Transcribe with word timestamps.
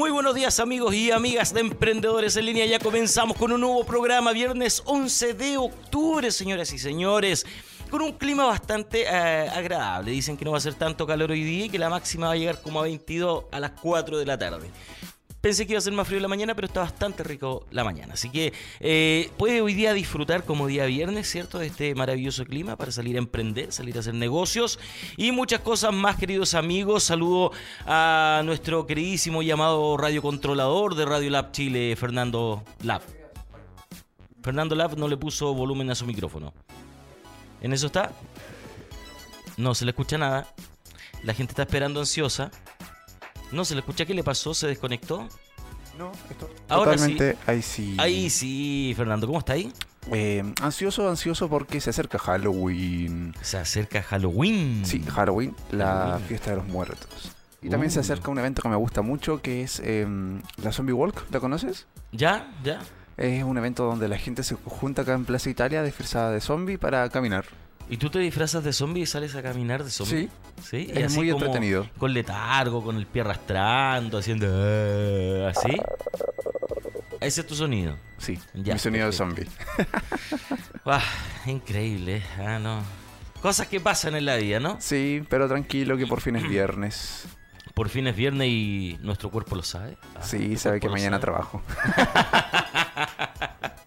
Muy 0.00 0.10
buenos 0.10 0.34
días 0.34 0.58
amigos 0.60 0.94
y 0.94 1.10
amigas 1.10 1.52
de 1.52 1.60
Emprendedores 1.60 2.34
en 2.34 2.46
Línea. 2.46 2.64
Ya 2.64 2.78
comenzamos 2.78 3.36
con 3.36 3.52
un 3.52 3.60
nuevo 3.60 3.84
programa, 3.84 4.32
viernes 4.32 4.82
11 4.86 5.34
de 5.34 5.58
octubre, 5.58 6.30
señoras 6.30 6.72
y 6.72 6.78
señores. 6.78 7.44
Con 7.90 8.00
un 8.00 8.12
clima 8.12 8.46
bastante 8.46 9.02
eh, 9.02 9.06
agradable. 9.06 10.12
Dicen 10.12 10.38
que 10.38 10.46
no 10.46 10.52
va 10.52 10.56
a 10.56 10.62
ser 10.62 10.72
tanto 10.72 11.06
calor 11.06 11.32
hoy 11.32 11.44
día 11.44 11.66
y 11.66 11.68
que 11.68 11.78
la 11.78 11.90
máxima 11.90 12.28
va 12.28 12.32
a 12.32 12.36
llegar 12.36 12.62
como 12.62 12.80
a 12.80 12.84
22 12.84 13.44
a 13.52 13.60
las 13.60 13.72
4 13.72 14.16
de 14.16 14.24
la 14.24 14.38
tarde. 14.38 14.70
Pensé 15.40 15.66
que 15.66 15.72
iba 15.72 15.78
a 15.78 15.82
ser 15.82 15.94
más 15.94 16.06
frío 16.06 16.20
la 16.20 16.28
mañana, 16.28 16.54
pero 16.54 16.66
está 16.66 16.80
bastante 16.80 17.24
rico 17.24 17.64
la 17.70 17.82
mañana. 17.82 18.12
Así 18.12 18.28
que 18.28 18.52
eh, 18.78 19.30
puede 19.38 19.62
hoy 19.62 19.72
día 19.72 19.94
disfrutar 19.94 20.44
como 20.44 20.66
día 20.66 20.84
viernes, 20.84 21.30
¿cierto? 21.30 21.58
De 21.58 21.68
este 21.68 21.94
maravilloso 21.94 22.44
clima 22.44 22.76
para 22.76 22.92
salir 22.92 23.16
a 23.16 23.20
emprender, 23.20 23.72
salir 23.72 23.96
a 23.96 24.00
hacer 24.00 24.12
negocios 24.12 24.78
y 25.16 25.32
muchas 25.32 25.60
cosas 25.60 25.94
más, 25.94 26.16
queridos 26.16 26.52
amigos. 26.52 27.04
Saludo 27.04 27.52
a 27.86 28.42
nuestro 28.44 28.86
queridísimo 28.86 29.40
llamado 29.42 29.96
radiocontrolador 29.96 30.94
de 30.94 31.06
Radio 31.06 31.30
Lab 31.30 31.52
Chile, 31.52 31.96
Fernando 31.96 32.62
Lab. 32.82 33.00
Fernando 34.42 34.74
Lab 34.74 34.98
no 34.98 35.08
le 35.08 35.16
puso 35.16 35.54
volumen 35.54 35.90
a 35.90 35.94
su 35.94 36.04
micrófono. 36.04 36.52
¿En 37.62 37.72
eso 37.72 37.86
está? 37.86 38.12
No 39.56 39.74
se 39.74 39.86
le 39.86 39.92
escucha 39.92 40.18
nada. 40.18 40.52
La 41.22 41.32
gente 41.32 41.52
está 41.52 41.62
esperando 41.62 42.00
ansiosa. 42.00 42.50
No 43.52 43.64
se 43.64 43.74
le 43.74 43.80
escucha. 43.80 44.04
¿Qué 44.06 44.14
le 44.14 44.22
pasó? 44.24 44.54
¿Se 44.54 44.66
desconectó? 44.66 45.28
No, 45.98 46.12
esto 46.30 46.48
Ahora 46.68 46.92
totalmente 46.92 47.36
ahí 47.46 47.62
sí. 47.62 47.96
Ahí 47.98 48.30
sí, 48.30 48.94
Fernando. 48.96 49.26
¿Cómo 49.26 49.38
está 49.38 49.54
ahí? 49.54 49.72
Eh, 50.12 50.42
ansioso, 50.62 51.08
ansioso 51.10 51.48
porque 51.48 51.80
se 51.80 51.90
acerca 51.90 52.18
Halloween. 52.18 53.34
Se 53.42 53.58
acerca 53.58 54.02
Halloween. 54.02 54.82
Sí, 54.86 55.02
Halloween, 55.02 55.54
la 55.72 55.86
Halloween. 55.86 56.24
fiesta 56.26 56.50
de 56.50 56.56
los 56.56 56.66
muertos. 56.66 57.32
Y 57.60 57.68
también 57.68 57.90
se 57.90 57.98
Uh. 57.98 58.02
acerca 58.02 58.30
un 58.30 58.38
evento 58.38 58.62
que 58.62 58.68
me 58.70 58.76
gusta 58.76 59.02
mucho 59.02 59.42
que 59.42 59.62
es 59.62 59.80
eh, 59.84 60.06
la 60.62 60.72
Zombie 60.72 60.94
Walk. 60.94 61.26
¿La 61.30 61.40
conoces? 61.40 61.86
¿Ya? 62.12 62.50
¿Ya? 62.64 62.80
Es 63.18 63.44
un 63.44 63.58
evento 63.58 63.84
donde 63.84 64.08
la 64.08 64.16
gente 64.16 64.42
se 64.42 64.54
junta 64.54 65.02
acá 65.02 65.12
en 65.12 65.26
Plaza 65.26 65.50
Italia 65.50 65.82
disfrazada 65.82 66.30
de 66.30 66.40
zombie 66.40 66.78
para 66.78 67.06
caminar. 67.10 67.44
¿Y 67.90 67.96
tú 67.96 68.08
te 68.08 68.20
disfrazas 68.20 68.62
de 68.62 68.72
zombie 68.72 69.02
y 69.02 69.06
sales 69.06 69.34
a 69.34 69.42
caminar 69.42 69.82
de 69.84 69.90
zombie? 69.90 70.28
Sí. 70.62 70.90
¿Y 70.94 70.98
Es 70.98 71.06
así 71.06 71.16
muy 71.18 71.30
como 71.30 71.44
entretenido. 71.44 71.88
Con 71.98 72.14
letargo, 72.14 72.82
con 72.84 72.96
el 72.96 73.06
pie 73.06 73.22
arrastrando, 73.22 74.18
haciendo... 74.18 74.46
eh, 74.48 75.52
¿Así? 75.54 75.76
Ese 77.20 77.40
es 77.42 77.46
tu 77.46 77.54
sonido. 77.56 77.96
Sí, 78.18 78.38
Ya, 78.54 78.74
mi 78.74 78.78
sonido 78.78 79.06
de 79.06 79.12
zombie. 79.12 79.46
Ah, 80.86 81.02
increíble. 81.46 82.22
Ah, 82.38 82.58
no. 82.58 82.82
Cosas 83.42 83.68
que 83.68 83.80
pasan 83.80 84.16
en 84.16 84.24
la 84.24 84.36
vida, 84.36 84.58
¿no? 84.60 84.78
Sí, 84.80 85.22
pero 85.28 85.46
tranquilo 85.46 85.96
que 85.98 86.06
por 86.06 86.20
fin 86.22 86.36
es 86.36 86.48
viernes. 86.48 87.26
Por 87.74 87.88
fin 87.88 88.06
es 88.08 88.16
viernes 88.16 88.48
y 88.48 88.98
nuestro 89.00 89.30
cuerpo 89.30 89.54
lo 89.56 89.62
sabe. 89.62 89.96
Ah, 90.16 90.22
Sí, 90.22 90.56
sabe 90.56 90.80
que 90.80 90.88
mañana 90.88 91.18
sabe. 91.18 91.20
trabajo. 91.20 91.62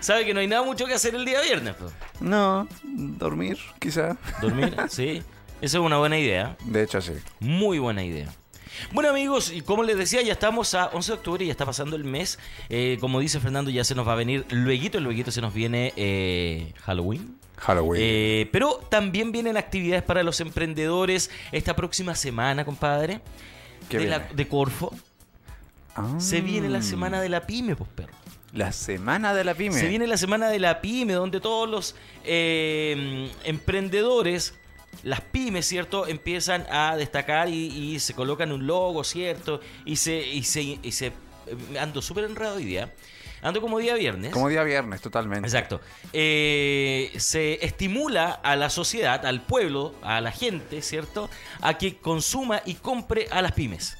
Sabe 0.00 0.24
que 0.24 0.34
no 0.34 0.40
hay 0.40 0.46
nada 0.46 0.62
mucho 0.62 0.86
que 0.86 0.94
hacer 0.94 1.14
el 1.14 1.24
día 1.24 1.40
viernes. 1.40 1.74
pues. 1.78 1.92
No, 2.20 2.68
dormir, 2.84 3.58
quizá. 3.78 4.16
Dormir, 4.40 4.74
sí. 4.88 5.22
Esa 5.60 5.78
es 5.78 5.82
una 5.84 5.98
buena 5.98 6.18
idea. 6.18 6.56
De 6.64 6.82
hecho, 6.82 7.00
sí. 7.00 7.12
Muy 7.40 7.78
buena 7.78 8.04
idea. 8.04 8.28
Bueno 8.92 9.08
amigos, 9.08 9.50
y 9.52 9.62
como 9.62 9.82
les 9.84 9.96
decía, 9.96 10.20
ya 10.20 10.34
estamos 10.34 10.74
a 10.74 10.88
11 10.88 11.12
de 11.12 11.16
octubre, 11.18 11.46
ya 11.46 11.50
está 11.52 11.64
pasando 11.64 11.96
el 11.96 12.04
mes. 12.04 12.38
Eh, 12.68 12.98
como 13.00 13.20
dice 13.20 13.40
Fernando, 13.40 13.70
ya 13.70 13.84
se 13.84 13.94
nos 13.94 14.06
va 14.06 14.12
a 14.12 14.16
venir 14.16 14.44
luego, 14.50 15.00
luego 15.00 15.30
se 15.30 15.40
nos 15.40 15.54
viene 15.54 15.94
eh, 15.96 16.74
Halloween. 16.84 17.38
Halloween. 17.56 18.02
Eh, 18.04 18.48
pero 18.52 18.74
también 18.90 19.32
vienen 19.32 19.56
actividades 19.56 20.02
para 20.02 20.22
los 20.22 20.40
emprendedores 20.42 21.30
esta 21.52 21.74
próxima 21.74 22.14
semana, 22.14 22.66
compadre. 22.66 23.22
¿Qué 23.88 23.98
de, 23.98 24.06
la- 24.08 24.18
de 24.18 24.46
Corfo. 24.46 24.94
Ah. 25.94 26.16
Se 26.18 26.42
viene 26.42 26.68
la 26.68 26.82
semana 26.82 27.22
de 27.22 27.30
la 27.30 27.46
pyme, 27.46 27.76
pues 27.76 27.88
perro. 27.94 28.12
La 28.56 28.72
semana 28.72 29.34
de 29.34 29.44
la 29.44 29.54
pyme. 29.54 29.78
Se 29.78 29.86
viene 29.86 30.06
la 30.06 30.16
semana 30.16 30.48
de 30.48 30.58
la 30.58 30.80
pyme, 30.80 31.12
donde 31.12 31.40
todos 31.40 31.68
los 31.68 31.94
eh, 32.24 33.30
emprendedores, 33.44 34.54
las 35.02 35.20
pymes, 35.20 35.66
¿cierto?, 35.66 36.06
empiezan 36.06 36.66
a 36.70 36.96
destacar 36.96 37.50
y, 37.50 37.66
y 37.66 38.00
se 38.00 38.14
colocan 38.14 38.52
un 38.52 38.66
logo, 38.66 39.04
¿cierto? 39.04 39.60
Y 39.84 39.96
se. 39.96 40.26
Y 40.26 40.42
se, 40.44 40.62
y 40.62 40.92
se 40.92 41.06
eh, 41.06 41.12
ando 41.78 42.00
súper 42.00 42.24
enredado 42.24 42.56
hoy 42.56 42.64
día. 42.64 42.94
Ando 43.42 43.60
como 43.60 43.78
día 43.78 43.94
viernes. 43.94 44.32
Como 44.32 44.48
día 44.48 44.62
viernes, 44.62 45.02
totalmente. 45.02 45.46
Exacto. 45.46 45.80
Eh, 46.14 47.12
se 47.18 47.64
estimula 47.64 48.30
a 48.30 48.56
la 48.56 48.70
sociedad, 48.70 49.24
al 49.26 49.42
pueblo, 49.42 49.94
a 50.02 50.22
la 50.22 50.32
gente, 50.32 50.80
¿cierto?, 50.80 51.28
a 51.60 51.76
que 51.76 51.98
consuma 51.98 52.62
y 52.64 52.74
compre 52.74 53.28
a 53.30 53.42
las 53.42 53.52
pymes 53.52 53.98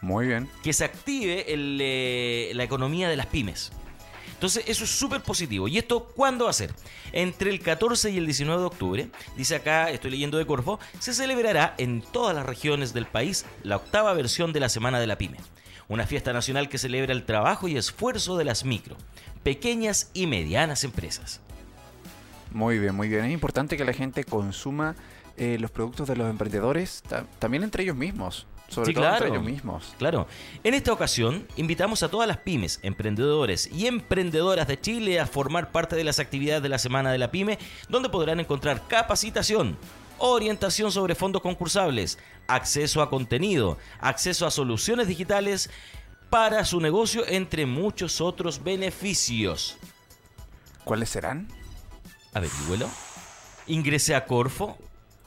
Muy 0.00 0.26
bien. 0.26 0.48
que 0.62 0.72
se 0.72 0.84
active 0.84 1.52
el, 1.52 1.78
eh, 1.82 2.50
la 2.54 2.64
economía 2.64 3.08
de 3.08 3.16
las 3.16 3.26
pymes. 3.26 3.72
Entonces, 4.34 4.64
eso 4.66 4.84
es 4.84 4.90
súper 4.90 5.22
positivo. 5.22 5.66
¿Y 5.66 5.78
esto 5.78 6.04
cuándo 6.14 6.44
va 6.44 6.50
a 6.50 6.54
ser? 6.54 6.74
Entre 7.12 7.50
el 7.50 7.60
14 7.60 8.10
y 8.10 8.18
el 8.18 8.26
19 8.26 8.60
de 8.60 8.66
octubre, 8.66 9.08
dice 9.36 9.56
acá, 9.56 9.90
estoy 9.90 10.10
leyendo 10.10 10.36
de 10.36 10.44
Corfo, 10.46 10.78
se 10.98 11.14
celebrará 11.14 11.74
en 11.78 12.02
todas 12.02 12.36
las 12.36 12.44
regiones 12.44 12.92
del 12.92 13.06
país 13.06 13.46
la 13.62 13.76
octava 13.76 14.12
versión 14.12 14.52
de 14.52 14.60
la 14.60 14.68
Semana 14.68 15.00
de 15.00 15.06
la 15.06 15.16
Pyme. 15.16 15.38
Una 15.88 16.06
fiesta 16.06 16.34
nacional 16.34 16.68
que 16.68 16.76
celebra 16.78 17.12
el 17.14 17.24
trabajo 17.24 17.66
y 17.66 17.76
esfuerzo 17.78 18.36
de 18.36 18.44
las 18.44 18.64
micro, 18.64 18.96
pequeñas 19.42 20.10
y 20.12 20.26
medianas 20.26 20.84
empresas. 20.84 21.40
Muy 22.52 22.78
bien, 22.78 22.94
muy 22.94 23.08
bien. 23.08 23.24
Es 23.24 23.32
importante 23.32 23.76
que 23.78 23.84
la 23.84 23.92
gente 23.94 24.24
consuma 24.24 24.96
eh, 25.38 25.56
los 25.58 25.70
productos 25.70 26.08
de 26.08 26.16
los 26.16 26.28
emprendedores, 26.28 27.02
ta- 27.08 27.24
también 27.38 27.62
entre 27.62 27.84
ellos 27.84 27.96
mismos. 27.96 28.46
Sobre 28.68 28.86
Sí, 28.88 28.94
todo 28.94 29.04
entre 29.04 29.18
claro. 29.18 29.34
ellos 29.34 29.44
mismos. 29.44 29.94
Claro. 29.98 30.26
En 30.64 30.74
esta 30.74 30.92
ocasión, 30.92 31.46
invitamos 31.56 32.02
a 32.02 32.08
todas 32.08 32.26
las 32.26 32.38
pymes, 32.38 32.80
emprendedores 32.82 33.68
y 33.72 33.86
emprendedoras 33.86 34.66
de 34.66 34.80
Chile 34.80 35.20
a 35.20 35.26
formar 35.26 35.70
parte 35.70 35.94
de 35.96 36.02
las 36.04 36.18
actividades 36.18 36.62
de 36.62 36.68
la 36.68 36.78
Semana 36.78 37.12
de 37.12 37.18
la 37.18 37.30
Pyme, 37.30 37.58
donde 37.88 38.08
podrán 38.08 38.40
encontrar 38.40 38.88
capacitación, 38.88 39.76
orientación 40.18 40.90
sobre 40.90 41.14
fondos 41.14 41.42
concursables, 41.42 42.18
acceso 42.48 43.02
a 43.02 43.08
contenido, 43.10 43.78
acceso 44.00 44.46
a 44.46 44.50
soluciones 44.50 45.06
digitales 45.06 45.70
para 46.28 46.64
su 46.64 46.80
negocio, 46.80 47.24
entre 47.28 47.66
muchos 47.66 48.20
otros 48.20 48.64
beneficios. 48.64 49.76
¿Cuáles 50.84 51.10
serán? 51.10 51.48
Averígüelo. 52.34 52.88
Ingrese 53.68 54.14
a 54.14 54.26
Corfo, 54.26 54.76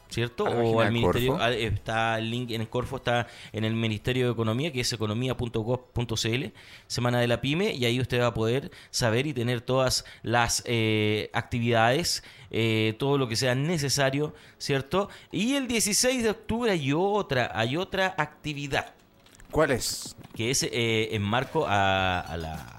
¿cierto? 0.10 0.44
O 0.46 0.82
al 0.82 0.92
ministerio. 0.92 1.34
Corfo. 1.34 1.44
ah, 1.46 1.52
Está 1.54 2.18
el 2.20 2.30
link 2.32 2.52
en 2.52 2.62
el 2.62 2.70
Corfo, 2.70 2.98
está 2.98 3.28
en 3.54 3.64
el 3.64 3.74
Ministerio 3.76 4.26
de 4.26 4.32
Economía, 4.34 4.72
que 4.72 4.82
es 4.82 4.92
economía.gov.cl, 4.92 6.46
Semana 6.88 7.20
de 7.20 7.28
la 7.28 7.42
Pyme, 7.42 7.74
y 7.74 7.86
ahí 7.86 8.00
usted 8.00 8.20
va 8.22 8.28
a 8.28 8.34
poder 8.34 8.72
saber 8.90 9.28
y 9.28 9.34
tener 9.34 9.62
todas 9.62 10.06
las 10.24 10.64
eh, 10.66 11.30
actividades, 11.34 12.24
eh, 12.52 12.96
todo 12.98 13.18
lo 13.18 13.28
que 13.28 13.36
sea 13.36 13.54
necesario, 13.56 14.34
¿cierto? 14.58 15.10
Y 15.32 15.54
el 15.56 15.68
16 15.68 16.24
de 16.24 16.30
octubre 16.32 16.72
hay 16.72 16.92
otra, 16.94 17.52
hay 17.54 17.78
otra 17.78 18.16
actividad 18.18 18.94
¿Cuáles? 19.52 20.16
que 20.36 20.50
es 20.52 20.64
eh, 20.64 21.10
en 21.16 21.22
marco 21.22 21.66
a 21.68 22.36
la- 22.38 22.79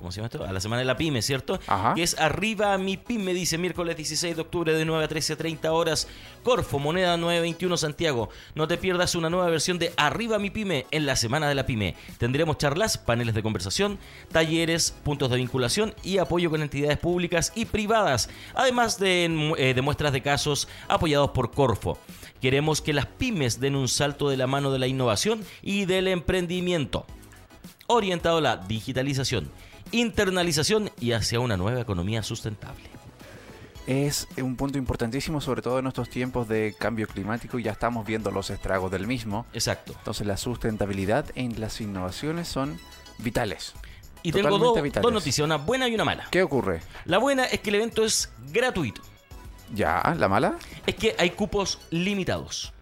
¿Cómo 0.00 0.10
se 0.10 0.16
llama 0.16 0.28
esto? 0.32 0.42
A 0.42 0.50
la 0.50 0.60
semana 0.60 0.80
de 0.80 0.86
la 0.86 0.96
pyme, 0.96 1.20
¿cierto? 1.20 1.60
Ajá. 1.66 1.92
Que 1.94 2.02
es 2.02 2.18
Arriba 2.18 2.78
mi 2.78 2.96
pyme, 2.96 3.34
dice 3.34 3.58
miércoles 3.58 3.96
16 3.96 4.34
de 4.34 4.40
octubre 4.40 4.72
de 4.72 4.86
9 4.86 5.04
a 5.04 5.08
13.30 5.10 5.68
horas. 5.68 6.08
Corfo, 6.42 6.78
moneda 6.78 7.18
921 7.18 7.76
Santiago. 7.76 8.30
No 8.54 8.66
te 8.66 8.78
pierdas 8.78 9.14
una 9.14 9.28
nueva 9.28 9.50
versión 9.50 9.78
de 9.78 9.92
Arriba 9.98 10.38
mi 10.38 10.48
pyme 10.48 10.86
en 10.90 11.04
la 11.04 11.16
semana 11.16 11.50
de 11.50 11.54
la 11.54 11.66
pyme. 11.66 11.96
Tendremos 12.16 12.56
charlas, 12.56 12.96
paneles 12.96 13.34
de 13.34 13.42
conversación, 13.42 13.98
talleres, 14.32 14.94
puntos 15.04 15.30
de 15.30 15.36
vinculación 15.36 15.94
y 16.02 16.16
apoyo 16.16 16.48
con 16.48 16.62
entidades 16.62 16.96
públicas 16.96 17.52
y 17.54 17.66
privadas. 17.66 18.30
Además 18.54 18.98
de, 18.98 19.54
eh, 19.58 19.74
de 19.74 19.82
muestras 19.82 20.14
de 20.14 20.22
casos 20.22 20.66
apoyados 20.88 21.32
por 21.32 21.50
Corfo. 21.50 21.98
Queremos 22.40 22.80
que 22.80 22.94
las 22.94 23.04
pymes 23.04 23.60
den 23.60 23.76
un 23.76 23.86
salto 23.86 24.30
de 24.30 24.38
la 24.38 24.46
mano 24.46 24.72
de 24.72 24.78
la 24.78 24.86
innovación 24.86 25.44
y 25.60 25.84
del 25.84 26.08
emprendimiento, 26.08 27.04
orientado 27.86 28.38
a 28.38 28.40
la 28.40 28.56
digitalización, 28.56 29.50
internalización 29.92 30.90
y 31.00 31.12
hacia 31.12 31.40
una 31.40 31.56
nueva 31.56 31.80
economía 31.80 32.22
sustentable. 32.22 32.84
Es 33.86 34.28
un 34.36 34.56
punto 34.56 34.78
importantísimo, 34.78 35.40
sobre 35.40 35.62
todo 35.62 35.78
en 35.80 35.86
estos 35.86 36.08
tiempos 36.08 36.46
de 36.48 36.74
cambio 36.78 37.08
climático, 37.08 37.58
y 37.58 37.64
ya 37.64 37.72
estamos 37.72 38.06
viendo 38.06 38.30
los 38.30 38.50
estragos 38.50 38.90
del 38.90 39.06
mismo. 39.06 39.46
Exacto. 39.52 39.94
Entonces 39.98 40.26
la 40.26 40.36
sustentabilidad 40.36 41.26
en 41.34 41.58
las 41.60 41.80
innovaciones 41.80 42.46
son 42.46 42.78
vitales. 43.18 43.72
Y 44.22 44.32
tengo 44.32 44.58
dos, 44.58 44.78
dos 45.02 45.12
noticias, 45.12 45.44
una 45.44 45.56
buena 45.56 45.88
y 45.88 45.94
una 45.94 46.04
mala. 46.04 46.28
¿Qué 46.30 46.42
ocurre? 46.42 46.82
La 47.06 47.18
buena 47.18 47.46
es 47.46 47.60
que 47.60 47.70
el 47.70 47.76
evento 47.76 48.04
es 48.04 48.30
gratuito. 48.52 49.00
Ya, 49.74 50.14
¿la 50.18 50.28
mala? 50.28 50.56
Es 50.86 50.94
que 50.94 51.16
hay 51.18 51.30
cupos 51.30 51.78
limitados. 51.90 52.72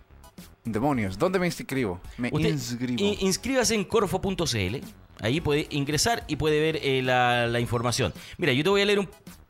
Demonios, 0.64 1.16
¿dónde 1.16 1.38
me 1.38 1.46
inscribo? 1.46 2.00
Me 2.18 2.28
Usted 2.32 2.48
inscribo. 2.50 3.02
in- 3.02 3.16
inscríbase 3.20 3.74
en 3.74 3.84
corfo.cl. 3.84 4.76
Ahí 5.20 5.40
puede 5.40 5.66
ingresar 5.70 6.24
y 6.28 6.36
puede 6.36 6.60
ver 6.60 6.80
eh, 6.82 7.02
la, 7.02 7.46
la 7.46 7.60
información. 7.60 8.12
Mira, 8.36 8.52
yo 8.52 8.62
te 8.62 8.70
voy 8.70 8.82
a 8.82 8.84
leer 8.86 9.00
un 9.00 9.08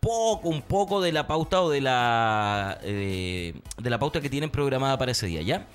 poco, 0.08 0.48
un 0.48 0.62
poco 0.62 1.02
de 1.02 1.12
la 1.12 1.26
pauta 1.26 1.60
o 1.60 1.68
de 1.68 1.82
la 1.82 2.78
eh, 2.82 3.52
de 3.76 3.90
la 3.90 3.98
pauta 3.98 4.22
que 4.22 4.30
tienen 4.30 4.48
programada 4.48 4.96
para 4.96 5.12
ese 5.12 5.26
día, 5.26 5.42
¿ya? 5.42 5.66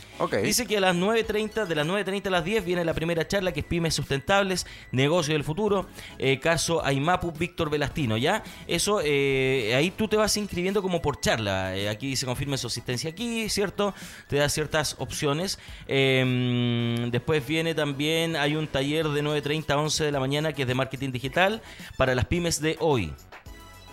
Dice 0.41 0.65
que 0.65 0.77
a 0.77 0.79
las 0.79 0.95
9.30, 0.95 1.67
de 1.67 1.75
las 1.75 1.85
9.30 1.85 2.27
a 2.27 2.29
las 2.31 2.43
10 2.43 2.65
viene 2.65 2.83
la 2.83 2.95
primera 2.95 3.27
charla 3.27 3.51
que 3.51 3.59
es 3.59 3.65
Pymes 3.65 3.93
Sustentables, 3.93 4.65
Negocio 4.91 5.33
del 5.33 5.43
Futuro, 5.43 5.85
eh, 6.17 6.39
caso 6.39 6.83
Aimapu 6.83 7.31
Víctor 7.31 7.69
Velastino, 7.69 8.17
¿ya? 8.17 8.43
Eso, 8.67 9.01
eh, 9.03 9.75
ahí 9.75 9.91
tú 9.91 10.07
te 10.07 10.17
vas 10.17 10.35
inscribiendo 10.35 10.81
como 10.81 10.99
por 10.99 11.19
charla. 11.19 11.73
Aquí 11.91 12.07
dice 12.07 12.25
confirme 12.25 12.57
su 12.57 12.67
asistencia 12.67 13.11
aquí, 13.11 13.49
¿cierto? 13.49 13.93
Te 14.29 14.37
da 14.37 14.49
ciertas 14.49 14.95
opciones. 14.97 15.59
Eh, 15.87 17.07
después 17.11 17.45
viene 17.45 17.75
también, 17.75 18.35
hay 18.35 18.55
un 18.55 18.65
taller 18.65 19.09
de 19.09 19.23
9.30 19.23 19.69
a 19.69 19.77
11 19.77 20.05
de 20.05 20.11
la 20.11 20.19
mañana 20.19 20.53
que 20.53 20.63
es 20.63 20.67
de 20.67 20.73
marketing 20.73 21.11
digital 21.11 21.61
para 21.97 22.15
las 22.15 22.25
pymes 22.25 22.59
de 22.59 22.77
hoy. 22.79 23.13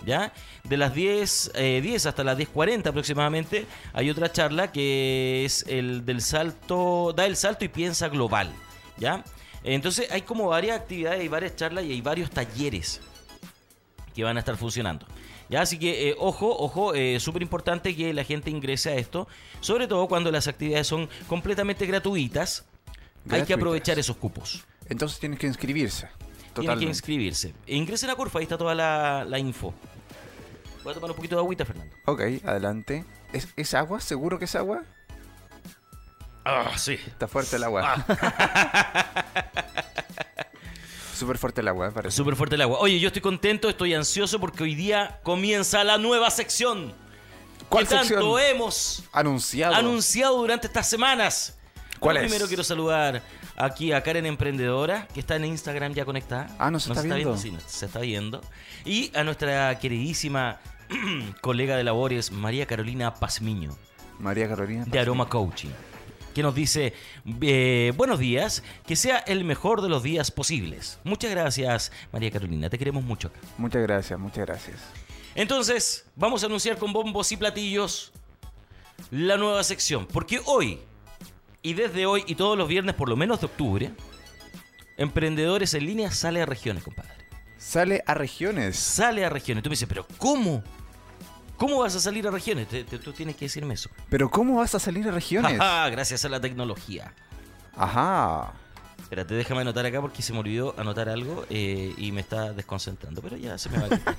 ¿Ya? 0.05 0.33
De 0.63 0.77
las 0.77 0.95
10, 0.95 1.51
eh, 1.55 1.79
10 1.81 2.05
hasta 2.07 2.23
las 2.23 2.37
10.40 2.37 2.87
aproximadamente 2.87 3.65
hay 3.93 4.09
otra 4.09 4.31
charla 4.31 4.71
que 4.71 5.45
es 5.45 5.63
el 5.67 6.05
del 6.05 6.21
salto, 6.21 7.13
da 7.15 7.25
el 7.27 7.35
salto 7.35 7.65
y 7.65 7.67
piensa 7.67 8.09
global, 8.09 8.51
¿ya? 8.97 9.23
Entonces 9.63 10.09
hay 10.11 10.23
como 10.23 10.47
varias 10.47 10.79
actividades, 10.79 11.19
hay 11.19 11.27
varias 11.27 11.55
charlas 11.55 11.85
y 11.85 11.91
hay 11.91 12.01
varios 12.01 12.31
talleres 12.31 12.99
que 14.15 14.23
van 14.23 14.37
a 14.37 14.39
estar 14.39 14.57
funcionando. 14.57 15.05
¿Ya? 15.49 15.61
Así 15.61 15.77
que 15.77 16.09
eh, 16.09 16.15
ojo, 16.17 16.47
ojo, 16.49 16.93
eh, 16.93 17.19
súper 17.19 17.41
importante 17.41 17.95
que 17.95 18.13
la 18.13 18.23
gente 18.23 18.49
ingrese 18.49 18.89
a 18.89 18.95
esto, 18.95 19.27
sobre 19.59 19.85
todo 19.87 20.07
cuando 20.07 20.31
las 20.31 20.47
actividades 20.47 20.87
son 20.87 21.09
completamente 21.27 21.85
gratuitas. 21.85 22.63
Hay 22.63 22.63
que 22.63 23.29
Gratuitas. 23.29 23.57
aprovechar 23.57 23.99
esos 23.99 24.15
cupos. 24.17 24.63
Entonces 24.89 25.19
tienes 25.19 25.37
que 25.37 25.47
inscribirse. 25.47 26.07
Tienen 26.53 26.79
que 26.79 26.85
inscribirse. 26.85 27.53
Ingresen 27.67 28.09
a 28.09 28.15
Curva, 28.15 28.39
ahí 28.39 28.43
está 28.43 28.57
toda 28.57 28.75
la, 28.75 29.25
la 29.25 29.39
info. 29.39 29.73
Voy 30.83 30.91
a 30.91 30.93
tomar 30.95 31.11
un 31.11 31.15
poquito 31.15 31.35
de 31.35 31.41
agüita, 31.41 31.65
Fernando. 31.65 31.95
Ok, 32.05 32.21
adelante. 32.45 33.05
¿Es, 33.31 33.47
¿Es 33.55 33.73
agua? 33.73 34.01
¿Seguro 34.01 34.37
que 34.39 34.45
es 34.45 34.55
agua? 34.55 34.83
Ah, 36.43 36.71
sí. 36.77 36.93
Está 36.93 37.27
fuerte 37.27 37.55
el 37.57 37.63
agua. 37.63 38.03
Súper 41.15 41.37
fuerte 41.37 41.61
el 41.61 41.67
agua, 41.67 41.91
parece. 41.91 42.17
Súper 42.17 42.35
fuerte 42.35 42.55
el 42.55 42.61
agua. 42.61 42.79
Oye, 42.79 42.99
yo 42.99 43.07
estoy 43.07 43.21
contento, 43.21 43.69
estoy 43.69 43.93
ansioso 43.93 44.39
porque 44.39 44.63
hoy 44.63 44.73
día 44.73 45.19
comienza 45.21 45.83
la 45.83 45.99
nueva 45.99 46.31
sección. 46.31 46.93
¿Cuál 47.69 47.87
que 47.87 47.93
tanto 47.93 48.07
sección? 48.07 48.39
hemos 48.55 49.03
Anunciado. 49.11 49.75
anunciado 49.75 50.37
durante 50.37 50.65
estas 50.67 50.89
semanas. 50.89 51.57
¿Cuál 51.99 52.15
Pero 52.15 52.25
es? 52.25 52.31
Primero 52.31 52.47
quiero 52.47 52.63
saludar 52.63 53.21
aquí 53.61 53.91
a 53.91 54.01
Karen 54.01 54.25
Emprendedora, 54.25 55.07
que 55.13 55.19
está 55.19 55.35
en 55.35 55.45
Instagram 55.45 55.93
ya 55.93 56.05
conectada. 56.05 56.55
Ah, 56.59 56.71
¿nos 56.71 56.87
está 56.87 57.01
viendo? 57.01 57.37
Sí, 57.37 57.55
se 57.67 57.85
está 57.85 57.99
viendo. 57.99 58.41
Y 58.85 59.11
a 59.15 59.23
nuestra 59.23 59.77
queridísima 59.79 60.59
colega 61.41 61.77
de 61.77 61.83
labores, 61.83 62.31
María 62.31 62.65
Carolina 62.65 63.13
Pazmiño. 63.13 63.75
María 64.19 64.47
Carolina. 64.47 64.85
de 64.85 64.99
Aroma 64.99 65.27
Coaching, 65.27 65.71
que 66.35 66.43
nos 66.43 66.53
dice, 66.53 66.93
eh, 67.41 67.91
buenos 67.97 68.19
días, 68.19 68.63
que 68.85 68.95
sea 68.95 69.17
el 69.17 69.43
mejor 69.43 69.81
de 69.81 69.89
los 69.89 70.03
días 70.03 70.29
posibles. 70.29 70.99
Muchas 71.03 71.31
gracias, 71.31 71.91
María 72.11 72.29
Carolina, 72.29 72.69
te 72.69 72.77
queremos 72.77 73.03
mucho 73.03 73.29
acá. 73.29 73.39
Muchas 73.57 73.81
gracias, 73.81 74.19
muchas 74.19 74.45
gracias. 74.45 74.77
Entonces, 75.33 76.05
vamos 76.15 76.43
a 76.43 76.45
anunciar 76.45 76.77
con 76.77 76.93
bombos 76.93 77.31
y 77.31 77.37
platillos 77.37 78.11
la 79.09 79.37
nueva 79.37 79.63
sección, 79.63 80.05
porque 80.05 80.39
hoy, 80.45 80.79
y 81.61 81.73
desde 81.73 82.05
hoy 82.05 82.23
y 82.27 82.35
todos 82.35 82.57
los 82.57 82.67
viernes 82.67 82.95
por 82.95 83.09
lo 83.09 83.15
menos 83.15 83.39
de 83.39 83.45
octubre, 83.47 83.91
Emprendedores 84.97 85.73
en 85.73 85.85
línea 85.85 86.11
sale 86.11 86.41
a 86.41 86.45
regiones, 86.45 86.83
compadre. 86.83 87.11
Sale 87.57 88.03
a 88.05 88.13
regiones. 88.13 88.77
Sale 88.77 89.25
a 89.25 89.29
regiones. 89.29 89.63
Tú 89.63 89.69
me 89.69 89.73
dices, 89.73 89.87
pero 89.89 90.05
¿cómo? 90.17 90.63
¿Cómo 91.57 91.79
vas 91.79 91.95
a 91.95 91.99
salir 91.99 92.27
a 92.27 92.31
regiones? 92.31 92.67
Te- 92.67 92.83
te- 92.83 92.99
tú 92.99 93.11
tienes 93.13 93.35
que 93.35 93.45
decirme 93.45 93.73
eso. 93.75 93.89
Pero 94.09 94.29
¿cómo 94.29 94.57
vas 94.57 94.75
a 94.75 94.79
salir 94.79 95.07
a 95.07 95.11
regiones? 95.11 95.59
Ajá, 95.59 95.89
gracias 95.91 96.23
a 96.25 96.29
la 96.29 96.39
tecnología. 96.39 97.13
Ajá. 97.75 98.53
Espérate, 99.01 99.33
déjame 99.33 99.61
anotar 99.61 99.85
acá 99.85 100.01
porque 100.01 100.21
se 100.21 100.33
me 100.33 100.39
olvidó 100.39 100.75
anotar 100.77 101.09
algo 101.09 101.45
eh, 101.49 101.93
y 101.97 102.11
me 102.11 102.21
está 102.21 102.53
desconcentrando. 102.53 103.21
Pero 103.21 103.37
ya 103.37 103.57
se 103.57 103.69
me 103.69 103.79
va 103.79 103.85
a. 103.87 103.89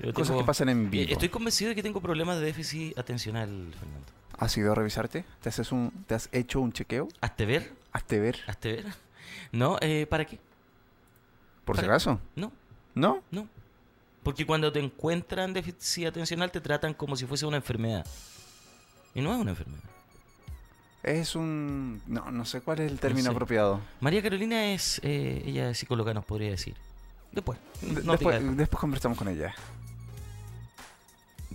Yo 0.00 0.12
Cosas 0.12 0.28
tengo- 0.28 0.40
que 0.40 0.46
pasan 0.46 0.68
en 0.68 0.90
vivo. 0.90 1.04
Eh, 1.08 1.12
Estoy 1.12 1.28
convencido 1.28 1.70
de 1.70 1.74
que 1.74 1.82
tengo 1.82 2.00
problemas 2.00 2.38
de 2.38 2.44
déficit 2.46 2.96
atencional, 2.98 3.48
Fernando. 3.78 4.06
¿Has 4.38 4.56
ido 4.56 4.70
a 4.70 4.74
revisarte? 4.74 5.24
¿Te, 5.42 5.48
haces 5.48 5.72
un, 5.72 5.90
¿Te 6.06 6.14
has 6.14 6.28
hecho 6.32 6.60
un 6.60 6.72
chequeo? 6.72 7.08
¿Hazte 7.20 7.44
ver? 7.46 7.72
Hazte 7.92 8.20
ver. 8.20 8.38
¿Hazte 8.46 8.72
ver? 8.74 8.86
¿No? 9.52 9.76
Eh, 9.80 10.06
¿Para 10.08 10.24
qué? 10.24 10.38
Por 11.64 11.76
si 11.78 11.84
acaso. 11.84 12.20
No, 12.36 12.52
¿No? 12.94 13.22
no. 13.30 13.48
Porque 14.22 14.46
cuando 14.46 14.70
te 14.72 14.78
encuentran 14.80 15.52
déficit 15.52 16.06
atencional 16.06 16.50
te 16.50 16.60
tratan 16.60 16.94
como 16.94 17.16
si 17.16 17.26
fuese 17.26 17.46
una 17.46 17.56
enfermedad. 17.56 18.06
Y 19.14 19.20
no 19.20 19.32
es 19.34 19.40
una 19.40 19.50
enfermedad. 19.50 19.82
Es 21.02 21.34
un... 21.34 22.02
No, 22.06 22.30
no 22.30 22.44
sé 22.44 22.60
cuál 22.60 22.80
es 22.80 22.90
el 22.92 22.98
término 23.00 23.26
sé. 23.26 23.30
apropiado. 23.30 23.80
María 24.00 24.22
Carolina 24.22 24.72
es, 24.72 25.00
eh, 25.02 25.42
ella 25.46 25.70
es 25.70 25.78
psicóloga, 25.78 26.12
nos 26.14 26.24
podría 26.24 26.50
decir. 26.50 26.74
Después. 27.32 27.58
De- 27.80 28.02
no 28.02 28.12
después, 28.12 28.56
después 28.56 28.80
conversamos 28.80 29.16
con 29.16 29.28
ella. 29.28 29.54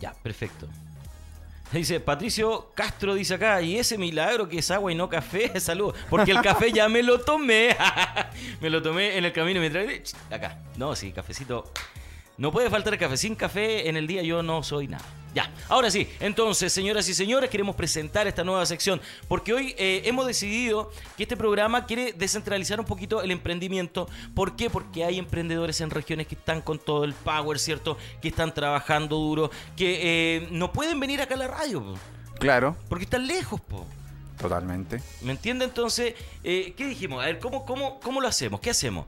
Ya, 0.03 0.13
perfecto. 0.21 0.67
Dice 1.71 2.01
Patricio 2.01 2.73
Castro, 2.75 3.13
dice 3.13 3.35
acá, 3.35 3.61
y 3.61 3.77
ese 3.77 3.97
milagro 3.97 4.49
que 4.49 4.59
es 4.59 4.69
agua 4.69 4.91
y 4.91 4.95
no 4.95 5.07
café, 5.07 5.57
saludos. 5.61 5.95
Porque 6.09 6.31
el 6.31 6.41
café 6.41 6.73
ya 6.73 6.89
me 6.89 7.01
lo 7.01 7.21
tomé. 7.21 7.73
me 8.59 8.69
lo 8.69 8.81
tomé 8.81 9.17
en 9.17 9.23
el 9.23 9.31
camino 9.31 9.61
mientras. 9.61 10.13
Acá. 10.29 10.59
No, 10.75 10.93
sí, 10.93 11.13
cafecito. 11.13 11.71
No 12.37 12.51
puede 12.51 12.69
faltar 12.69 12.97
café. 12.97 13.17
Sin 13.17 13.35
café 13.35 13.87
en 13.89 13.97
el 13.97 14.07
día 14.07 14.23
yo 14.23 14.41
no 14.41 14.63
soy 14.63 14.87
nada. 14.87 15.05
Ya, 15.35 15.51
ahora 15.67 15.89
sí. 15.89 16.07
Entonces, 16.19 16.71
señoras 16.71 17.09
y 17.09 17.13
señores, 17.13 17.49
queremos 17.49 17.75
presentar 17.75 18.27
esta 18.27 18.43
nueva 18.43 18.65
sección. 18.65 19.01
Porque 19.27 19.53
hoy 19.53 19.73
eh, 19.77 20.03
hemos 20.05 20.27
decidido 20.27 20.91
que 21.17 21.23
este 21.23 21.35
programa 21.35 21.85
quiere 21.85 22.13
descentralizar 22.13 22.79
un 22.79 22.85
poquito 22.85 23.21
el 23.21 23.31
emprendimiento. 23.31 24.07
¿Por 24.35 24.55
qué? 24.55 24.69
Porque 24.69 25.03
hay 25.03 25.17
emprendedores 25.17 25.81
en 25.81 25.89
regiones 25.89 26.27
que 26.27 26.35
están 26.35 26.61
con 26.61 26.77
todo 26.77 27.03
el 27.03 27.13
power, 27.13 27.57
¿cierto? 27.57 27.97
Que 28.21 28.27
están 28.27 28.53
trabajando 28.53 29.15
duro, 29.17 29.49
que 29.75 30.37
eh, 30.37 30.47
no 30.51 30.71
pueden 30.71 30.99
venir 30.99 31.19
acá 31.21 31.33
a 31.33 31.37
la 31.37 31.47
radio, 31.47 31.83
po, 31.83 31.99
Claro, 32.39 32.75
porque 32.89 33.05
están 33.05 33.25
lejos, 33.25 33.59
po. 33.61 33.87
totalmente. 34.39 35.01
¿Me 35.21 35.31
entiende? 35.31 35.65
Entonces, 35.65 36.13
eh, 36.43 36.73
¿qué 36.77 36.85
dijimos? 36.85 37.23
A 37.23 37.25
ver, 37.25 37.39
¿cómo, 37.39 37.65
cómo, 37.65 37.99
¿cómo 38.01 38.21
lo 38.21 38.27
hacemos? 38.27 38.59
¿Qué 38.59 38.69
hacemos? 38.69 39.07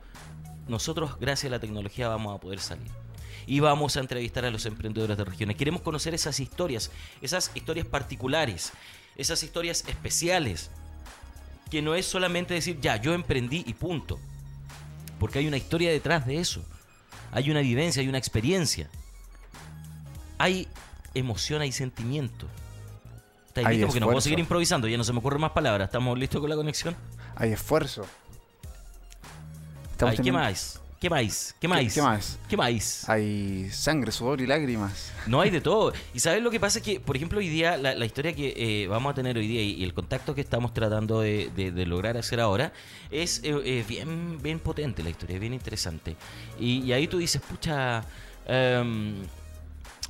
Nosotros, 0.67 1.19
gracias 1.19 1.51
a 1.51 1.55
la 1.55 1.59
tecnología, 1.59 2.07
vamos 2.07 2.35
a 2.35 2.39
poder 2.39 2.59
salir. 2.59 2.89
Y 3.47 3.59
vamos 3.59 3.97
a 3.97 3.99
entrevistar 3.99 4.45
a 4.45 4.51
los 4.51 4.65
emprendedores 4.65 5.17
de 5.17 5.25
regiones. 5.25 5.55
Queremos 5.57 5.81
conocer 5.81 6.13
esas 6.13 6.39
historias, 6.39 6.91
esas 7.21 7.51
historias 7.53 7.85
particulares, 7.85 8.71
esas 9.15 9.43
historias 9.43 9.83
especiales. 9.87 10.71
Que 11.69 11.81
no 11.81 11.95
es 11.95 12.05
solamente 12.05 12.53
decir, 12.53 12.79
ya, 12.79 12.97
yo 12.97 13.13
emprendí 13.13 13.63
y 13.65 13.73
punto. 13.73 14.19
Porque 15.19 15.39
hay 15.39 15.47
una 15.47 15.57
historia 15.57 15.91
detrás 15.91 16.25
de 16.25 16.37
eso. 16.37 16.63
Hay 17.31 17.49
una 17.51 17.61
vivencia, 17.61 18.01
hay 18.01 18.07
una 18.07 18.17
experiencia. 18.17 18.89
Hay 20.37 20.67
emoción, 21.13 21.61
hay 21.61 21.71
sentimiento. 21.71 22.47
¿Estáis 23.47 23.67
Hay 23.67 23.77
listos? 23.77 23.87
Porque 23.87 23.99
no 23.99 24.07
puedo 24.07 24.21
seguir 24.21 24.39
improvisando, 24.39 24.87
ya 24.87 24.97
no 24.97 25.03
se 25.03 25.13
me 25.13 25.19
ocurren 25.19 25.41
más 25.41 25.51
palabras. 25.51 25.87
¿Estamos 25.87 26.17
listos 26.19 26.41
con 26.41 26.49
la 26.49 26.55
conexión? 26.55 26.95
Hay 27.35 27.51
esfuerzo. 27.51 28.05
Estamos 29.91 30.19
Ay, 30.19 30.23
¿Qué 30.23 30.31
más? 30.31 30.81
¿Qué 30.99 31.09
más? 31.09 31.53
¿Qué 31.59 31.67
más? 31.67 31.93
qué 31.93 32.01
más? 32.01 32.39
¿Qué 32.49 32.57
más? 32.57 33.07
Hay 33.09 33.69
sangre, 33.69 34.11
sudor 34.11 34.41
y 34.41 34.47
lágrimas. 34.47 35.11
No 35.27 35.41
hay 35.41 35.49
de 35.51 35.61
todo. 35.61 35.93
Y 36.13 36.19
sabes 36.19 36.41
lo 36.41 36.49
que 36.49 36.59
pasa 36.59 36.79
es 36.79 36.85
que, 36.85 36.99
por 36.99 37.15
ejemplo, 37.15 37.37
hoy 37.39 37.49
día, 37.49 37.77
la, 37.77 37.93
la 37.93 38.05
historia 38.05 38.33
que 38.33 38.53
eh, 38.83 38.87
vamos 38.87 39.11
a 39.11 39.13
tener 39.13 39.37
hoy 39.37 39.45
día 39.47 39.61
y, 39.61 39.73
y 39.73 39.83
el 39.83 39.93
contacto 39.93 40.33
que 40.33 40.41
estamos 40.41 40.73
tratando 40.73 41.19
de, 41.19 41.51
de- 41.55 41.71
de 41.71 41.85
lograr 41.85 42.17
hacer 42.17 42.39
ahora 42.39 42.71
es 43.11 43.39
eh, 43.43 43.53
eh, 43.65 43.85
bien, 43.87 44.41
bien 44.41 44.57
potente 44.59 45.03
la 45.03 45.09
historia, 45.11 45.37
bien 45.37 45.53
interesante. 45.53 46.15
Y, 46.59 46.79
y 46.83 46.93
ahí 46.93 47.07
tú 47.07 47.17
dices, 47.19 47.41
pucha, 47.41 48.03
em, 48.47 49.15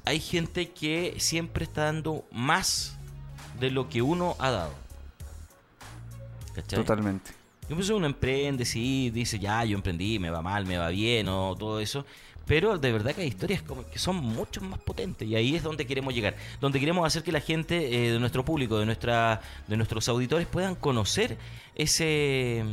hay 0.06 0.20
gente 0.20 0.70
que 0.70 1.16
siempre 1.18 1.66
está 1.66 1.86
dando 1.86 2.26
más 2.32 2.96
de 3.60 3.72
lo 3.72 3.90
que 3.90 4.02
uno 4.02 4.36
ha 4.40 4.52
dado. 4.52 4.74
¿Cachai? 6.54 6.80
Totalmente. 6.80 7.32
Pienso 7.68 7.94
que 7.94 7.98
uno 7.98 8.06
emprende, 8.06 8.64
sí, 8.66 9.10
dice, 9.10 9.40
ya, 9.40 9.64
yo 9.66 9.76
emprendí, 9.76 10.20
me 10.20 10.30
va 10.30 10.42
mal, 10.42 10.66
me 10.66 10.78
va 10.78 10.90
bien, 10.90 11.28
o 11.30 11.56
todo 11.56 11.80
eso. 11.80 12.06
Pero 12.46 12.78
de 12.78 12.92
verdad 12.92 13.16
que 13.16 13.22
hay 13.22 13.28
historias 13.28 13.64
como 13.64 13.88
que 13.90 13.98
son 13.98 14.18
mucho 14.18 14.62
más 14.62 14.80
potentes 14.80 15.28
y 15.28 15.36
ahí 15.36 15.56
es 15.56 15.64
donde 15.64 15.88
queremos 15.88 16.14
llegar, 16.14 16.36
donde 16.62 16.80
queremos 16.80 17.06
hacer 17.06 17.24
que 17.24 17.32
la 17.32 17.40
gente 17.42 18.08
eh, 18.08 18.12
de 18.12 18.20
nuestro 18.20 18.46
público, 18.46 18.78
de 18.78 18.86
nuestra, 18.86 19.42
de 19.68 19.78
nuestros 19.78 20.08
auditores 20.10 20.46
puedan 20.46 20.76
conocer 20.76 21.38
ese, 21.74 22.64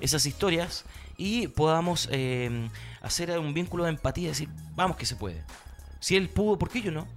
esas 0.00 0.26
historias 0.26 0.84
y 1.16 1.48
podamos 1.48 2.08
eh, 2.12 2.68
hacer 3.02 3.36
un 3.38 3.52
vínculo 3.52 3.84
de 3.84 3.90
empatía 3.90 4.26
y 4.26 4.28
decir, 4.28 4.48
vamos 4.76 4.96
que 4.96 5.06
se 5.06 5.16
puede. 5.16 5.42
Si 5.98 6.16
él 6.16 6.28
pudo, 6.28 6.56
¿por 6.56 6.70
qué 6.70 6.80
yo 6.80 6.92
no? 6.92 7.08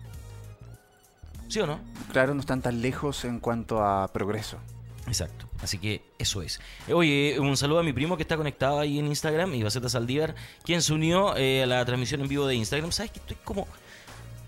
¿Sí 1.48 1.60
o 1.60 1.67
no? 1.67 1.79
Claro, 2.12 2.34
no 2.34 2.39
están 2.39 2.63
tan 2.63 2.82
lejos 2.82 3.24
en 3.24 3.39
cuanto 3.39 3.84
a 3.84 4.08
progreso. 4.12 4.58
Exacto. 5.05 5.48
Así 5.62 5.77
que 5.77 6.02
eso 6.24 6.42
es. 6.42 6.60
Eh, 6.88 6.94
Oye, 6.94 7.38
un 7.39 7.56
saludo 7.56 7.80
a 7.80 7.84
mi 7.84 7.94
primo 7.94 8.18
que 8.18 8.24
está 8.24 8.36
conectado 8.36 8.80
ahí 8.80 8.98
en 9.00 9.06
Instagram, 9.08 9.53
Ibaceta 9.53 9.88
Saldívar, 9.89 10.36
quien 10.63 10.82
se 10.82 10.94
unió 10.94 11.38
eh, 11.38 11.63
a 11.63 11.65
la 11.68 11.86
transmisión 11.86 12.22
en 12.22 12.27
vivo 12.27 12.48
de 12.48 12.56
Instagram. 12.56 12.92
¿Sabes 12.92 13.12
que 13.12 13.20
estoy 13.20 13.38
como... 13.44 13.68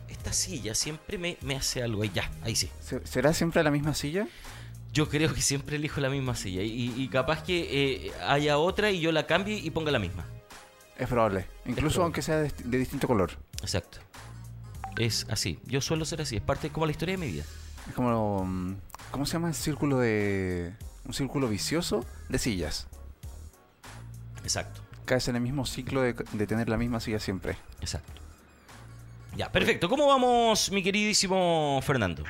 Esta 0.09 0.33
silla 0.33 0.73
siempre 0.73 1.17
me, 1.19 1.37
me 1.41 1.55
hace 1.55 1.83
algo. 1.83 2.01
Ahí 2.01 2.11
ya, 2.13 2.31
ahí 2.43 2.55
sí. 2.55 2.69
¿Se- 2.81 3.05
¿Será 3.05 3.31
siempre 3.33 3.61
la 3.63 3.69
misma 3.69 3.93
silla? 3.93 4.27
Yo 4.91 5.07
creo 5.09 5.31
que 5.33 5.41
siempre 5.41 5.75
elijo 5.75 6.01
la 6.01 6.09
misma 6.09 6.35
silla. 6.35 6.63
Y, 6.63 6.93
y 6.97 7.07
capaz 7.09 7.43
que 7.43 8.07
eh, 8.07 8.11
haya 8.27 8.57
otra 8.57 8.89
y 8.91 8.99
yo 9.01 9.11
la 9.11 9.27
cambie 9.27 9.57
y 9.59 9.69
ponga 9.69 9.91
la 9.91 9.99
misma. 9.99 10.25
Es 10.97 11.07
probable. 11.07 11.45
Incluso 11.65 11.95
probable. 11.95 12.03
aunque 12.05 12.21
sea 12.23 12.37
de, 12.37 12.51
de 12.63 12.77
distinto 12.79 13.05
color. 13.07 13.31
Exacto. 13.61 13.99
Es 14.97 15.27
así. 15.29 15.59
Yo 15.65 15.81
suelo 15.81 16.05
ser 16.05 16.21
así. 16.21 16.37
Es 16.37 16.41
parte 16.41 16.69
como 16.69 16.85
la 16.85 16.91
historia 16.93 17.13
de 17.17 17.17
mi 17.25 17.31
vida. 17.31 17.43
Es 17.87 17.93
como... 17.93 18.45
mm, 18.45 18.75
¿Cómo 19.11 19.25
se 19.25 19.33
llama 19.33 19.49
el 19.49 19.53
círculo 19.55 19.99
de... 19.99 20.73
Un 21.05 21.13
círculo 21.13 21.47
vicioso 21.47 22.05
de 22.29 22.39
sillas. 22.39 22.87
Exacto. 24.43 24.81
Caes 25.05 25.27
en 25.27 25.35
el 25.35 25.41
mismo 25.41 25.65
ciclo 25.65 26.01
de, 26.01 26.13
de 26.13 26.47
tener 26.47 26.67
la 26.69 26.77
misma 26.77 26.99
silla 26.99 27.19
siempre. 27.19 27.57
Exacto. 27.81 28.11
Ya, 29.35 29.51
perfecto. 29.51 29.89
¿Cómo 29.89 30.07
vamos, 30.07 30.71
mi 30.71 30.81
queridísimo 30.81 31.79
Fernando? 31.83 32.23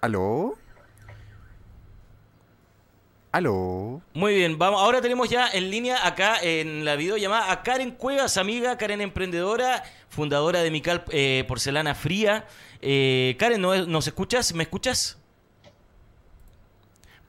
¿Aló? 0.00 0.56
¿Aló? 3.32 4.02
Muy 4.12 4.34
bien, 4.34 4.58
vamos. 4.58 4.80
Ahora 4.82 5.00
tenemos 5.00 5.28
ya 5.30 5.48
en 5.48 5.70
línea 5.70 6.04
acá 6.06 6.38
en 6.42 6.84
la 6.84 6.96
videollamada 6.96 7.52
a 7.52 7.62
Karen 7.62 7.92
Cuevas, 7.92 8.36
amiga, 8.36 8.76
Karen 8.76 9.00
emprendedora, 9.00 9.84
fundadora 10.08 10.62
de 10.62 10.70
Mical 10.72 11.04
eh, 11.10 11.44
Porcelana 11.46 11.94
Fría. 11.94 12.46
Eh, 12.82 13.36
Karen, 13.38 13.60
¿no- 13.60 13.86
¿nos 13.86 14.06
escuchas? 14.08 14.52
¿Me 14.54 14.64
escuchas? 14.64 15.19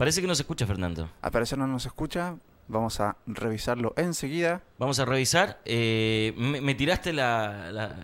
Parece 0.02 0.20
que 0.20 0.26
no 0.26 0.34
se 0.34 0.42
escucha, 0.42 0.66
Fernando. 0.66 1.12
Al 1.22 1.30
parecer 1.32 1.60
no 1.60 1.68
nos 1.68 1.86
escucha. 1.86 2.36
Vamos 2.68 3.00
a 3.00 3.18
revisarlo 3.28 3.94
enseguida. 3.98 4.64
Vamos 4.80 4.98
a 4.98 5.06
revisar. 5.06 5.62
Eh, 5.64 6.34
me, 6.38 6.60
me 6.60 6.74
tiraste 6.74 7.14
la, 7.14 7.72
la- 7.72 7.96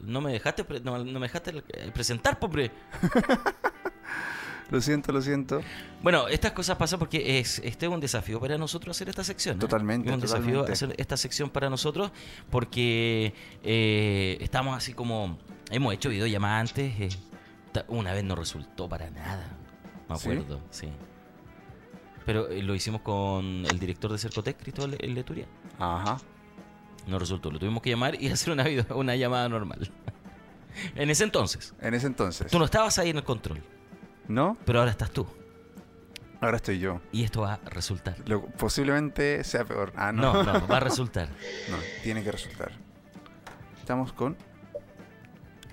No 0.00 0.20
me 0.20 0.32
dejaste, 0.32 0.66
no, 0.82 0.98
no 1.04 1.20
me 1.20 1.26
dejaste 1.28 1.52
presentar, 1.92 2.40
pobre. 2.40 2.72
Lo 4.70 4.80
siento, 4.80 5.12
lo 5.12 5.22
siento. 5.22 5.60
Bueno, 6.02 6.26
estas 6.26 6.50
cosas 6.50 6.76
pasan 6.76 6.98
porque 6.98 7.38
es, 7.38 7.60
este 7.60 7.86
es 7.86 7.92
un 7.92 8.00
desafío 8.00 8.40
para 8.40 8.58
nosotros 8.58 8.96
hacer 8.96 9.08
esta 9.10 9.22
sección. 9.22 9.56
¿eh? 9.56 9.60
Totalmente, 9.60 10.08
Es 10.08 10.14
un 10.16 10.20
desafío 10.20 10.64
hacer 10.64 10.92
esta 10.96 11.16
sección 11.16 11.50
para 11.50 11.70
nosotros 11.70 12.10
porque 12.50 13.32
eh, 13.62 14.38
estamos 14.40 14.76
así 14.76 14.92
como... 14.92 15.38
Hemos 15.70 15.94
hecho 15.94 16.08
videollamadas 16.08 16.70
antes. 16.70 16.94
eh, 16.98 17.16
una 17.86 18.12
vez 18.12 18.24
no 18.24 18.34
resultó 18.34 18.88
para 18.88 19.08
nada. 19.10 19.46
Me 20.08 20.16
¿Sí? 20.16 20.30
acuerdo, 20.30 20.60
sí. 20.70 20.88
Pero 22.26 22.48
eh, 22.48 22.62
lo 22.62 22.74
hicimos 22.74 23.02
con 23.02 23.44
el 23.66 23.78
director 23.78 24.10
de 24.10 24.18
Cercotec, 24.18 24.56
Cristóbal 24.62 24.96
El 25.00 25.14
Leturia. 25.14 25.46
Ajá. 25.78 26.18
No 27.06 27.18
resultó. 27.18 27.50
Lo 27.50 27.58
tuvimos 27.58 27.82
que 27.82 27.90
llamar 27.90 28.20
y 28.20 28.28
hacer 28.32 28.52
una, 28.52 28.64
video- 28.64 28.96
una 28.96 29.14
llamada 29.16 29.48
normal. 29.48 29.90
en 30.94 31.10
ese 31.10 31.24
entonces. 31.24 31.74
En 31.80 31.94
ese 31.94 32.06
entonces. 32.06 32.50
Tú 32.50 32.58
no 32.58 32.64
estabas 32.64 32.98
ahí 32.98 33.10
en 33.10 33.16
el 33.18 33.24
control, 33.24 33.62
¿No? 34.28 34.56
pero 34.64 34.78
ahora 34.80 34.90
estás 34.90 35.10
tú. 35.10 35.26
Ahora 36.40 36.56
estoy 36.56 36.78
yo. 36.78 37.00
Y 37.12 37.24
esto 37.24 37.42
va 37.42 37.54
a 37.54 37.68
resultar. 37.70 38.16
Lo- 38.26 38.44
posiblemente 38.46 39.44
sea 39.44 39.64
peor. 39.64 39.92
Ah, 39.96 40.12
no. 40.12 40.42
No, 40.42 40.42
no, 40.60 40.66
va 40.70 40.76
a 40.78 40.80
resultar. 40.80 41.28
No, 41.70 41.76
tiene 42.02 42.22
que 42.22 42.32
resultar. 42.32 42.72
Estamos 43.78 44.12
con... 44.12 44.36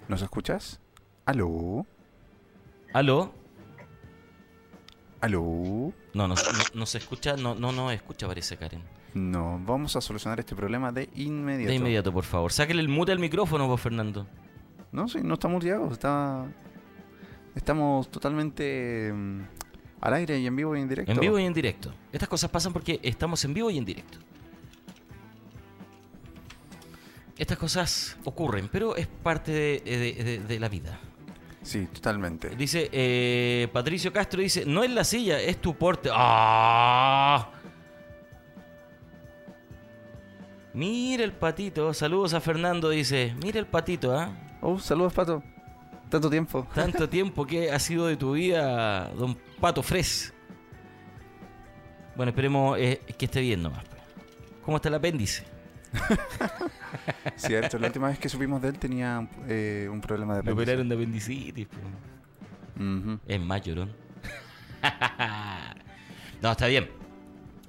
¿Nos 0.10 0.22
escuchas? 0.22 0.80
¿Aló? 1.26 1.86
¿Aló? 2.94 3.34
¿Aló? 5.22 5.94
No, 6.14 6.28
no, 6.28 6.36
no, 6.36 6.36
no 6.74 6.86
se 6.86 6.98
escucha, 6.98 7.36
no, 7.38 7.54
no, 7.56 7.72
no 7.72 7.92
escucha, 7.92 8.28
parece 8.28 8.58
Karen. 8.58 8.82
No, 9.14 9.60
vamos 9.66 9.96
a 9.96 10.02
solucionar 10.02 10.40
este 10.40 10.56
problema 10.56 10.92
de 10.92 11.10
inmediato. 11.16 11.70
De 11.70 11.76
inmediato, 11.76 12.12
por 12.12 12.24
favor. 12.24 12.52
Sáquele 12.52 12.82
el 12.82 12.90
mute 12.90 13.12
al 13.12 13.20
micrófono, 13.20 13.68
vos, 13.68 13.80
Fernando. 13.80 14.26
No, 14.92 15.08
sí, 15.08 15.20
no 15.24 15.36
estamos 15.36 15.56
muteados, 15.56 15.92
está... 15.94 16.46
Estamos 17.54 18.10
totalmente 18.10 19.12
mm, 19.14 19.42
al 20.00 20.14
aire 20.14 20.40
y 20.40 20.48
en 20.48 20.56
vivo 20.56 20.76
y 20.76 20.80
en 20.80 20.88
directo. 20.88 21.12
En 21.12 21.20
vivo 21.20 21.38
y 21.38 21.44
en 21.44 21.54
directo. 21.54 21.94
Estas 22.12 22.30
cosas 22.30 22.50
pasan 22.50 22.72
porque 22.74 23.00
estamos 23.04 23.44
en 23.44 23.54
vivo 23.54 23.70
y 23.70 23.78
en 23.78 23.84
directo. 23.86 24.18
Estas 27.38 27.58
cosas 27.58 28.18
ocurren, 28.24 28.70
pero 28.72 28.96
es 28.96 29.08
parte 29.08 29.52
de, 29.52 29.82
de- 29.84 30.24
de- 30.24 30.40
de 30.40 30.60
la 30.60 30.70
vida. 30.70 31.00
Sí, 31.64 31.86
totalmente. 31.88 32.50
Dice, 32.50 32.90
eh, 32.92 33.68
Patricio 33.72 34.12
Castro 34.12 34.42
dice, 34.42 34.66
no 34.66 34.84
es 34.84 34.90
la 34.90 35.04
silla, 35.04 35.40
es 35.40 35.58
tu 35.62 35.76
porte. 35.76 36.10
¡Ah! 36.12 37.50
Mira 40.74 41.24
el 41.24 41.34
patito. 41.34 41.94
Saludos 41.94 42.34
a 42.34 42.40
Fernando, 42.42 42.90
dice. 42.90 43.36
Mira 43.44 43.60
el 43.60 43.68
patito, 43.68 44.16
¿ah? 44.18 44.30
Oh, 44.62 44.80
saludos, 44.80 45.14
Pato. 45.14 45.44
Tanto 46.10 46.30
tiempo. 46.30 46.68
Tanto 46.74 47.10
tiempo 47.10 47.46
que 47.46 47.72
ha 47.72 47.80
sido 47.80 48.08
de 48.08 48.16
tu 48.18 48.34
vida, 48.34 49.10
don 49.18 49.36
Pato 49.60 49.84
Fres. 49.84 50.34
Bueno, 52.16 52.30
esperemos 52.32 52.78
eh, 52.80 53.02
que 53.18 53.26
esté 53.26 53.42
bien 53.42 53.62
nomás. 53.64 53.84
pues. 53.86 54.02
¿Cómo 54.64 54.78
está 54.78 54.90
el 54.90 54.96
apéndice? 54.96 55.44
Cierto, 57.36 57.78
la 57.80 57.88
última 57.88 58.08
vez 58.08 58.20
que 58.20 58.30
supimos 58.30 58.62
de 58.62 58.70
él 58.70 58.80
tenía 58.80 59.28
eh, 59.48 59.88
un 59.92 60.02
problema 60.02 60.36
de 60.36 60.44
Me 60.44 60.52
apéndice. 60.52 60.64
operaron 60.64 60.90
de 60.90 60.96
apendicitis. 60.96 61.68
pues. 61.68 61.82
Ujú. 62.88 63.20
Es 63.28 63.40
más 63.42 63.62
llorón. 63.62 63.92
no, 66.42 66.52
está 66.52 66.68
bien. 66.68 66.90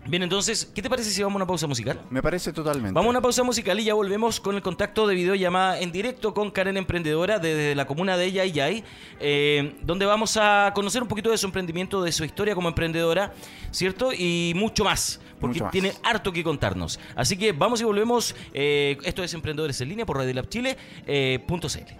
Bien, 0.04 0.20
entonces, 0.24 0.68
¿qué 0.74 0.82
te 0.82 0.90
parece 0.90 1.10
si 1.10 1.22
vamos 1.22 1.34
a 1.34 1.36
una 1.36 1.46
pausa 1.46 1.68
musical? 1.68 2.00
Me 2.10 2.20
parece 2.20 2.52
totalmente. 2.52 2.92
Vamos 2.92 3.06
a 3.06 3.10
una 3.10 3.20
pausa 3.20 3.44
musical 3.44 3.78
y 3.78 3.84
ya 3.84 3.94
volvemos 3.94 4.40
con 4.40 4.56
el 4.56 4.62
contacto 4.62 5.06
de 5.06 5.14
videollamada 5.14 5.78
en 5.78 5.92
directo 5.92 6.34
con 6.34 6.50
Karen 6.50 6.76
Emprendedora 6.76 7.38
desde 7.38 7.76
la 7.76 7.86
comuna 7.86 8.16
de 8.16 8.32
Yayay, 8.32 8.82
eh, 9.20 9.76
donde 9.82 10.04
vamos 10.04 10.36
a 10.36 10.72
conocer 10.74 11.02
un 11.02 11.08
poquito 11.08 11.30
de 11.30 11.38
su 11.38 11.46
emprendimiento, 11.46 12.02
de 12.02 12.10
su 12.10 12.24
historia 12.24 12.56
como 12.56 12.68
emprendedora, 12.68 13.32
¿cierto? 13.70 14.12
Y 14.12 14.54
mucho 14.56 14.82
más, 14.82 15.20
porque 15.42 15.56
Mucho 15.56 15.64
más. 15.64 15.72
tiene 15.72 15.92
harto 16.04 16.32
que 16.32 16.42
contarnos. 16.42 16.98
Así 17.16 17.36
que 17.36 17.52
vamos 17.52 17.82
y 17.82 17.84
volvemos. 17.84 18.34
eh, 18.54 18.96
esto 19.04 19.22
es 19.22 19.34
Emprendedores 19.34 19.78
en 19.82 19.90
línea 19.90 20.06
por 20.06 20.16
Radio 20.16 20.32
Lab 20.32 20.48
Chile, 20.48 20.78
eh, 21.06 21.38
punto 21.46 21.68
CL. 21.68 21.98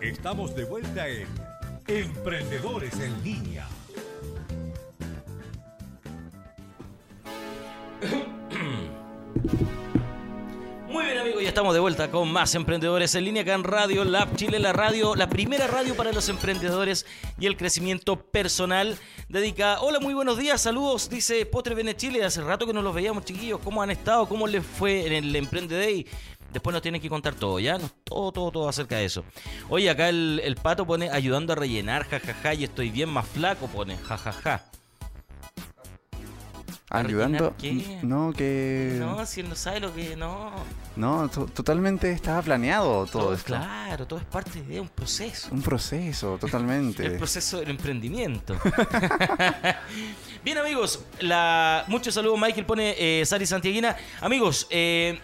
Estamos 0.00 0.54
de 0.54 0.64
vuelta 0.64 1.08
en 1.08 1.26
Emprendedores 1.86 2.98
en 3.00 3.22
Línea. 3.22 3.66
Muy 11.02 11.10
bien 11.10 11.20
amigos, 11.20 11.42
ya 11.42 11.48
estamos 11.48 11.74
de 11.74 11.80
vuelta 11.80 12.12
con 12.12 12.30
más 12.30 12.54
emprendedores 12.54 13.12
en 13.16 13.24
línea 13.24 13.42
acá 13.42 13.54
en 13.54 13.64
Radio 13.64 14.04
Lab 14.04 14.36
Chile, 14.36 14.60
la 14.60 14.72
radio, 14.72 15.16
la 15.16 15.28
primera 15.28 15.66
radio 15.66 15.96
para 15.96 16.12
los 16.12 16.28
emprendedores 16.28 17.06
y 17.40 17.46
el 17.46 17.56
crecimiento 17.56 18.24
personal. 18.30 18.96
Dedica, 19.28 19.80
hola, 19.80 19.98
muy 19.98 20.14
buenos 20.14 20.38
días, 20.38 20.60
saludos, 20.60 21.10
dice 21.10 21.44
Potre 21.44 21.74
Bene 21.74 21.96
Chile, 21.96 22.22
hace 22.22 22.40
rato 22.40 22.68
que 22.68 22.72
no 22.72 22.82
los 22.82 22.94
veíamos 22.94 23.24
chiquillos, 23.24 23.58
¿cómo 23.64 23.82
han 23.82 23.90
estado? 23.90 24.28
¿Cómo 24.28 24.46
les 24.46 24.64
fue 24.64 25.04
en 25.04 25.12
el 25.12 25.34
Emprende 25.34 25.76
Day? 25.76 26.06
Después 26.52 26.72
nos 26.72 26.82
tienen 26.82 27.00
que 27.00 27.08
contar 27.08 27.34
todo, 27.34 27.58
¿ya? 27.58 27.80
Todo, 28.04 28.30
todo, 28.30 28.52
todo 28.52 28.68
acerca 28.68 28.98
de 28.98 29.06
eso. 29.06 29.24
Oye, 29.70 29.90
acá 29.90 30.08
el, 30.08 30.40
el 30.44 30.54
pato 30.54 30.86
pone 30.86 31.10
ayudando 31.10 31.52
a 31.52 31.56
rellenar, 31.56 32.06
jajaja, 32.08 32.54
y 32.54 32.62
estoy 32.62 32.90
bien 32.90 33.08
más 33.08 33.26
flaco, 33.26 33.66
pone, 33.66 33.96
jajaja. 33.96 34.66
Ayudando. 36.92 37.54
¿rellenar 37.58 37.86
qué? 37.86 37.98
No, 38.06 38.32
que. 38.32 38.96
No, 38.98 39.24
si 39.26 39.40
él 39.40 39.48
no 39.48 39.54
sabe 39.54 39.80
lo 39.80 39.94
que, 39.94 40.14
no. 40.16 40.52
No, 40.96 41.28
to- 41.28 41.46
totalmente 41.46 42.12
estaba 42.12 42.42
planeado 42.42 43.06
todo, 43.06 43.32
esto. 43.32 43.46
Claro, 43.46 44.06
todo 44.06 44.18
es 44.18 44.24
parte 44.26 44.62
de 44.62 44.78
un 44.80 44.88
proceso. 44.88 45.48
Un 45.50 45.62
proceso, 45.62 46.36
totalmente. 46.38 47.06
El 47.06 47.16
proceso 47.16 47.60
del 47.60 47.70
emprendimiento. 47.70 48.56
Bien, 50.44 50.58
amigos, 50.58 51.04
la... 51.20 51.84
muchos 51.88 52.14
saludos. 52.14 52.38
Michael 52.40 52.66
pone 52.66 52.94
eh, 52.98 53.24
Sari 53.24 53.46
Santiaguina. 53.46 53.96
Amigos, 54.20 54.66
eh, 54.70 55.20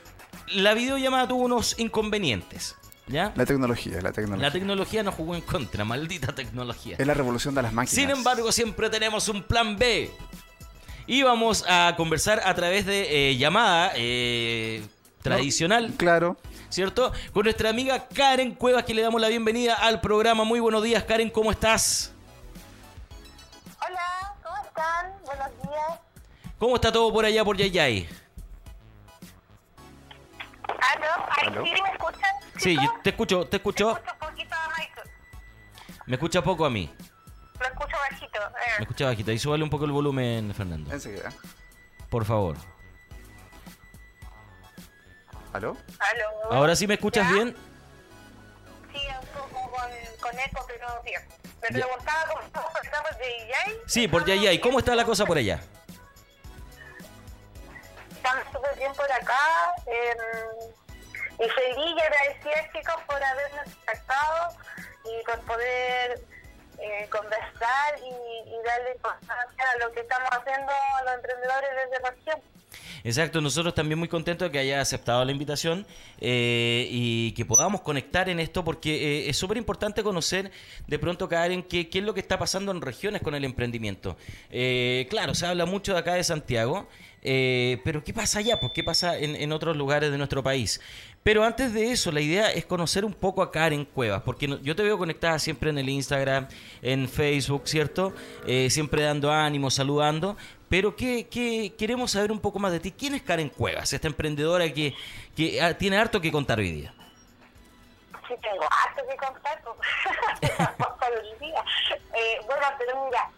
la 0.55 0.75
videollamada 0.75 1.29
tuvo 1.29 1.45
unos 1.45 1.79
inconvenientes. 1.79 2.77
¿Ya? 3.09 3.33
La 3.37 3.47
tecnología, 3.47 4.01
la 4.03 4.13
tecnología. 4.13 4.47
La 4.49 4.53
tecnología 4.53 5.03
nos 5.03 5.15
jugó 5.15 5.35
en 5.35 5.41
contra, 5.41 5.83
maldita 5.85 6.35
tecnología. 6.35 6.97
es 6.99 7.07
la 7.07 7.15
revolución 7.15 7.55
de 7.55 7.63
las 7.63 7.73
máquinas. 7.73 7.95
Sin 7.95 8.11
embargo, 8.11 8.53
siempre 8.53 8.91
tenemos 8.91 9.29
un 9.29 9.43
plan 9.43 9.77
B. 9.79 10.11
Y 11.09 11.23
vamos 11.23 11.65
a 11.67 11.95
conversar 11.97 12.43
a 12.45 12.55
través 12.55 12.85
de 12.85 13.31
eh, 13.31 13.37
llamada 13.39 13.93
eh, 13.95 14.87
tradicional. 15.23 15.95
Claro. 15.97 16.37
¿Cierto? 16.69 17.13
Con 17.33 17.45
nuestra 17.45 17.71
amiga 17.71 18.07
Karen 18.09 18.55
Cuevas, 18.55 18.85
que 18.85 18.93
le 18.93 19.01
damos 19.01 19.19
la 19.19 19.29
bienvenida 19.29 19.73
al 19.73 20.03
programa. 20.03 20.45
Muy 20.45 20.61
buenos 20.61 20.83
días, 20.83 21.03
Karen, 21.05 21.31
¿cómo 21.31 21.51
estás? 21.51 22.13
Hola, 23.81 24.37
¿cómo 24.43 24.57
están? 24.63 25.13
Buenos 25.25 25.49
días. 25.63 26.01
¿Cómo 26.59 26.75
está 26.75 26.93
todo 26.93 27.11
por 27.11 27.25
allá 27.25 27.43
por 27.43 27.57
Yayay? 27.57 28.07
¿Aló? 30.69 31.53
¿Aló? 31.53 31.65
¿Sí 31.65 31.71
me 31.83 31.89
escuchan? 31.89 32.35
Sí, 32.59 32.77
te 33.03 33.11
escucho, 33.11 33.47
te 33.47 33.57
escucho. 33.57 33.95
Te 33.95 34.11
escucho 34.11 34.19
poquito 34.21 34.57
¿Me 36.05 36.17
escucha 36.17 36.43
poco 36.43 36.67
a 36.67 36.71
mí? 36.71 36.91
Lo 37.61 37.67
escucho 37.67 37.97
bajito. 38.11 38.39
Me 38.51 38.59
Eh. 38.61 38.77
escucha 38.81 39.07
bajita. 39.07 39.33
Y 39.33 39.39
súbale 39.39 39.65
un 39.65 39.71
poco 39.71 39.85
el 39.85 39.93
volumen, 39.93 40.55
Fernando. 40.55 40.93
Enseguida. 40.93 41.33
Por 42.11 42.25
favor. 42.25 42.57
¿Aló? 45.53 45.77
¿Aló? 45.99 46.53
¿Ahora 46.53 46.77
sí 46.77 46.87
me 46.87 46.95
escuchas 46.95 47.27
¿Ya? 47.27 47.33
bien? 47.35 47.57
Sí, 48.93 49.01
un 49.21 49.27
poco 49.29 49.71
con, 49.71 49.91
con 50.21 50.39
eco, 50.41 50.65
pero 50.69 51.03
bien. 51.03 51.21
Me 51.63 51.79
Ya. 51.79 51.85
preguntaba 51.87 52.25
cómo 52.29 52.41
estamos 52.83 53.19
de 53.19 53.27
DJ. 53.27 53.55
Sí, 53.87 54.09
por 54.09 54.25
Yayay. 54.25 54.61
¿Cómo 54.61 54.79
está 54.79 54.95
la 54.95 55.05
cosa 55.05 55.25
por 55.27 55.39
allá? 55.39 55.61
Estamos 58.15 58.45
súper 58.53 58.77
bien 58.77 58.93
por 58.95 59.11
acá. 59.11 59.39
eh, 59.87 60.17
y 61.41 61.49
feliz 61.51 61.95
y 61.97 62.01
agradecida, 62.01 62.73
chicos, 62.73 62.97
por 63.07 63.23
habernos 63.23 63.75
contactado 63.77 64.57
y 65.05 65.25
por 65.25 65.39
poder 65.43 66.21
eh, 66.79 67.09
conversar 67.11 67.99
y, 67.99 68.49
y 68.49 68.57
darle 68.65 68.93
importancia 68.95 69.65
a 69.75 69.79
lo 69.85 69.93
que 69.93 70.01
estamos 70.01 70.29
haciendo 70.31 70.73
los 71.05 71.15
emprendedores 71.15 71.71
desde 71.85 72.03
la 72.03 72.11
región. 72.11 72.41
Exacto, 73.05 73.41
nosotros 73.41 73.75
también 73.75 73.99
muy 73.99 74.09
contentos 74.09 74.49
de 74.49 74.53
que 74.53 74.59
haya 74.59 74.81
aceptado 74.81 75.25
la 75.25 75.31
invitación 75.31 75.87
eh, 76.21 76.87
y 76.91 77.33
que 77.33 77.45
podamos 77.45 77.81
conectar 77.81 78.29
en 78.29 78.41
esto 78.41 78.65
porque 78.65 78.91
eh, 79.27 79.31
es 79.31 79.37
súper 79.37 79.57
importante 79.57 80.03
conocer 80.03 80.51
de 80.87 80.99
pronto, 80.99 81.29
Karen, 81.29 81.63
qué, 81.63 81.89
qué 81.89 81.99
es 82.01 82.05
lo 82.05 82.13
que 82.13 82.21
está 82.21 82.39
pasando 82.39 82.73
en 82.73 82.83
regiones 82.83 83.23
con 83.23 83.35
el 83.35 83.45
emprendimiento. 83.45 84.17
Eh, 84.51 85.07
claro, 85.11 85.35
se 85.35 85.47
habla 85.47 85.65
mucho 85.65 85.93
de 85.93 86.01
acá 86.01 86.15
de 86.15 86.25
Santiago, 86.25 86.89
eh, 87.23 87.81
pero 87.85 88.03
¿qué 88.03 88.13
pasa 88.13 88.41
allá? 88.41 88.59
Pues, 88.59 88.73
¿Qué 88.73 88.83
pasa 88.83 89.17
en, 89.17 89.37
en 89.37 89.53
otros 89.53 89.77
lugares 89.77 90.11
de 90.11 90.19
nuestro 90.19 90.43
país? 90.43 90.81
Pero 91.29 91.45
antes 91.45 91.75
de 91.75 91.93
eso, 91.93 92.11
la 92.11 92.23
idea 92.23 92.51
es 92.53 92.65
conocer 92.65 93.05
un 93.05 93.13
poco 93.13 93.43
a 93.43 93.53
Karen 93.53 93.85
Cuevas, 93.85 94.23
porque 94.23 94.49
yo 94.63 94.75
te 94.75 94.83
veo 94.83 94.97
conectada 94.97 95.39
siempre 95.39 95.69
en 95.69 95.77
el 95.77 95.87
Instagram, 95.87 96.49
en 96.81 97.07
Facebook, 97.07 97.69
¿cierto? 97.69 98.15
Eh, 98.47 98.71
siempre 98.71 99.03
dando 99.03 99.31
ánimo, 99.31 99.71
saludando. 99.71 100.39
Pero 100.71 100.97
¿qué, 100.97 101.29
qué- 101.29 101.75
queremos 101.77 102.13
saber 102.13 102.33
un 102.33 102.41
poco 102.41 102.59
más 102.59 102.73
de 102.73 102.81
ti. 102.81 102.93
¿Quién 102.93 103.15
es 103.15 103.21
Karen 103.21 103.51
Cuevas, 103.51 103.93
esta 103.93 104.07
emprendedora 104.07 104.73
que, 104.73 104.95
que 105.37 105.61
ah, 105.61 105.77
tiene 105.77 105.99
harto 105.99 106.19
que 106.19 106.33
contar 106.33 106.61
hoy 106.61 106.73
día? 106.73 106.95
Sí, 108.27 108.33
tengo 108.41 108.65
harto 108.65 109.03
que 109.07 109.17
contar, 109.19 109.63
pues. 109.63 110.51
el 111.31 111.39
día. 111.41 111.63
Eh, 112.15 112.41
bueno, 112.47 112.67
pero 112.79 113.05
mira, 113.05 113.31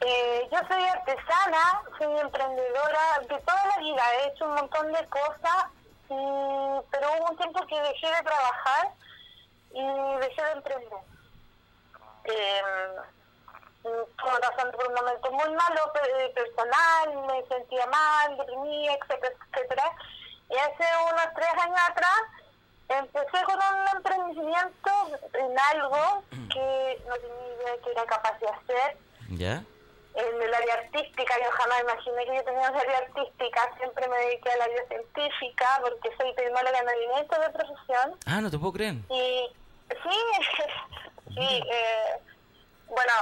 eh, 0.00 0.48
yo 0.50 0.58
soy 0.66 0.82
artesana, 0.82 1.82
soy 1.98 2.20
emprendedora 2.22 3.20
de 3.28 3.38
toda 3.40 3.66
la 3.66 3.78
vida, 3.82 4.02
he 4.24 4.28
hecho 4.28 4.46
un 4.46 4.54
montón 4.54 4.86
de 4.94 5.06
cosas, 5.10 5.66
y- 6.08 6.80
pero 6.90 7.08
hubo 7.18 7.30
un 7.30 7.36
tiempo 7.36 7.66
que 7.66 7.80
dejé 7.80 8.06
de 8.06 8.22
trabajar 8.22 8.88
y 9.72 9.82
dejé 10.20 10.42
de 10.44 10.50
emprender. 10.52 10.98
Eh, 12.24 12.62
pasando 14.40 14.78
por 14.78 14.86
un 14.88 14.94
momento 14.94 15.30
muy 15.32 15.50
malo 15.50 15.92
pe- 15.92 16.28
personal, 16.34 17.26
me 17.26 17.44
sentía 17.48 17.86
mal, 17.86 18.36
deprimida, 18.36 18.92
etcétera, 18.94 19.34
etcétera. 19.52 19.92
Y 20.50 20.56
hace 20.56 20.84
unos 21.10 21.26
tres 21.34 21.50
años 21.62 21.78
atrás 21.88 22.20
empecé 22.88 23.44
con 23.44 23.56
un 23.56 23.88
emprendimiento 23.96 24.90
en 25.34 25.58
algo 25.58 26.22
que 26.52 27.02
no 27.08 27.14
tenía 27.14 27.54
idea 27.56 27.82
que 27.82 27.90
era 27.90 28.04
capaz 28.06 28.38
de 28.38 28.48
hacer. 28.48 28.96
¿Ya? 29.30 29.64
En 30.14 30.42
el 30.42 30.54
área 30.54 30.74
artística, 30.74 31.34
yo 31.42 31.50
jamás 31.50 31.80
imaginé 31.80 32.24
que 32.26 32.36
yo 32.36 32.44
tenía 32.44 32.70
un 32.70 32.76
área 32.76 32.98
artística, 32.98 33.74
siempre 33.78 34.06
me 34.08 34.16
dediqué 34.18 34.50
al 34.50 34.60
área 34.60 34.86
científica 34.88 35.80
porque 35.82 36.10
soy 36.20 36.34
tecnóloga 36.34 36.78
en 36.78 36.88
alimentos 36.88 37.38
de 37.40 37.50
profesión. 37.50 38.18
Ah, 38.26 38.40
no 38.40 38.50
te 38.50 38.58
puedo 38.58 38.74
creer. 38.74 38.96
Y 39.08 39.48
sí, 39.88 40.18
sí, 41.34 41.62
eh, 41.72 42.20
bueno, 42.88 43.12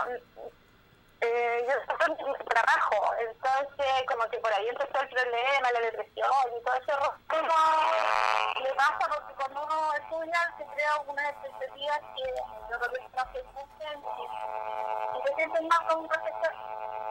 eh, 1.21 1.67
yo 1.69 2.35
trabajo, 2.49 3.15
entonces 3.21 4.05
como 4.09 4.25
que 4.31 4.39
por 4.39 4.53
ahí 4.53 4.69
empezó 4.69 5.01
el 5.03 5.09
problema, 5.09 5.73
la 5.73 5.81
depresión 5.81 6.31
y 6.57 6.65
todo 6.65 6.75
ese. 6.75 6.93
Como 7.29 8.63
le 8.63 8.75
pasa 8.75 9.07
porque 9.09 9.35
cuando 9.35 9.65
uno 9.65 9.95
estudia 9.95 10.55
se 10.57 10.65
crea 10.65 10.95
algunas 10.95 11.29
expectativas 11.31 12.01
que 12.17 12.71
repente 12.81 13.11
no 13.17 13.33
se 13.33 13.43
cumplen 13.53 13.99
y, 14.01 15.23
te 15.23 15.35
sientes 15.35 15.63
más 15.63 15.81
como 15.89 16.03
un 16.03 16.09
profesor. 16.09 16.55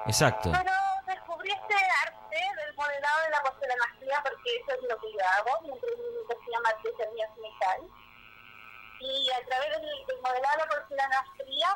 Exacto. 0.05 0.51
Pero 0.51 0.73
descubrí 1.05 1.51
este 1.51 1.75
arte 2.05 2.39
del 2.57 2.75
modelado 2.75 3.21
de 3.23 3.29
la 3.29 3.41
porcelanastría 3.43 4.23
porque 4.23 4.55
eso 4.57 4.71
es 4.73 4.89
lo 4.89 4.99
que 4.99 5.13
yo 5.13 5.19
hago. 5.37 5.61
Mi 5.61 5.71
emprendimiento 5.71 6.33
se 6.43 6.51
llama 6.51 6.69
Artesanía 6.69 7.29
Metal. 7.37 7.81
Y 9.01 9.31
a 9.31 9.45
través 9.45 9.69
del, 9.69 10.05
del 10.07 10.21
modelado 10.21 10.57
de 10.57 10.65
la 10.65 10.69
porcelanastría, 10.71 11.69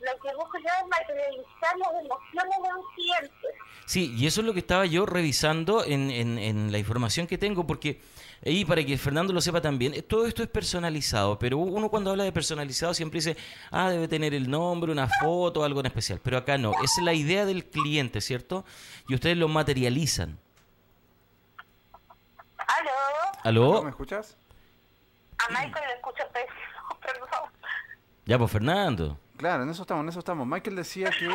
lo 0.00 0.20
que 0.20 0.34
busco 0.36 0.58
yo 0.58 0.68
es 0.82 0.88
materializar 0.88 1.76
las 1.78 1.90
emociones 2.04 2.56
de 2.62 2.74
un 2.78 2.84
cliente. 2.94 3.48
Sí, 3.86 4.14
y 4.16 4.26
eso 4.26 4.40
es 4.42 4.46
lo 4.46 4.52
que 4.52 4.60
estaba 4.60 4.84
yo 4.86 5.06
revisando 5.06 5.84
en, 5.84 6.10
en- 6.10 6.38
en 6.38 6.70
la 6.72 6.78
información 6.78 7.26
que 7.26 7.38
tengo, 7.38 7.66
porque, 7.66 8.00
y 8.42 8.64
para 8.66 8.84
que 8.84 8.98
Fernando 8.98 9.32
lo 9.32 9.40
sepa 9.40 9.60
también, 9.62 9.94
eh, 9.94 10.02
todo 10.02 10.26
esto 10.26 10.42
es 10.42 10.48
personalizado, 10.48 11.38
pero 11.38 11.56
uno 11.58 11.88
cuando 11.88 12.10
habla 12.10 12.24
de 12.24 12.32
personalizado 12.32 12.92
siempre 12.94 13.18
dice, 13.18 13.36
ah, 13.70 13.88
debe 13.90 14.06
tener 14.06 14.34
el 14.34 14.50
nombre, 14.50 14.92
una 14.92 15.08
foto, 15.08 15.64
algo 15.64 15.80
en 15.80 15.86
especial, 15.86 16.20
pero 16.22 16.36
acá 16.36 16.58
no, 16.58 16.72
es 16.84 16.98
la 17.02 17.14
idea 17.14 17.44
del 17.46 17.64
cliente, 17.64 18.20
¿cierto? 18.20 18.64
Y 19.08 19.14
ustedes 19.14 19.36
lo 19.38 19.48
materializan. 19.48 20.38
¿Aló? 22.58 22.90
¿Aló? 23.44 23.82
¿Me 23.82 23.90
escuchas? 23.90 24.36
A 25.38 25.48
Michael 25.50 25.84
le 25.88 25.94
escucho 25.94 26.24
pésimo, 26.32 26.98
perdón. 27.00 27.50
Ya, 28.26 28.36
pues 28.38 28.50
Fernando. 28.50 29.18
Claro, 29.38 29.62
en 29.62 29.70
eso 29.70 29.82
estamos, 29.82 30.02
en 30.02 30.08
eso 30.10 30.18
estamos. 30.18 30.46
Michael 30.46 30.76
decía 30.76 31.10
que 31.10 31.28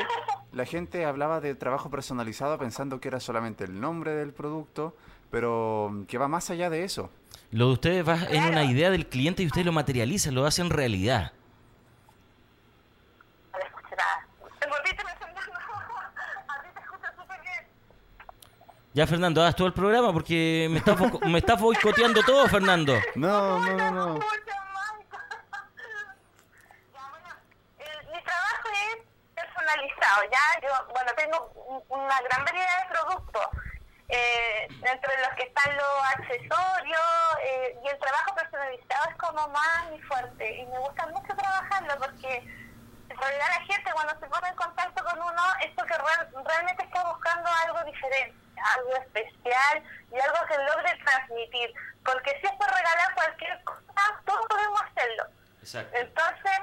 la 0.51 0.65
gente 0.65 1.05
hablaba 1.05 1.39
de 1.39 1.55
trabajo 1.55 1.89
personalizado 1.89 2.57
pensando 2.59 2.99
que 2.99 3.07
era 3.07 3.19
solamente 3.19 3.63
el 3.63 3.79
nombre 3.79 4.11
del 4.13 4.33
producto, 4.33 4.95
pero 5.31 6.03
que 6.07 6.17
va 6.17 6.27
más 6.27 6.49
allá 6.51 6.69
de 6.69 6.83
eso. 6.83 7.09
Lo 7.51 7.67
de 7.67 7.73
ustedes 7.73 8.07
va 8.07 8.17
en 8.29 8.43
una 8.43 8.63
idea 8.65 8.89
del 8.91 9.07
cliente 9.07 9.41
y 9.41 9.47
ustedes 9.47 9.65
lo 9.65 9.71
materializan, 9.71 10.35
lo 10.35 10.45
hacen 10.45 10.69
realidad. 10.69 11.31
Ya, 18.93 19.07
Fernando, 19.07 19.41
haz 19.43 19.55
todo 19.55 19.65
el 19.67 19.73
programa 19.73 20.13
porque 20.13 20.67
me 20.69 20.77
estás, 20.77 20.99
bo- 20.99 21.19
me 21.21 21.39
estás 21.39 21.59
boicoteando 21.59 22.21
todo, 22.21 22.47
Fernando. 22.47 22.93
No, 23.15 23.57
no, 23.59 23.75
no, 23.75 23.91
no. 23.91 24.19
Ya, 24.19 24.25
bueno, 27.09 27.29
el- 27.79 28.05
mi 28.13 28.21
trabajo 28.23 28.69
es 29.35 29.53
personalizado, 29.73 30.23
ya, 30.31 30.61
yo, 30.61 30.85
bueno, 30.93 31.11
tengo 31.15 31.51
un- 31.67 31.83
una 32.01 32.21
gran 32.21 32.45
variedad 32.45 32.83
de 32.83 32.89
productos, 32.93 33.47
eh, 34.09 34.67
entre 34.69 35.17
los 35.21 35.29
que 35.35 35.43
están 35.43 35.75
los 35.75 36.03
accesorios, 36.17 36.99
eh, 37.43 37.77
y 37.83 37.87
el 37.87 37.97
trabajo 37.99 38.35
personalizado 38.35 39.09
es 39.09 39.15
como 39.17 39.47
más 39.49 39.89
mi 39.91 39.99
fuerte, 40.01 40.55
y 40.57 40.65
me 40.67 40.79
gusta 40.79 41.07
mucho 41.07 41.35
trabajarlo 41.35 41.95
porque 41.97 42.37
en 43.09 43.17
realidad 43.17 43.47
la 43.49 43.65
gente 43.65 43.91
cuando 43.93 44.19
se 44.19 44.27
pone 44.27 44.47
en 44.49 44.55
contacto 44.55 45.03
con 45.03 45.21
uno 45.21 45.43
es 45.61 45.71
porque 45.75 45.93
real- 45.97 46.29
realmente 46.45 46.83
está 46.85 47.03
buscando 47.05 47.49
algo 47.65 47.83
diferente, 47.85 48.37
algo 48.75 48.95
especial 48.95 49.83
y 50.11 50.19
algo 50.19 50.45
que 50.47 50.57
logre 50.57 50.97
transmitir, 51.03 51.73
porque 52.05 52.31
si 52.39 52.45
es 52.47 52.53
por 52.53 52.67
regalar 52.67 53.13
cualquier 53.15 53.63
cosa, 53.63 54.21
todos 54.25 54.45
podemos 54.47 54.81
hacerlo. 54.81 55.23
Exacto. 55.61 55.97
Entonces, 55.97 56.59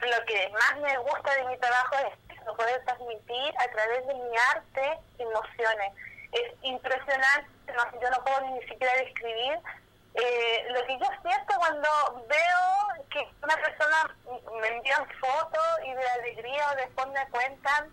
lo 0.00 0.24
que 0.24 0.48
más 0.50 0.76
me 0.80 0.96
gusta 0.98 1.34
de 1.34 1.44
mi 1.44 1.58
trabajo 1.58 1.94
es 1.96 2.18
eso, 2.40 2.56
poder 2.56 2.82
transmitir 2.84 3.54
a 3.58 3.66
través 3.70 4.06
de 4.06 4.14
mi 4.14 4.36
arte 4.54 4.98
emociones. 5.18 5.92
Es 6.32 6.52
impresionante, 6.62 7.50
no- 7.74 8.00
yo 8.00 8.10
no 8.10 8.24
puedo 8.24 8.40
ni 8.42 8.60
siquiera 8.68 8.92
describir 8.94 9.58
eh, 10.14 10.64
lo 10.70 10.84
que 10.86 10.98
yo 10.98 11.06
siento 11.22 11.54
cuando 11.56 11.88
veo 12.28 13.04
que 13.10 13.28
una 13.44 13.54
persona 13.56 14.16
me 14.60 14.68
envían 14.68 15.06
fotos 15.20 15.68
y 15.84 15.94
de 15.94 16.08
alegría 16.08 16.66
o 16.72 16.76
después 16.76 17.06
me 17.08 17.28
cuentan 17.30 17.90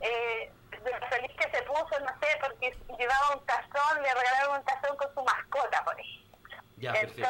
eh, 0.00 0.52
de 0.70 0.90
lo 0.92 1.06
feliz 1.08 1.32
que 1.36 1.50
se 1.50 1.62
puso, 1.64 1.98
no 2.00 2.08
sé, 2.20 2.38
porque 2.40 2.76
llevaba 2.98 3.34
un 3.34 3.44
tazón, 3.46 4.00
le 4.02 4.14
regalaron 4.14 4.58
un 4.58 4.64
tazón 4.64 4.96
con 4.96 5.12
su 5.14 5.22
mascota, 5.24 5.82
por 5.84 5.98
ejemplo. 5.98 6.38
Ya, 6.76 6.92
perfecto. 6.92 7.28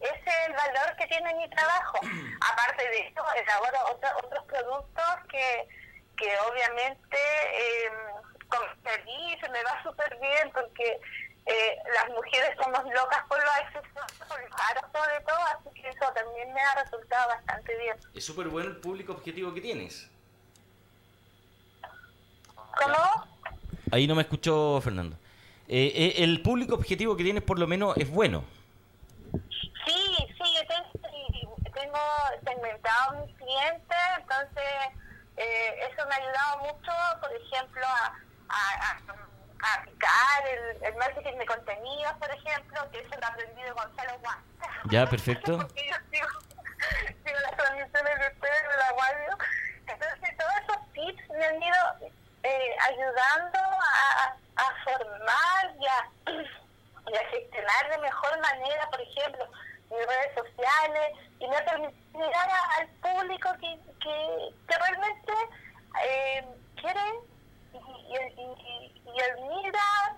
Ese 0.00 0.30
es 0.30 0.46
el 0.48 0.52
valor 0.54 0.96
que 0.96 1.06
tiene 1.06 1.34
mi 1.34 1.48
trabajo. 1.50 1.98
Aparte 2.52 2.82
de 2.88 2.98
eso, 3.08 3.22
elaboro 3.34 3.78
otro- 3.92 4.18
otros 4.24 4.44
productos 4.44 5.04
que, 5.30 5.68
que 6.16 6.38
obviamente 6.50 7.18
eh, 7.52 7.90
comercializo, 8.48 9.50
me 9.50 9.62
va 9.64 9.82
súper 9.82 10.18
bien 10.20 10.50
porque 10.52 11.00
eh, 11.46 11.78
las 11.94 12.08
mujeres 12.10 12.50
somos 12.62 12.84
locas 12.92 13.24
por 13.28 13.38
los 13.42 13.50
accesorios, 13.56 14.12
por 14.28 14.40
los 14.40 14.60
aros 14.70 14.84
sobre 14.92 15.20
todo, 15.24 15.38
así 15.56 15.80
que 15.82 15.88
eso 15.88 16.12
también 16.14 16.52
me 16.52 16.60
ha 16.60 16.74
resultado 16.82 17.28
bastante 17.28 17.76
bien. 17.78 17.96
Es 18.14 18.24
súper 18.24 18.48
bueno 18.48 18.68
el 18.70 18.76
público 18.76 19.12
objetivo 19.12 19.52
que 19.54 19.60
tienes. 19.60 20.08
¿Cómo? 22.80 22.96
Ahí 23.90 24.06
no 24.06 24.14
me 24.14 24.22
escuchó 24.22 24.80
Fernando. 24.82 25.16
Eh, 25.66 25.92
eh, 25.94 26.24
el 26.24 26.40
público 26.42 26.74
objetivo 26.74 27.16
que 27.16 27.24
tienes 27.24 27.42
por 27.42 27.58
lo 27.58 27.66
menos 27.66 27.96
es 27.96 28.08
bueno. 28.10 28.44
Sí, 29.32 30.16
sí, 30.16 30.54
yo 30.54 30.66
tengo, 30.66 30.90
sí, 31.10 31.70
tengo 31.74 31.98
segmentado 32.58 33.24
mis 33.24 33.36
clientes, 33.36 33.98
entonces 34.18 34.64
eh, 35.36 35.88
eso 35.90 36.06
me 36.06 36.14
ha 36.14 36.18
ayudado 36.18 36.58
mucho, 36.58 36.92
por 37.20 37.32
ejemplo, 37.32 37.86
a, 37.86 38.16
a, 38.48 38.90
a, 38.90 39.00
a 39.62 39.74
aplicar 39.74 40.46
el, 40.48 40.84
el 40.84 40.96
marketing 40.96 41.38
de 41.38 41.46
contenidos, 41.46 42.12
por 42.14 42.30
ejemplo, 42.30 42.90
que 42.90 43.00
eso 43.00 43.16
lo 43.18 43.26
ha 43.26 43.28
aprendido 43.28 43.74
Gonzalo 43.74 44.18
Juan. 44.20 44.38
Ya, 44.90 45.06
perfecto. 45.06 45.58
Porque 45.58 45.88
yo 45.88 45.96
sigo, 46.10 46.28
sigo 47.24 47.38
las 47.42 47.56
transmisiones 47.56 48.18
de 48.20 48.28
ustedes 48.28 48.62
de 48.62 48.76
la 48.76 48.92
radio. 49.00 49.38
Entonces, 49.86 50.36
todos 50.36 50.52
esos 50.62 50.92
tips 50.92 51.28
me 51.30 51.44
han 51.44 51.62
ido 51.62 51.76
eh, 52.42 52.76
ayudando 52.88 53.58
a, 53.58 54.36
a 54.56 54.84
formar 54.84 55.74
y 55.78 55.86
a, 55.86 56.10
y 57.10 57.16
a 57.16 57.28
gestionar 57.30 57.90
de 57.90 57.98
mejor 57.98 58.40
manera, 58.40 58.88
por 58.90 59.00
ejemplo, 59.00 59.50
mis 59.90 60.06
redes 60.06 60.34
sociales, 60.34 61.12
y 61.40 61.48
me 61.48 61.56
ha 61.56 61.64
permitido 61.64 62.26
llegar 62.26 62.50
al 62.78 62.88
público 62.88 63.50
que, 63.60 63.78
que, 64.00 64.54
que 64.68 64.78
realmente 64.78 65.32
eh, 66.04 66.44
quiere 66.80 67.00
y, 67.72 67.78
y, 67.78 68.42
y, 68.42 69.02
y 69.04 69.20
admira 69.20 70.16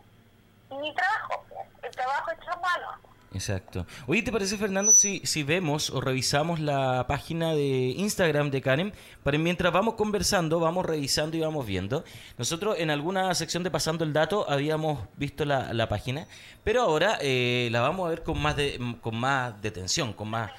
mi 0.70 0.94
trabajo, 0.94 1.44
el 1.82 1.90
trabajo 1.90 2.30
hecho 2.32 2.50
a 2.52 2.56
mano. 2.56 2.98
Exacto. 3.32 3.86
Oye, 4.08 4.22
¿te 4.22 4.32
parece, 4.32 4.56
Fernando, 4.56 4.90
si, 4.92 5.20
si 5.24 5.44
vemos 5.44 5.90
o 5.90 6.00
revisamos 6.00 6.58
la 6.58 7.06
página 7.06 7.54
de 7.54 7.94
Instagram 7.96 8.50
de 8.50 8.60
Karen? 8.60 8.92
Para 9.22 9.38
mientras 9.38 9.72
vamos 9.72 9.94
conversando, 9.94 10.58
vamos 10.58 10.84
revisando 10.84 11.36
y 11.36 11.40
vamos 11.40 11.64
viendo. 11.64 12.04
Nosotros 12.38 12.76
en 12.78 12.90
alguna 12.90 13.32
sección 13.36 13.62
de 13.62 13.70
Pasando 13.70 14.02
el 14.04 14.12
Dato 14.12 14.50
habíamos 14.50 14.98
visto 15.16 15.44
la, 15.44 15.72
la 15.72 15.88
página, 15.88 16.26
pero 16.64 16.82
ahora 16.82 17.18
eh, 17.20 17.68
la 17.70 17.80
vamos 17.80 18.06
a 18.06 18.10
ver 18.10 18.24
con 18.24 18.40
más, 18.42 18.56
de, 18.56 18.80
con 19.00 19.14
más 19.16 19.62
detención, 19.62 20.12
con 20.12 20.28
más, 20.28 20.50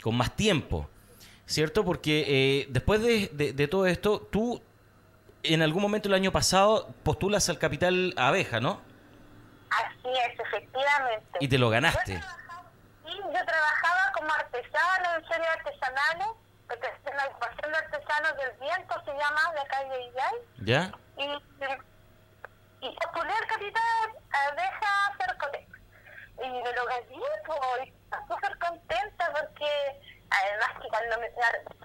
con 0.00 0.14
más 0.16 0.36
tiempo. 0.36 0.88
¿Cierto? 1.44 1.84
Porque 1.84 2.24
eh, 2.28 2.66
después 2.70 3.02
de, 3.02 3.30
de- 3.32 3.52
de 3.52 3.68
todo 3.68 3.86
esto, 3.86 4.28
tú 4.30 4.62
en 5.42 5.60
algún 5.60 5.82
momento 5.82 6.08
el 6.08 6.14
año 6.14 6.30
pasado 6.30 6.88
postulas 7.02 7.48
al 7.48 7.58
Capital 7.58 8.14
Abeja, 8.16 8.60
¿no? 8.60 8.80
Así 9.72 10.08
es, 10.08 10.38
efectivamente. 10.38 11.38
Y 11.40 11.48
te 11.48 11.58
lo 11.58 11.70
ganaste. 11.70 12.14
Yo 12.14 12.20
trabajaba, 12.20 12.70
sí, 13.04 13.16
yo 13.16 13.44
trabajaba 13.46 14.12
como 14.14 14.32
artesano 14.32 15.14
en 15.16 15.24
ferias 15.26 15.56
artesanales, 15.56 16.28
porque 16.68 16.86
es 16.86 17.14
la 17.14 17.22
agrupación 17.22 17.72
de 17.72 17.78
artesanos 17.78 18.36
del 18.36 18.52
viento 18.60 18.94
se 19.04 19.12
llama, 19.12 19.52
de 19.54 19.60
acá 19.60 19.84
de 19.84 20.02
Illay, 20.02 20.34
¿Ya? 20.58 20.92
y, 21.16 22.86
y, 22.86 22.96
postulé 22.96 23.32
al 23.32 23.46
capital 23.46 24.12
abeja 24.48 25.16
Cercotec. 25.18 25.68
Y 26.42 26.48
me 26.48 26.72
lo 26.72 26.86
gané, 26.86 27.22
pues, 27.46 27.88
estaba 27.88 28.26
súper 28.26 28.58
contenta 28.58 29.32
porque 29.32 30.00
además 30.30 30.82
que 30.82 30.88
cuando 30.88 31.18
me 31.18 31.30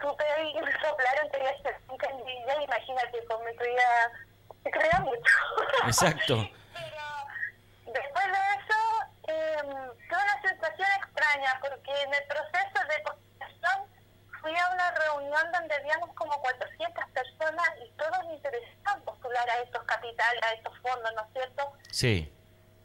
supe 0.01 0.25
y 0.43 0.61
me 0.61 0.71
soplaron 0.81 1.31
tenía 1.31 1.53
cerca 1.61 2.09
en 2.09 2.19
Illay, 2.27 2.63
imagínate, 2.63 3.21
pues 3.27 3.39
me 3.45 3.55
creía, 3.55 4.11
me 4.63 4.71
creía 4.71 4.99
mucho. 4.99 5.33
Exacto. 5.85 6.49
extraña 10.83 11.59
porque 11.61 11.91
en 12.03 12.13
el 12.13 12.23
proceso 12.27 12.87
de 12.87 12.99
postulación 13.03 13.97
fui 14.41 14.55
a 14.55 14.69
una 14.69 14.91
reunión 14.91 15.51
donde 15.51 15.75
habíamos 15.75 16.13
como 16.15 16.39
400 16.41 17.05
personas 17.11 17.67
y 17.83 17.91
todos 17.91 18.23
interesaban 18.31 19.01
postular 19.03 19.49
a 19.49 19.59
estos 19.59 19.83
capitales, 19.83 20.43
a 20.43 20.53
estos 20.53 20.77
fondos, 20.79 21.13
¿no 21.15 21.21
es 21.21 21.33
cierto? 21.33 21.73
Sí. 21.91 22.33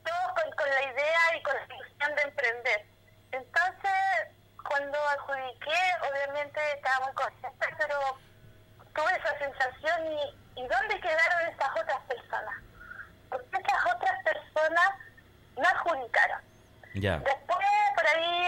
Todos 0.05 0.33
con, 0.40 0.50
con 0.52 0.68
la 0.68 0.83
idea 0.83 1.37
y 1.37 1.42
con 1.42 1.55
la 1.55 1.74
ilusión 1.74 2.16
de 2.16 2.22
emprender. 2.22 2.87
Entonces, 3.33 3.92
cuando 4.68 4.98
adjudiqué, 5.09 5.81
obviamente 6.11 6.61
estaba 6.74 7.07
muy 7.07 7.14
contenta, 7.14 7.66
pero 7.78 8.18
tuve 8.94 9.16
esa 9.16 9.38
sensación 9.38 10.07
y, 10.07 10.61
y 10.61 10.66
¿dónde 10.66 11.00
quedaron 11.00 11.48
esas 11.48 11.70
otras 11.70 12.00
personas? 12.09 12.55
Porque 13.28 13.57
esas 13.57 13.94
otras 13.94 14.22
personas 14.24 14.90
no 15.57 15.68
adjudicaron. 15.68 16.52
Ya. 16.94 17.18
Después, 17.18 17.59
por 17.96 18.07
ahí, 18.07 18.46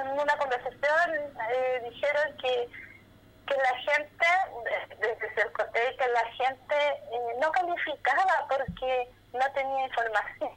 en 0.00 0.08
una 0.18 0.36
conversación, 0.36 1.10
eh, 1.52 1.82
dijeron 1.90 2.36
que, 2.40 2.68
que 3.46 3.54
la 3.54 3.78
gente, 3.92 4.26
de- 4.64 5.08
desde 5.08 5.34
Cercotec, 5.34 5.96
que 5.96 6.08
la 6.08 6.24
gente 6.32 6.74
eh, 6.76 7.38
no 7.40 7.50
calificaba 7.52 8.46
porque 8.48 9.08
no 9.32 9.52
tenía 9.54 9.86
información, 9.86 10.50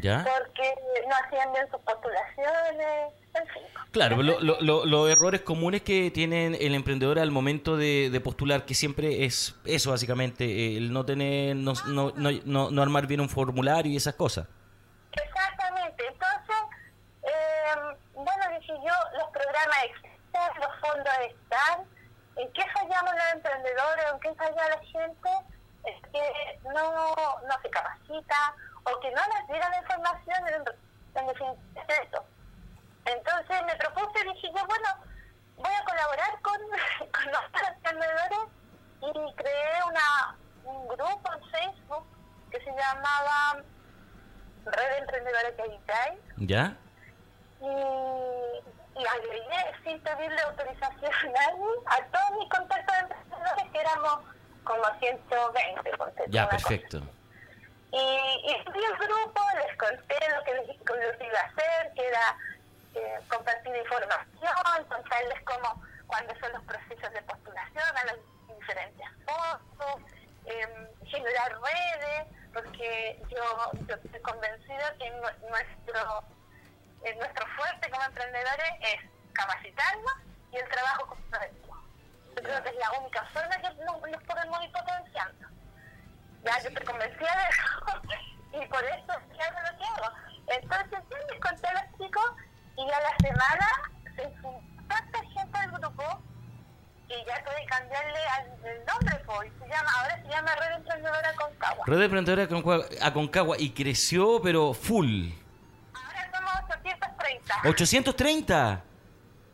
¿Ya? 0.00 0.24
porque 0.24 0.74
no 1.08 1.14
hacían 1.24 1.52
bien 1.52 1.66
sus 1.70 1.80
postulaciones, 1.80 3.12
en 3.34 3.46
fin. 3.48 3.62
Claro, 3.92 4.22
lo- 4.22 4.40
lo- 4.40 4.60
lo- 4.60 4.84
los 4.86 5.10
errores 5.10 5.40
comunes 5.42 5.82
que 5.82 6.10
tienen 6.10 6.54
el 6.60 6.74
emprendedor 6.74 7.18
al 7.18 7.30
momento 7.30 7.76
de, 7.76 8.10
de 8.10 8.20
postular, 8.20 8.64
que 8.64 8.74
siempre 8.74 9.24
es 9.24 9.54
eso 9.64 9.90
básicamente, 9.90 10.76
el 10.76 10.92
no 10.92 11.04
tener, 11.04 11.56
no, 11.56 11.72
no, 11.86 12.12
no, 12.16 12.30
no- 12.44 12.70
no 12.70 12.82
armar 12.82 13.06
bien 13.06 13.20
un 13.20 13.28
formulario 13.28 13.90
y 13.92 13.96
esas 13.96 14.14
cosas. 14.14 14.46
Exactamente. 15.12 16.04
Entonces, 16.08 16.56
eh, 17.66 17.96
bueno, 18.14 18.58
dije 18.58 18.72
yo, 18.72 18.94
los 19.18 19.28
programas 19.30 19.84
existen, 19.84 20.60
los 20.60 20.80
fondos 20.80 21.14
están. 21.20 21.84
¿En 22.36 22.52
qué 22.52 22.62
fallamos 22.72 23.12
los 23.12 23.32
emprendedores? 23.32 24.04
¿En 24.12 24.20
qué 24.20 24.34
falla 24.34 24.68
la 24.68 24.78
gente? 24.84 25.30
Es 25.84 26.02
que 26.12 26.58
no, 26.64 27.14
no 27.14 27.62
se 27.62 27.70
capacita 27.70 28.54
o 28.84 29.00
que 29.00 29.10
no 29.10 29.22
les 29.48 29.60
la 29.60 29.78
información 29.78 30.48
en, 30.48 30.64
en 31.14 31.26
definitiva. 31.26 32.24
Entonces 33.06 33.62
me 33.64 33.76
propuse 33.76 34.20
y 34.20 34.34
dije 34.34 34.52
yo, 34.54 34.66
bueno, 34.66 34.88
voy 35.56 35.72
a 35.72 35.84
colaborar 35.84 36.40
con, 36.42 36.60
con 37.12 37.28
otros 37.28 37.68
emprendedores 37.68 38.38
y 39.00 39.34
creé 39.34 39.84
una, 39.86 40.36
un 40.64 40.88
grupo 40.88 41.32
en 41.32 41.50
Facebook 41.50 42.06
que 42.50 42.58
se 42.60 42.70
llamaba 42.70 43.62
Red 44.64 44.90
de 44.90 44.98
Emprendedores 44.98 45.56
de 45.56 45.62
Haití 45.62 46.46
¿Ya? 46.46 46.76
Y, 47.60 49.00
y 49.00 49.06
agregué 49.06 49.74
sin 49.84 50.00
pedirle 50.00 50.40
autorización 50.42 51.12
a 51.12 51.24
nadie 51.30 51.64
a 51.86 52.04
todos 52.06 52.38
mis 52.40 52.48
contactos 52.50 52.94
de 52.96 53.00
emprendedores 53.02 53.72
que 53.72 53.80
éramos 53.80 54.18
como 54.64 54.84
120 54.98 55.96
ponte 55.96 56.24
tú, 56.24 56.30
Ya, 56.30 56.44
cosa. 56.48 56.56
perfecto. 56.68 56.98
Y, 57.92 57.96
y 57.98 58.64
subí 58.64 58.84
el 58.84 58.96
grupo, 58.96 59.40
les 59.64 59.76
conté 59.78 60.16
lo 60.36 60.42
que 60.44 60.54
les, 60.54 60.66
lo 60.68 61.18
que 61.18 61.26
iba 61.26 61.40
a 61.40 61.44
hacer, 61.44 61.92
que 61.94 62.08
era 62.08 62.36
eh, 62.94 63.20
compartir 63.30 63.74
información, 63.76 64.84
contarles 64.88 65.40
cómo, 65.44 65.82
cuáles 66.06 66.38
son 66.40 66.52
los 66.52 66.62
procesos 66.64 67.12
de 67.12 67.22
postulación 67.22 67.96
a 67.96 68.04
las 68.06 68.16
diferentes 68.58 69.06
fotos, 69.24 70.02
eh, 70.46 70.68
generar 71.06 71.52
redes, 71.60 72.26
porque 72.52 73.20
yo, 73.28 73.70
yo 73.86 73.94
estoy 73.94 74.20
convencida 74.20 74.94
que 74.98 75.10
nu- 75.10 75.48
nuestro, 75.48 76.24
nuestro 77.14 77.46
fuerte 77.56 77.90
como 77.90 78.02
emprendedores 78.04 78.70
es 78.80 79.10
capacitarnos 79.32 80.12
y 80.52 80.56
el 80.56 80.68
trabajo 80.68 81.06
colectivo. 81.30 81.76
Yo 82.36 82.42
creo 82.42 82.62
que 82.62 82.68
es 82.70 82.76
la 82.76 82.92
única 83.00 83.24
forma 83.32 83.56
que 83.56 83.68
nos, 83.84 84.00
nos 84.10 84.22
podemos 84.24 84.64
ir 84.64 84.72
potenciando. 84.72 85.46
Ya, 86.44 86.58
yo 86.62 86.68
estoy 86.68 86.86
convencida 86.86 87.32
de 87.36 87.44
eso 87.50 88.62
y 88.62 88.66
por 88.66 88.84
eso 88.84 89.12
hago 89.12 89.60
lo 89.60 89.78
que 89.78 89.84
hago. 89.84 90.14
Entonces, 90.48 90.98
sí, 91.08 91.16
les 91.30 91.40
conté 91.40 91.66
a 91.68 91.72
los 91.74 91.98
chicos 91.98 92.24
y 92.76 92.82
a 92.90 93.00
la 93.00 93.16
semana 93.20 93.66
se 94.14 94.34
sumó 94.40 94.62
tanta 94.88 95.18
gente 95.20 95.58
al 95.58 95.70
grupo 95.72 96.22
que 97.08 97.24
ya 97.24 97.42
tuve 97.44 97.54
que 97.60 97.66
cambiarle 97.66 98.18
el 98.64 98.84
nombre, 98.84 99.16
pues, 99.26 99.50
y 99.54 99.58
se 99.60 99.68
llama, 99.68 99.90
ahora 99.98 100.22
se 100.22 100.28
llama 100.28 100.54
Red 100.56 100.72
Emprendedora 100.76 101.32
Concagua. 101.34 101.84
Red 101.86 101.98
de 101.98 102.04
Emprendedora 102.04 102.42
Aconcagua- 102.44 102.88
Aconcagua 103.02 103.56
y 103.58 103.70
creció, 103.70 104.40
pero 104.42 104.74
full. 104.74 105.30
Ahora 107.26 107.42
somos 107.50 107.64
830. 107.64 108.82
830. 108.82 108.82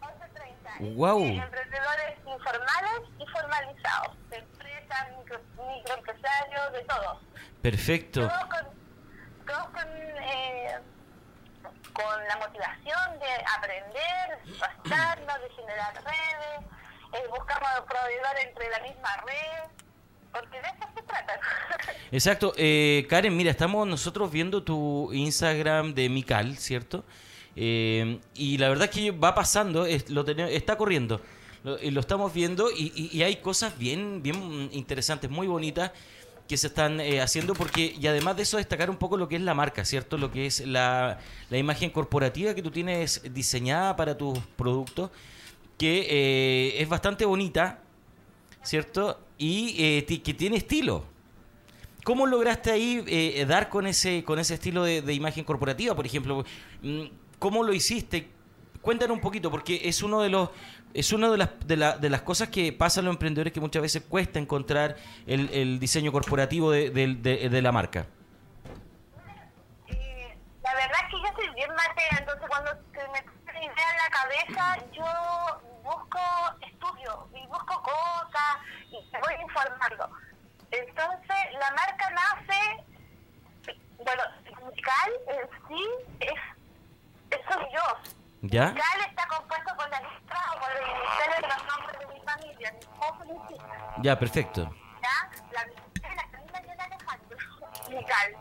830. 0.01 0.95
Guau. 0.95 1.21
Eh, 1.21 1.37
emprendedores 1.37 2.19
informales 2.27 3.01
y 3.19 3.27
formalizados, 3.27 4.17
de 4.31 4.37
empresas, 4.37 5.09
micro, 5.19 5.41
microempresarios, 5.57 6.73
de 6.73 6.85
todos. 6.85 7.19
Perfecto. 7.63 8.29
Todos 8.29 8.45
con, 8.45 9.47
todos 9.47 9.67
con, 9.71 9.89
eh, 9.89 10.79
con 11.93 12.27
la 12.29 12.37
motivación 12.37 13.19
de 13.21 13.33
aprender, 13.57 14.45
de 14.45 14.59
capacitarnos, 14.59 15.43
de 15.43 15.51
generar 15.51 15.95
redes, 15.95 16.73
eh, 17.13 17.27
buscamos 17.31 17.71
proveedores 17.89 18.47
entre 18.47 18.71
la 18.71 18.81
misma 18.81 19.17
red, 19.27 19.71
porque 20.33 20.61
de 20.61 20.69
eso 20.69 20.89
se 20.95 21.03
trata. 21.03 21.41
Exacto. 22.11 22.53
Eh, 22.57 23.07
Karen, 23.09 23.37
mira, 23.37 23.51
estamos 23.51 23.87
nosotros 23.87 24.31
viendo 24.31 24.63
tu 24.63 25.13
Instagram 25.13 25.95
de 25.95 26.09
Mical, 26.09 26.57
¿cierto? 26.57 27.05
Eh, 27.57 28.19
y 28.35 28.59
la 28.59 28.69
verdad 28.69 28.89
es 28.91 28.91
que 28.91 29.11
va 29.11 29.35
pasando, 29.35 29.87
está 29.87 30.77
corriendo. 30.77 31.21
Lo, 31.65 32.01
estamos 32.01 32.35
viendo 32.35 32.71
y, 32.77 33.23
hay 33.23 33.37
cosas 33.37 33.79
bien, 33.79 34.21
bien 34.23 34.69
interesantes, 34.73 35.31
muy 35.31 35.47
bonitas, 35.47 35.93
que 36.49 36.57
se 36.57 36.67
están 36.67 37.01
eh, 37.01 37.21
haciendo 37.21 37.55
porque 37.55 37.95
y 37.99 38.07
además 38.09 38.37
de 38.37 38.43
eso 38.43 38.57
destacar 38.57 38.91
un 38.91 38.97
poco 38.97 39.17
lo 39.17 39.29
que 39.29 39.37
es 39.37 39.43
la 39.43 39.55
marca, 39.55 39.85
¿cierto? 39.85 40.19
Lo 40.19 40.33
que 40.33 40.47
es 40.47 40.67
la, 40.67 41.19
la 41.51 41.59
imagen 41.59 41.91
corporativa 41.91 42.53
que 42.55 42.63
tú 42.63 42.73
tienes 42.73 43.23
diseñada 43.33 43.95
para 43.95 44.19
tus 44.19 44.39
productos, 44.57 45.11
que 45.79 46.07
eh, 46.11 46.83
es 46.83 46.89
bastante 46.89 47.25
bonita, 47.25 47.79
¿cierto? 48.63 49.21
Y 49.39 50.03
que 50.03 50.35
tiene 50.35 50.57
estilo. 50.57 51.05
¿Cómo 52.05 52.27
lograste 52.27 52.73
ahí 52.73 53.05
eh, 53.07 53.45
dar 53.47 53.69
con 53.69 53.87
ese 53.87 54.25
con 54.25 54.41
ese 54.41 54.55
estilo 54.55 54.83
de, 54.83 55.01
de 55.03 55.15
imagen 55.15 55.45
corporativa, 55.45 55.95
por 55.95 56.07
ejemplo? 56.07 56.45
¿Cómo 57.43 57.65
lo 57.65 57.73
hiciste? 57.73 58.31
Cuéntanos 58.83 59.17
un 59.17 59.21
poquito, 59.21 59.51
porque 59.51 59.81
es 59.89 60.01
uno 60.05 60.21
de 60.21 60.29
los 60.29 60.51
es 60.95 61.13
una 61.13 61.29
de 61.29 61.39
las, 61.39 61.49
de, 61.67 61.77
la- 61.77 61.97
de 61.99 62.09
las 62.09 62.23
cosas 62.23 62.51
que 62.51 62.73
pasa 62.73 63.01
a 63.01 63.03
los 63.03 63.13
emprendedores 63.15 63.53
que 63.53 63.59
muchas 63.59 63.83
veces 63.83 64.03
cuesta 64.09 64.39
encontrar 64.39 64.95
el, 65.27 65.49
el 65.53 65.81
diseño 65.81 66.13
corporativo 66.13 66.71
de, 66.71 66.91
de- 66.91 67.49
de 67.49 67.63
la 67.63 67.73
marca. 67.73 68.07
Eh, 69.89 70.37
la 70.63 70.75
verdad 70.75 70.99
es 71.03 71.09
que 71.11 71.17
yo 71.21 71.35
soy 71.35 71.55
bien 71.57 71.71
matea, 71.75 72.19
entonces 72.21 72.45
cuando 72.49 72.71
se 72.93 73.09
me 73.09 73.23
pone 73.45 73.65
idea 73.65 73.91
en 73.91 73.99
la 74.05 74.11
cabeza, 74.21 74.87
yo 74.93 75.05
busco 75.83 76.21
estudio 76.65 77.27
y 77.35 77.45
busco 77.49 77.83
cosas 77.83 78.59
y 78.89 78.99
voy 79.21 79.35
informando. 79.43 80.11
Entonces, 80.71 81.37
la 81.59 81.71
marca 81.75 82.09
nace, 82.11 82.85
bueno, 83.97 84.23
musical 84.63 85.11
en 85.27 85.69
sí 85.69 85.85
es, 86.21 86.41
es 87.31 87.41
soy 87.51 87.65
yo. 87.75 88.13
¿Ya? 88.43 88.71
Musical 88.71 89.01
está 89.09 89.27
compuesto 89.29 89.77
por 89.77 89.89
la 89.89 90.01
letra 90.01 90.41
o 90.53 90.59
por 90.59 90.69
los 90.75 90.89
iniciales 90.89 91.43
de 91.43 91.49
los 91.49 91.67
nombres 91.69 91.99
de 92.01 92.07
mi 92.07 92.21
familia, 92.23 92.73
mi 92.73 92.79
esposo 92.81 93.25
y 93.25 93.53
mis. 93.53 93.63
Ya, 94.03 94.19
perfecto. 94.19 94.63
¿Ya? 95.01 95.31
La 95.53 95.67
musical, 95.67 96.17
la 96.17 96.31
Camila 96.33 96.61
y 96.67 96.71
el 96.71 96.81
Alejandro. 96.81 97.39
Musical. 97.89 98.37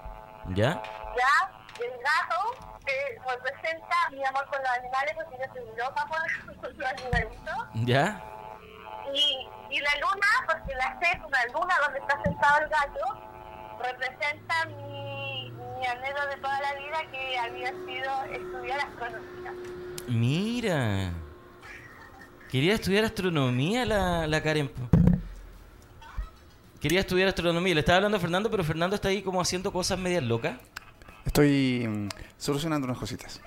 ¿Ya? 0.55 0.81
Ya, 1.17 1.85
el 1.85 1.91
gato 2.01 2.79
que 2.83 3.19
representa 3.29 3.95
mi 4.09 4.25
amor 4.25 4.43
por 4.49 4.59
los 4.59 4.69
animales, 4.69 5.13
porque 5.13 5.37
yo 5.37 5.53
soy 5.53 5.77
loca 5.77 6.05
por, 6.07 6.55
por 6.55 6.73
los 6.77 6.89
animalitos. 6.89 7.67
¿Ya? 7.85 8.23
Y, 9.13 9.49
y 9.69 9.79
la 9.81 9.91
luna, 10.01 10.27
porque 10.47 10.73
la 10.75 10.97
sé 10.99 11.11
es 11.11 11.23
una 11.23 11.45
luna 11.53 11.75
donde 11.83 11.99
está 11.99 12.23
sentado 12.23 12.57
el 12.59 12.69
gato, 12.69 13.21
representa 13.83 14.65
mi, 14.65 15.51
mi 15.51 15.85
anhelo 15.85 16.25
de 16.25 16.37
toda 16.37 16.59
la 16.59 16.73
vida 16.73 16.97
que 17.11 17.37
había 17.37 17.69
sido 17.69 18.23
estudiar 18.31 18.79
astronomía. 18.79 19.53
Mira. 20.07 21.13
Quería 22.49 22.73
estudiar 22.73 23.05
astronomía 23.05 23.85
la, 23.85 24.27
la 24.27 24.43
Karen. 24.43 24.69
Quería 26.81 26.99
estudiar 26.99 27.29
astronomía. 27.29 27.73
Le 27.75 27.79
estaba 27.79 27.97
hablando 27.97 28.17
a 28.17 28.19
Fernando, 28.19 28.49
pero 28.51 28.63
Fernando 28.63 28.95
está 28.95 29.09
ahí 29.09 29.21
como 29.21 29.39
haciendo 29.39 29.71
cosas 29.71 29.97
medias 29.99 30.23
locas. 30.23 30.57
Estoy 31.25 31.87
mm, 31.87 32.09
solucionando 32.37 32.85
unas 32.85 32.97
cositas. 32.97 33.39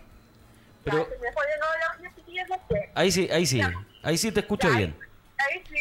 Pero 0.84 1.06
ahí 2.94 3.10
sí, 3.10 3.28
ahí 3.30 3.46
sí. 3.46 3.60
Ahí 4.02 4.16
sí 4.16 4.30
te 4.30 4.40
escucho 4.40 4.70
bien. 4.70 4.94
Ahí 5.38 5.62
sí, 5.68 5.74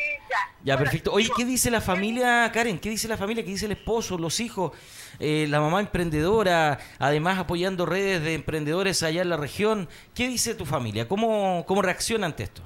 ya. 0.63 0.77
Perfecto. 0.77 1.11
Oye, 1.11 1.29
¿qué 1.35 1.45
dice 1.45 1.69
la 1.71 1.81
familia, 1.81 2.51
Karen? 2.53 2.79
¿Qué 2.79 2.89
dice 2.89 3.07
la 3.07 3.17
familia? 3.17 3.43
¿Qué 3.43 3.51
dice 3.51 3.65
el 3.65 3.73
esposo, 3.73 4.17
los 4.17 4.39
hijos, 4.39 4.71
eh, 5.19 5.45
la 5.49 5.59
mamá 5.59 5.79
emprendedora, 5.79 6.79
además 6.99 7.39
apoyando 7.39 7.85
redes 7.85 8.21
de 8.23 8.33
emprendedores 8.33 9.03
allá 9.03 9.21
en 9.21 9.29
la 9.29 9.37
región? 9.37 9.89
¿Qué 10.15 10.27
dice 10.27 10.55
tu 10.55 10.65
familia? 10.65 11.07
¿Cómo, 11.07 11.65
cómo 11.67 11.81
reacciona 11.81 12.25
ante 12.25 12.43
esto? 12.43 12.61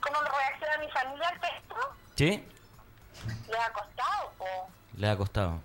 ¿Cómo 0.00 0.18
reacciona 0.20 0.78
mi 0.78 0.90
familia 0.90 1.28
al 1.28 1.40
texto? 1.40 1.76
¿Sí? 2.16 2.44
Le 3.48 3.58
ha 3.58 3.72
costado, 3.72 4.32
po. 4.38 4.44
Le 4.96 5.08
ha 5.08 5.16
costado. 5.16 5.60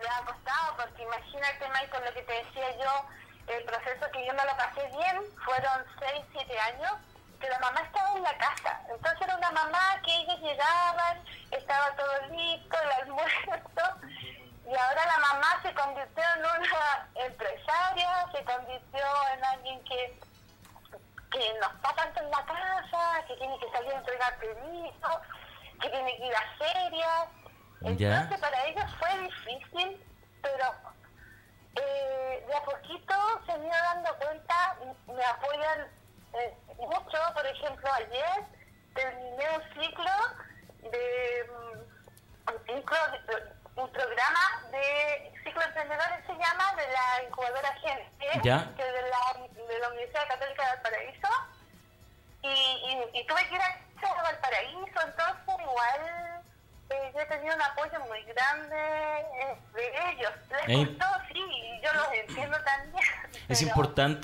le 0.00 0.08
ha 0.08 0.24
costado, 0.24 0.76
porque 0.76 1.02
imagínate, 1.02 1.68
Michael, 1.68 2.04
lo 2.06 2.14
que 2.14 2.22
te 2.22 2.32
decía 2.32 2.78
yo, 2.78 3.54
el 3.54 3.64
proceso 3.64 4.06
que 4.12 4.26
yo 4.26 4.32
no 4.32 4.44
lo 4.44 4.56
pasé 4.56 4.80
bien, 4.96 5.22
fueron 5.44 5.84
6, 6.00 6.24
7 6.32 6.58
años, 6.58 6.92
que 7.40 7.48
la 7.48 7.58
mamá 7.58 7.80
estaba 7.80 8.12
en 8.16 8.22
la 8.22 8.36
casa. 8.38 8.80
Entonces 8.88 9.20
era 9.22 9.36
una 9.36 9.50
mamá 9.50 10.00
que 10.04 10.14
ellos 10.14 10.40
llegaban, 10.40 11.22
estaba 11.50 11.90
todo 11.96 12.26
listo, 12.30 12.76
el 12.82 12.92
almuerzo, 13.02 13.60
y 14.68 14.74
ahora 14.74 15.06
la 15.06 15.18
mamá 15.18 15.60
se 15.62 15.72
convirtió 15.74 16.24
en 16.34 16.40
una 16.40 17.08
empresaria, 17.14 18.26
se 18.32 18.44
convirtió 18.44 19.04
en 19.34 19.44
alguien 19.44 19.84
que 19.84 20.18
que 21.30 21.52
no 21.60 21.66
está 21.66 21.92
tanto 21.94 22.20
en 22.20 22.30
la 22.30 22.44
casa, 22.44 23.26
que 23.26 23.36
tiene 23.36 23.58
que 23.58 23.70
salir 23.70 23.92
a 23.92 23.98
entregar 23.98 24.38
pedidos, 24.38 25.20
que 25.80 25.88
tiene 25.90 26.16
que 26.16 26.26
ir 26.26 26.34
a 26.34 26.56
ferias. 26.56 27.28
Ya. 27.98 28.22
Entonces 28.22 28.40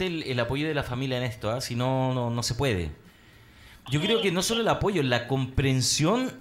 el, 0.01 0.39
apoyo 0.41 0.67
de 0.67 0.75
la 0.75 0.83
familia 0.83 1.17
en 1.19 1.25
esto, 1.25 1.51
¿ah? 1.51 1.61
si 1.61 1.75
no, 1.75 2.31
no, 2.31 2.43
se 2.43 2.55
puede. 2.55 2.91
Yo 3.91 4.01
creo 4.01 4.21
que 4.23 4.31
no 4.33 4.43
solo 4.43 4.61
el 4.61 4.69
apoyo, 4.69 5.03
la 5.03 5.27
comprensión 5.27 6.33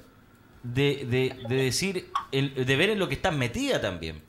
de, 0.63 1.05
de, 1.05 1.47
de 1.47 1.55
decir, 1.55 2.11
el- 2.31 2.65
de 2.65 2.75
ver 2.75 2.91
en 2.91 2.99
lo 2.99 3.07
que 3.07 3.15
estás 3.15 3.33
metida 3.33 3.81
también. 3.81 4.23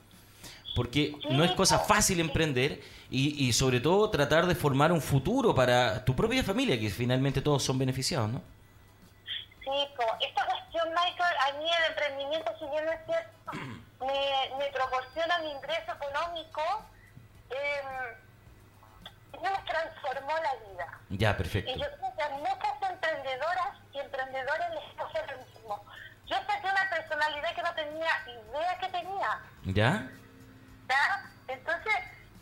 Porque 0.74 1.14
no 1.30 1.44
es 1.44 1.52
cosa 1.52 1.78
fácil 1.78 2.18
emprender 2.20 2.80
y, 3.10 3.52
sobre 3.52 3.78
todo 3.80 4.08
tratar 4.08 4.46
de 4.46 4.54
formar 4.54 4.90
un 4.90 5.02
futuro 5.02 5.54
para 5.54 6.02
tu 6.02 6.16
propia 6.16 6.42
familia, 6.42 6.80
que 6.80 6.88
finalmente 6.88 7.42
todos 7.42 7.62
son 7.62 7.78
beneficiados, 7.78 8.30
¿no? 8.30 8.40
Esta 9.60 10.46
cuestión, 10.46 10.88
Michael, 10.88 11.36
a 11.46 11.58
mí 11.58 11.64
el 11.64 11.90
emprendimiento, 11.92 12.50
si 12.58 12.64
bien 12.66 12.84
es 12.88 13.00
cierto, 13.06 13.52
me, 14.00 14.58
me 14.58 14.70
proporciona 14.72 15.40
un 15.42 15.56
ingreso 15.56 15.92
económico, 15.92 16.62
eh, 17.50 18.16
me 19.50 19.58
transformó 19.62 20.32
la 20.38 20.54
vida. 20.54 21.00
Ya, 21.10 21.36
perfecto. 21.36 21.70
Y 21.70 21.78
yo 21.78 21.86
creo 21.98 22.14
que 22.16 22.22
a 22.22 22.28
muchas 22.30 22.90
emprendedoras 22.90 23.76
y 23.92 23.98
emprendedores 23.98 24.70
les 24.70 24.94
pasa 24.94 25.26
lo 25.32 25.38
mismo. 25.38 25.84
Yo 26.26 26.36
saqué 26.46 26.66
una 26.66 26.90
personalidad 26.90 27.54
que 27.54 27.62
no 27.62 27.74
tenía 27.74 28.10
idea 28.26 28.78
que 28.78 28.88
tenía. 28.88 29.40
¿Ya? 29.64 30.08
¿ya? 30.88 31.30
Entonces, 31.48 31.94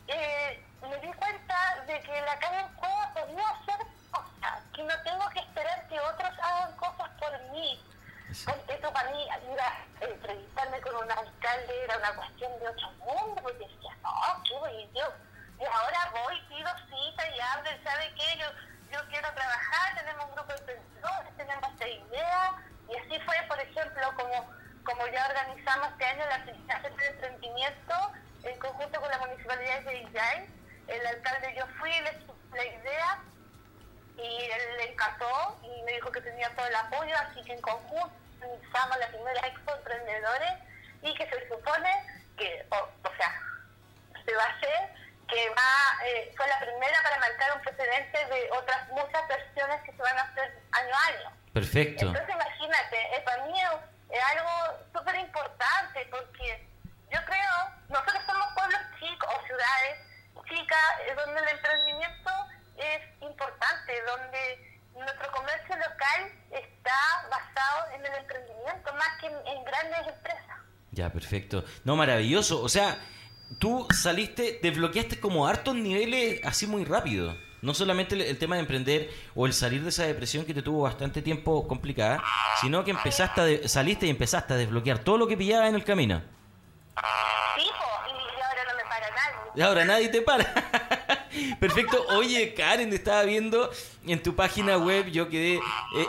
eh, 0.09 0.65
me 0.83 0.97
di 0.99 1.13
cuenta 1.15 1.85
de 1.87 2.01
que 2.01 2.21
la 2.23 2.39
calle 2.39 2.61
en 2.61 2.75
Cueva 2.75 3.13
podía 3.15 3.49
hacer 3.49 3.87
cosas, 4.11 4.63
que 4.75 4.83
no 4.83 5.03
tengo 5.03 5.29
que 5.31 5.41
esperar 5.41 5.89
que 5.89 6.01
otros 6.01 6.31
hagan 6.43 6.77
cosas 6.77 7.09
por 7.19 7.41
mí. 7.51 7.83
Esto 8.31 8.93
para 8.93 9.11
mí, 9.11 9.25
ir 9.25 9.61
a 9.61 10.05
entrevistarme 10.05 10.81
con 10.81 10.95
un 10.95 11.11
alcalde 11.11 11.85
era 11.85 11.99
una 11.99 12.15
cuestión 12.15 12.53
de 12.61 12.69
otro 12.69 12.91
mundo, 12.93 13.43
porque 13.43 13.59
decía, 13.59 13.97
no, 14.03 14.43
qué 14.45 14.55
voy 14.55 14.89
yo. 14.95 15.13
Y 15.59 15.65
ahora 15.65 16.11
voy, 16.13 16.41
pido 16.49 16.71
cita 16.87 17.29
y 17.29 17.41
hablo, 17.41 17.71
y 17.71 17.85
¿sabe 17.85 18.15
qué? 18.15 18.39
Yo, 18.39 18.47
yo 18.93 19.09
quiero 19.09 19.29
trabajar, 19.35 19.95
tenemos 19.97 20.25
un 20.27 20.35
grupo 20.37 20.53
de 20.53 20.59
emprendedores, 20.59 21.37
tenemos 21.37 21.71
esta 21.71 21.89
idea. 21.89 22.55
Y 22.89 22.97
así 22.97 23.25
fue, 23.27 23.37
por 23.49 23.61
ejemplo, 23.61 24.15
como, 24.17 24.55
como 24.85 25.00
ya 25.13 25.27
organizamos 25.27 25.89
este 25.93 26.05
año 26.05 26.25
la 26.29 26.43
primera 26.43 26.81
feria 26.81 26.99
de 26.99 27.07
emprendimiento 27.09 27.95
en 28.45 28.59
conjunto 28.59 29.01
con 29.01 29.11
la 29.11 29.19
municipalidad 29.19 29.81
de 29.83 29.99
Illay. 29.99 30.47
El 30.89 31.07
alcalde 31.07 31.55
yo 31.57 31.67
fui, 31.79 31.91
le 31.91 32.31
la 32.57 32.65
idea 32.65 33.19
y 34.17 34.45
él 34.45 34.77
le 34.79 34.93
encantó 34.93 35.59
y 35.63 35.83
me 35.83 35.93
dijo 35.93 36.11
que 36.11 36.21
tenía 36.21 36.51
todo 36.57 36.67
el 36.67 36.75
apoyo, 36.75 37.15
así 37.17 37.43
que 37.45 37.53
en 37.53 37.61
conjunto 37.61 38.11
organizamos 38.41 38.99
la 38.99 39.09
primera 39.09 39.47
expo 39.47 39.73
de 39.73 39.79
emprendedores 39.79 40.53
y 41.03 41.15
que 41.15 41.29
se 41.29 41.49
supone 41.49 41.91
que, 42.37 42.67
o, 42.71 42.77
o 42.77 43.17
sea, 43.17 43.41
se 44.25 44.35
va 44.35 44.45
a 44.45 44.57
hacer, 44.57 44.91
que 45.29 45.51
va, 45.51 46.05
eh, 46.07 46.33
fue 46.37 46.47
la 46.49 46.59
primera 46.59 47.03
para 47.03 47.19
marcar 47.19 47.57
un 47.57 47.63
precedente 47.63 48.27
de 48.27 48.51
otras 48.51 48.89
muchas 48.89 49.29
versiones 49.29 49.81
que 49.83 49.93
se 49.93 50.03
van 50.03 50.19
a 50.19 50.23
hacer 50.23 50.59
año 50.73 50.95
a 50.95 51.07
año. 51.07 51.37
Perfecto. 51.53 52.07
Entonces 52.07 52.35
imagínate, 52.35 53.17
eh, 53.17 53.23
para 53.25 53.47
mí 53.47 53.61
es, 53.61 53.69
es 54.11 54.23
algo 54.37 54.79
súper 54.93 55.17
importante 55.17 56.07
porque 56.11 56.67
yo 57.13 57.19
creo, 57.25 57.55
nosotros 57.89 58.23
somos 58.27 58.47
pueblos 58.55 58.81
chicos 58.99 59.29
o 59.29 59.47
ciudades 59.47 59.99
chicas 60.49 61.17
donde 61.17 61.41
el 61.41 61.49
emprendimiento 61.49 62.31
es 62.77 63.23
importante, 63.23 63.93
donde 64.07 64.81
nuestro 64.95 65.31
comercio 65.33 65.77
local 65.77 66.33
está 66.51 67.29
basado 67.31 67.95
en 67.95 68.07
el 68.07 68.15
emprendimiento 68.15 68.93
más 68.95 69.21
que 69.21 69.27
en, 69.27 69.35
en 69.47 69.65
grandes 69.65 70.07
empresas. 70.09 70.57
Ya, 70.91 71.11
perfecto. 71.11 71.65
No, 71.85 71.97
maravilloso. 71.97 72.63
O 72.63 72.69
sea, 72.69 72.99
tú 73.59 73.87
saliste, 73.93 74.59
desbloqueaste 74.63 75.21
como 75.21 75.47
hartos 75.47 75.75
niveles 75.75 76.41
así 76.45 76.67
muy 76.67 76.85
rápido. 76.85 77.37
No 77.63 77.75
solamente 77.75 78.15
el, 78.15 78.23
el 78.23 78.39
tema 78.39 78.55
de 78.57 78.63
emprender 78.63 79.11
o 79.35 79.47
el 79.47 79.53
salir 79.53 79.83
de 79.83 79.91
esa 79.91 80.05
depresión 80.05 80.45
que 80.45 80.55
te 80.55 80.63
tuvo 80.63 80.83
bastante 80.83 81.21
tiempo 81.23 81.67
complicada, 81.69 82.23
sino 82.61 82.85
que 82.85 82.91
empezaste 82.93 83.41
a 83.41 83.45
de- 83.45 83.69
saliste 83.69 84.07
y 84.07 84.11
empezaste 84.11 84.55
a 84.55 84.57
desbloquear 84.57 84.99
todo 85.01 85.19
lo 85.19 85.27
que 85.27 85.37
pillaba 85.37 85.69
en 85.69 85.75
el 85.75 85.85
camino. 85.85 86.23
Sí, 87.57 87.65
po, 87.79 87.85
y 88.09 88.43
ahora 88.43 88.65
no 88.69 88.77
me 88.77 88.83
para 88.85 89.11
nadie. 89.11 89.51
Y 89.57 89.61
ahora 89.63 89.85
nadie 89.85 90.09
te 90.09 90.23
para. 90.23 90.45
Perfecto. 91.61 92.05
Oye, 92.11 92.55
Karen, 92.55 92.93
estaba 92.93 93.23
viendo 93.23 93.71
en 94.07 94.23
tu 94.23 94.35
página 94.35 94.77
web, 94.79 95.07
yo 95.11 95.29
quedé 95.29 95.55
eh, 95.57 95.61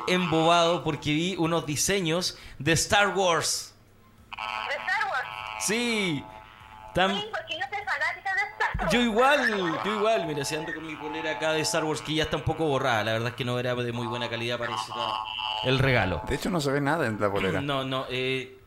embobado 0.07 0.83
porque 0.83 1.11
vi 1.11 1.35
unos 1.37 1.65
diseños 1.65 2.37
de 2.59 2.71
Star 2.73 3.09
Wars. 3.09 3.75
¿De 4.29 4.75
Star 4.75 5.09
Wars? 5.11 5.65
Sí. 5.65 6.23
Tan, 6.95 7.15
Sí, 7.15 7.25
porque 7.31 7.53
yo 7.57 7.60
Yo 8.89 8.99
igual, 9.01 9.79
yo 9.85 9.95
igual, 9.95 10.25
mira, 10.25 10.43
si 10.43 10.55
ando 10.55 10.73
con 10.73 10.85
mi 10.85 10.95
polera 10.95 11.31
acá 11.31 11.53
de 11.53 11.61
Star 11.61 11.83
Wars 11.83 12.01
que 12.01 12.13
ya 12.15 12.23
está 12.23 12.37
un 12.37 12.43
poco 12.43 12.65
borrada, 12.65 13.03
la 13.03 13.13
verdad 13.13 13.29
es 13.29 13.35
que 13.35 13.45
no 13.45 13.57
era 13.59 13.75
de 13.75 13.91
muy 13.91 14.07
buena 14.07 14.29
calidad, 14.29 14.57
todo 14.57 15.23
el 15.65 15.79
regalo. 15.79 16.21
De 16.27 16.35
hecho, 16.35 16.49
no 16.49 16.59
se 16.59 16.71
ve 16.71 16.81
nada 16.81 17.05
en 17.07 17.19
la 17.19 17.27
bolera. 17.27 17.61
No, 17.61 17.83
no, 17.83 18.05
eh, 18.09 18.57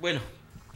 bueno, 0.00 0.20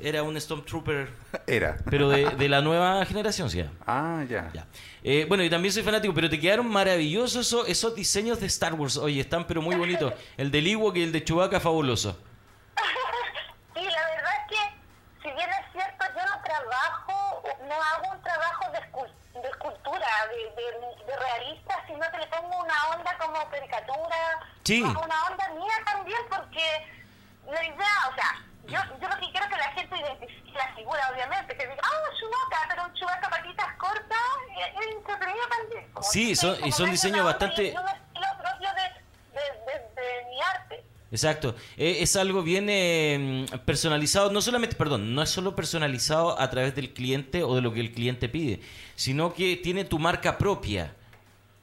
era 0.01 0.23
un 0.23 0.41
Stormtrooper, 0.41 1.11
Era. 1.47 1.77
pero 1.91 2.09
de, 2.09 2.31
de 2.31 2.49
la 2.49 2.61
nueva 2.61 3.05
generación, 3.05 3.51
sí. 3.51 3.65
Ah, 3.87 4.25
ya. 4.29 4.51
Ya. 4.55 4.67
Eh, 5.03 5.27
bueno, 5.29 5.43
y 5.43 5.51
también 5.51 5.73
soy 5.73 5.83
fanático, 5.83 6.15
pero 6.15 6.31
te 6.31 6.39
quedaron 6.39 6.69
maravillosos 6.69 7.47
esos, 7.47 7.69
esos 7.69 7.95
diseños 7.95 8.39
de 8.41 8.47
Star 8.47 8.75
Wars. 8.75 8.97
Oye, 8.97 9.21
están 9.21 9.47
pero 9.47 9.61
muy 9.61 9.75
bonitos. 9.75 10.15
El 10.37 10.51
del 10.51 10.67
Ewok 10.69 10.97
y 10.97 11.03
el 11.03 11.13
de 11.13 11.25
Chewbacca, 11.25 11.61
fabuloso. 11.61 12.19
Sí, 13.75 13.81
la 13.83 14.07
verdad 14.07 14.33
es 14.39 14.49
que, 14.51 15.29
si 15.29 15.35
bien 15.35 15.49
es 15.49 15.73
cierto, 15.73 16.05
yo 16.15 16.23
no 16.27 16.43
trabajo, 16.45 17.43
no 17.73 17.83
hago 17.83 18.13
un 18.15 18.23
trabajo 18.23 18.71
de, 18.71 18.79
escul- 18.81 19.15
de 19.33 19.49
escultura, 19.49 20.07
de, 20.29 20.63
de- 20.63 21.05
de 21.07 21.17
realista, 21.17 21.75
sino 21.87 22.11
que 22.11 22.19
le 22.19 22.27
pongo 22.29 22.57
una 22.59 22.89
onda 22.91 23.17
como 23.19 23.49
caricatura, 23.51 24.17
Sí. 24.65 24.83
como 24.83 25.01
una 25.03 25.25
onda 25.27 25.49
mía 25.51 25.75
también, 25.85 26.21
porque 26.29 26.87
la 27.47 27.65
idea, 27.65 27.97
o 28.11 28.15
sea, 28.15 28.43
yo, 28.65 28.79
yo 29.01 29.09
lo 29.09 29.17
que 29.17 29.31
quiero 29.31 29.47
es 29.47 29.53
que 29.53 29.59
la 29.59 29.73
gente 29.73 29.97
identifique 29.99 30.53
la 30.59 30.69
figura, 30.75 31.11
obviamente, 31.13 31.57
que 31.57 31.67
diga, 31.67 31.83
ah, 31.83 32.11
Chewbacca, 32.19 32.69
pero 32.69 32.85
un 32.85 32.95
Chewbacca 32.95 33.29
patitas 33.31 33.77
cortas, 33.77 34.19
es, 34.59 34.87
entretenido 34.87 35.49
también. 35.49 35.93
Como 35.93 36.09
Sí, 36.09 36.37
son- 36.37 36.65
y 36.65 36.71
son 36.73 36.91
diseños 36.91 37.25
bastante- 37.25 37.65
y 37.65 37.77
un 37.77 37.89
estilo 37.89 38.27
propio 38.41 38.69
de, 38.75 39.41
de, 39.41 39.73
de, 39.73 40.03
de 40.03 40.25
mi 40.27 40.41
arte. 40.43 40.85
Exacto. 41.13 41.55
Eh, 41.77 41.99
es 42.01 42.17
algo 42.17 42.43
bien 42.43 42.69
eh, 42.71 43.45
personalizado, 43.67 44.33
no 44.33 44.41
solamente, 44.41 44.75
perdón, 44.77 45.15
no 45.15 45.23
es 45.23 45.29
solo 45.29 45.55
personalizado 45.55 46.41
a 46.41 46.49
través 46.49 46.75
del 46.75 46.95
cliente 46.95 47.43
o 47.43 47.55
de 47.55 47.61
lo 47.61 47.75
que 47.75 47.81
el 47.81 47.93
cliente 47.93 48.31
pide, 48.31 48.61
sino 48.97 49.35
que 49.35 49.57
tiene 49.57 49.85
tu 49.85 49.99
marca 49.99 50.39
propia. 50.39 50.97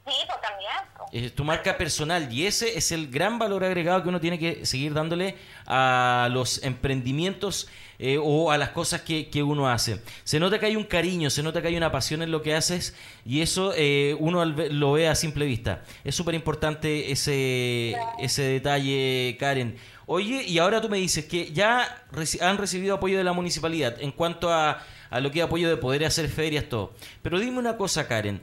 Sí, 0.06 0.14
pues 0.24 0.40
también. 0.40 0.70
pues. 0.96 0.99
Es 1.12 1.34
tu 1.34 1.42
marca 1.44 1.76
personal 1.76 2.32
y 2.32 2.46
ese 2.46 2.78
es 2.78 2.92
el 2.92 3.10
gran 3.10 3.38
valor 3.38 3.64
agregado 3.64 4.02
que 4.02 4.08
uno 4.08 4.20
tiene 4.20 4.38
que 4.38 4.64
seguir 4.64 4.94
dándole 4.94 5.34
a 5.66 6.28
los 6.30 6.62
emprendimientos 6.62 7.68
eh, 7.98 8.16
o 8.22 8.50
a 8.52 8.56
las 8.58 8.70
cosas 8.70 9.00
que, 9.02 9.28
que 9.28 9.42
uno 9.42 9.68
hace. 9.68 10.00
Se 10.24 10.38
nota 10.38 10.60
que 10.60 10.66
hay 10.66 10.76
un 10.76 10.84
cariño, 10.84 11.28
se 11.28 11.42
nota 11.42 11.60
que 11.60 11.68
hay 11.68 11.76
una 11.76 11.90
pasión 11.90 12.22
en 12.22 12.30
lo 12.30 12.42
que 12.42 12.54
haces 12.54 12.94
y 13.26 13.40
eso 13.40 13.72
eh, 13.76 14.16
uno 14.20 14.44
lo 14.44 14.92
ve 14.92 15.08
a 15.08 15.14
simple 15.16 15.46
vista. 15.46 15.82
Es 16.04 16.14
súper 16.14 16.34
importante 16.36 17.10
ese, 17.10 17.96
ese 18.20 18.42
detalle, 18.42 19.36
Karen. 19.38 19.76
Oye, 20.06 20.44
y 20.44 20.58
ahora 20.58 20.80
tú 20.80 20.88
me 20.88 20.98
dices 20.98 21.24
que 21.24 21.52
ya 21.52 22.04
reci- 22.12 22.40
han 22.40 22.56
recibido 22.56 22.94
apoyo 22.94 23.18
de 23.18 23.24
la 23.24 23.32
municipalidad 23.32 23.96
en 24.00 24.12
cuanto 24.12 24.52
a, 24.52 24.82
a 25.10 25.20
lo 25.20 25.30
que 25.30 25.40
es 25.40 25.44
apoyo 25.44 25.68
de 25.68 25.76
poder 25.76 26.04
hacer 26.04 26.28
ferias, 26.28 26.68
todo. 26.68 26.94
Pero 27.22 27.38
dime 27.38 27.58
una 27.58 27.76
cosa, 27.76 28.08
Karen. 28.08 28.40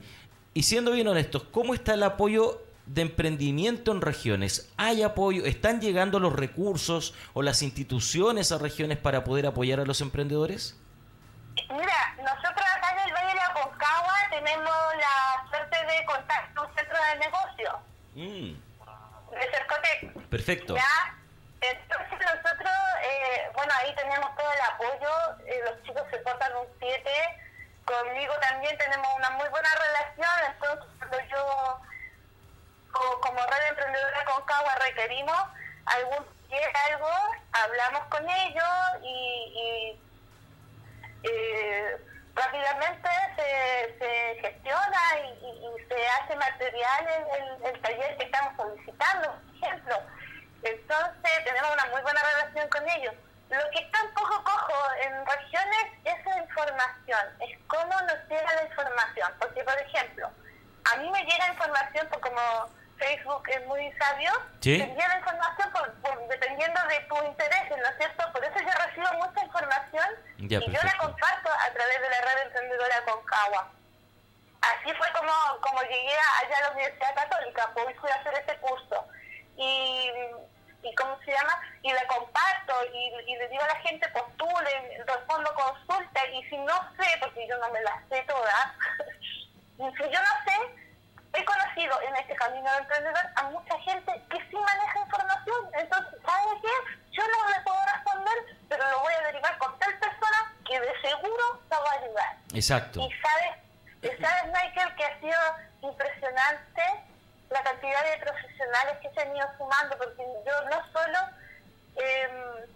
Y 0.58 0.64
siendo 0.64 0.90
bien 0.90 1.06
honestos, 1.06 1.44
¿cómo 1.52 1.72
está 1.72 1.94
el 1.94 2.02
apoyo 2.02 2.60
de 2.86 3.02
emprendimiento 3.02 3.92
en 3.92 4.00
regiones? 4.00 4.72
¿Hay 4.76 5.04
apoyo? 5.04 5.44
¿Están 5.44 5.80
llegando 5.80 6.18
los 6.18 6.32
recursos 6.32 7.14
o 7.32 7.42
las 7.42 7.62
instituciones 7.62 8.50
a 8.50 8.58
regiones 8.58 8.98
para 8.98 9.22
poder 9.22 9.46
apoyar 9.46 9.78
a 9.78 9.84
los 9.84 10.00
emprendedores? 10.00 10.76
Mira, 11.70 12.16
nosotros 12.16 12.66
acá 12.76 12.90
en 12.92 13.06
el 13.08 13.14
Valle 13.14 13.28
de 13.28 13.34
la 13.36 13.52
Concagua 13.54 14.14
tenemos 14.30 14.74
la 14.98 15.48
suerte 15.48 15.76
de 15.76 16.04
contar 16.06 16.52
con 16.52 16.66
un 16.68 16.74
centro 16.74 16.96
de 17.04 17.18
negocio, 17.20 17.78
Mm, 18.16 19.36
de 19.38 19.50
Cercotec. 19.52 20.28
perfecto. 20.28 20.74
¿Ya? 20.74 21.14
Entonces 21.60 22.18
nosotros, 22.18 22.74
eh, 23.04 23.48
bueno, 23.54 23.72
ahí 23.80 23.94
tenemos 23.94 24.34
todo 24.34 24.50
el 24.52 24.60
apoyo, 24.74 25.46
eh, 25.46 25.60
los 25.70 25.80
chicos 25.84 26.02
se 26.10 26.18
portan 26.18 26.50
un 26.56 26.66
7, 26.80 27.10
conmigo 27.88 28.34
también 28.40 28.76
tenemos 28.78 29.08
una 29.16 29.30
muy 29.30 29.48
buena 29.48 29.68
relación, 29.74 30.52
entonces 30.52 30.86
cuando 30.98 31.18
yo, 31.28 31.80
co- 32.92 33.20
como 33.20 33.40
red 33.40 33.68
emprendedora 33.70 34.24
Concagua, 34.24 34.74
requerimos 34.76 35.38
algún 35.86 36.38
algo, 36.90 37.10
hablamos 37.52 38.04
con 38.04 38.28
ellos 38.28 38.64
y, 39.02 40.00
eh, 41.24 41.96
rápidamente 42.34 43.08
se, 43.36 43.98
se 43.98 44.40
gestiona 44.40 45.00
y, 45.42 45.48
se 45.88 46.08
hace 46.08 46.36
material 46.36 47.06
en 47.08 47.42
el, 47.42 47.66
el 47.66 47.82
taller 47.82 48.16
que 48.16 48.24
estamos 48.24 48.54
solicitando, 48.56 49.30
por 49.32 49.54
ejemplo. 49.56 49.96
Entonces 50.62 51.44
tenemos 51.44 51.70
una 51.72 51.86
muy 51.86 52.02
buena 52.02 52.20
relación 52.22 52.68
con 52.68 52.88
ellos. 52.90 53.14
Lo 53.50 53.70
que 53.70 53.78
está 53.78 54.02
un 54.02 54.12
poco 54.12 54.44
cojo 54.44 54.74
en 55.02 55.24
regiones 55.24 55.86
es 56.04 56.26
la 56.26 56.38
información, 56.38 57.26
es 57.40 57.58
cómo 57.66 57.92
nos 58.02 58.28
llega 58.28 58.54
la 58.54 58.62
información. 58.64 59.32
Porque, 59.40 59.64
por 59.64 59.78
ejemplo, 59.80 60.30
a 60.92 60.96
mí 60.96 61.10
me 61.10 61.22
llega 61.24 61.48
información, 61.48 62.06
por 62.08 62.20
como 62.20 62.40
Facebook 62.98 63.42
es 63.48 63.64
muy 63.66 63.90
sabio, 63.92 64.32
Sí. 64.60 64.80
envía 64.82 65.08
la 65.08 65.18
información 65.18 65.70
por, 65.72 65.92
por- 66.00 66.28
dependiendo 66.28 66.80
de 66.88 67.00
tus 67.08 67.22
intereses, 67.24 67.78
¿no 67.78 67.86
es 67.88 67.96
cierto? 67.96 68.32
Por 68.32 68.44
eso 68.44 68.58
yo 68.58 68.84
recibo 68.86 69.12
mucha 69.24 69.44
información 69.44 70.06
Ya, 70.38 70.58
y 70.58 70.70
yo 70.72 70.80
la 70.82 70.96
comparto 70.98 71.48
a 71.50 71.70
través 71.72 72.00
de 72.00 72.10
la 72.10 72.20
red 72.20 72.42
emprendedora 72.46 73.04
Concagua. 73.04 73.70
Así 74.60 74.92
fue 74.94 75.06
como, 75.12 75.32
como 75.60 75.80
llegué 75.82 76.12
allá 76.42 76.58
a 76.58 76.62
la 76.62 76.70
Universidad 76.72 77.14
Católica, 77.14 77.70
pues 77.74 77.96
fui 78.00 78.10
a 78.10 78.14
hacer 78.16 78.34
este 78.34 78.58
curso. 78.58 79.06
Y, 79.56 80.10
y 80.82 80.94
¿cómo 80.94 81.18
se 81.24 81.32
llama? 81.32 81.60
Y 81.82 81.92
la 81.92 82.06
comparto 82.06 82.74
y, 82.92 83.30
y 83.30 83.36
le 83.36 83.48
digo 83.48 83.62
a 83.62 83.68
la 83.68 83.80
gente, 83.80 84.08
postulen, 84.08 85.06
respondo 85.06 85.54
consulta 85.54 86.26
y 86.32 86.42
si 86.44 86.56
no 86.58 86.74
sé, 86.96 87.06
porque 87.20 87.46
yo 87.48 87.58
no 87.58 87.70
me 87.70 87.80
las 87.82 87.96
sé 88.08 88.22
todas, 88.26 88.66
si 89.76 90.02
yo 90.02 90.20
no 90.20 90.34
sé, 90.44 90.88
he 91.34 91.44
conocido 91.44 92.00
en 92.02 92.16
este 92.16 92.34
camino 92.34 92.70
de 92.72 92.78
emprendedor 92.78 93.26
a 93.36 93.42
mucha 93.44 93.78
gente 93.80 94.12
que 94.30 94.38
sí 94.48 94.56
maneja 94.56 95.00
información. 95.00 95.70
Entonces, 95.74 96.20
¿sabe 96.24 96.60
qué? 96.62 96.98
Yo 97.12 97.22
no 97.22 97.48
le 97.48 97.60
puedo 97.60 97.78
responder, 97.94 98.56
pero 98.68 98.90
lo 98.90 99.00
voy 99.00 99.14
a 99.14 99.26
derivar 99.26 99.58
con 99.58 99.78
tal 99.78 99.98
persona 99.98 100.54
que 100.66 100.80
de 100.80 101.00
seguro 101.00 101.60
te 101.68 101.76
va 101.76 101.90
a 101.90 102.02
ayudar. 102.02 102.36
Exacto. 102.54 103.00
Y 103.00 103.10
sabes, 103.20 103.56
y 104.02 104.22
sabes, 104.22 104.46
Michael, 104.46 104.94
que 104.96 105.04
ha 105.04 105.20
sido 105.20 105.40
impresionante 105.82 106.82
la 107.50 107.62
cantidad 107.62 108.04
de 108.04 108.18
profesionales 108.18 108.98
que 109.00 109.10
se 109.10 109.20
han 109.20 109.36
ido 109.36 109.48
sumando, 109.56 109.96
porque 109.96 110.22
yo 110.46 110.60
no 110.68 110.92
solo 110.92 111.18
em, 111.96 112.66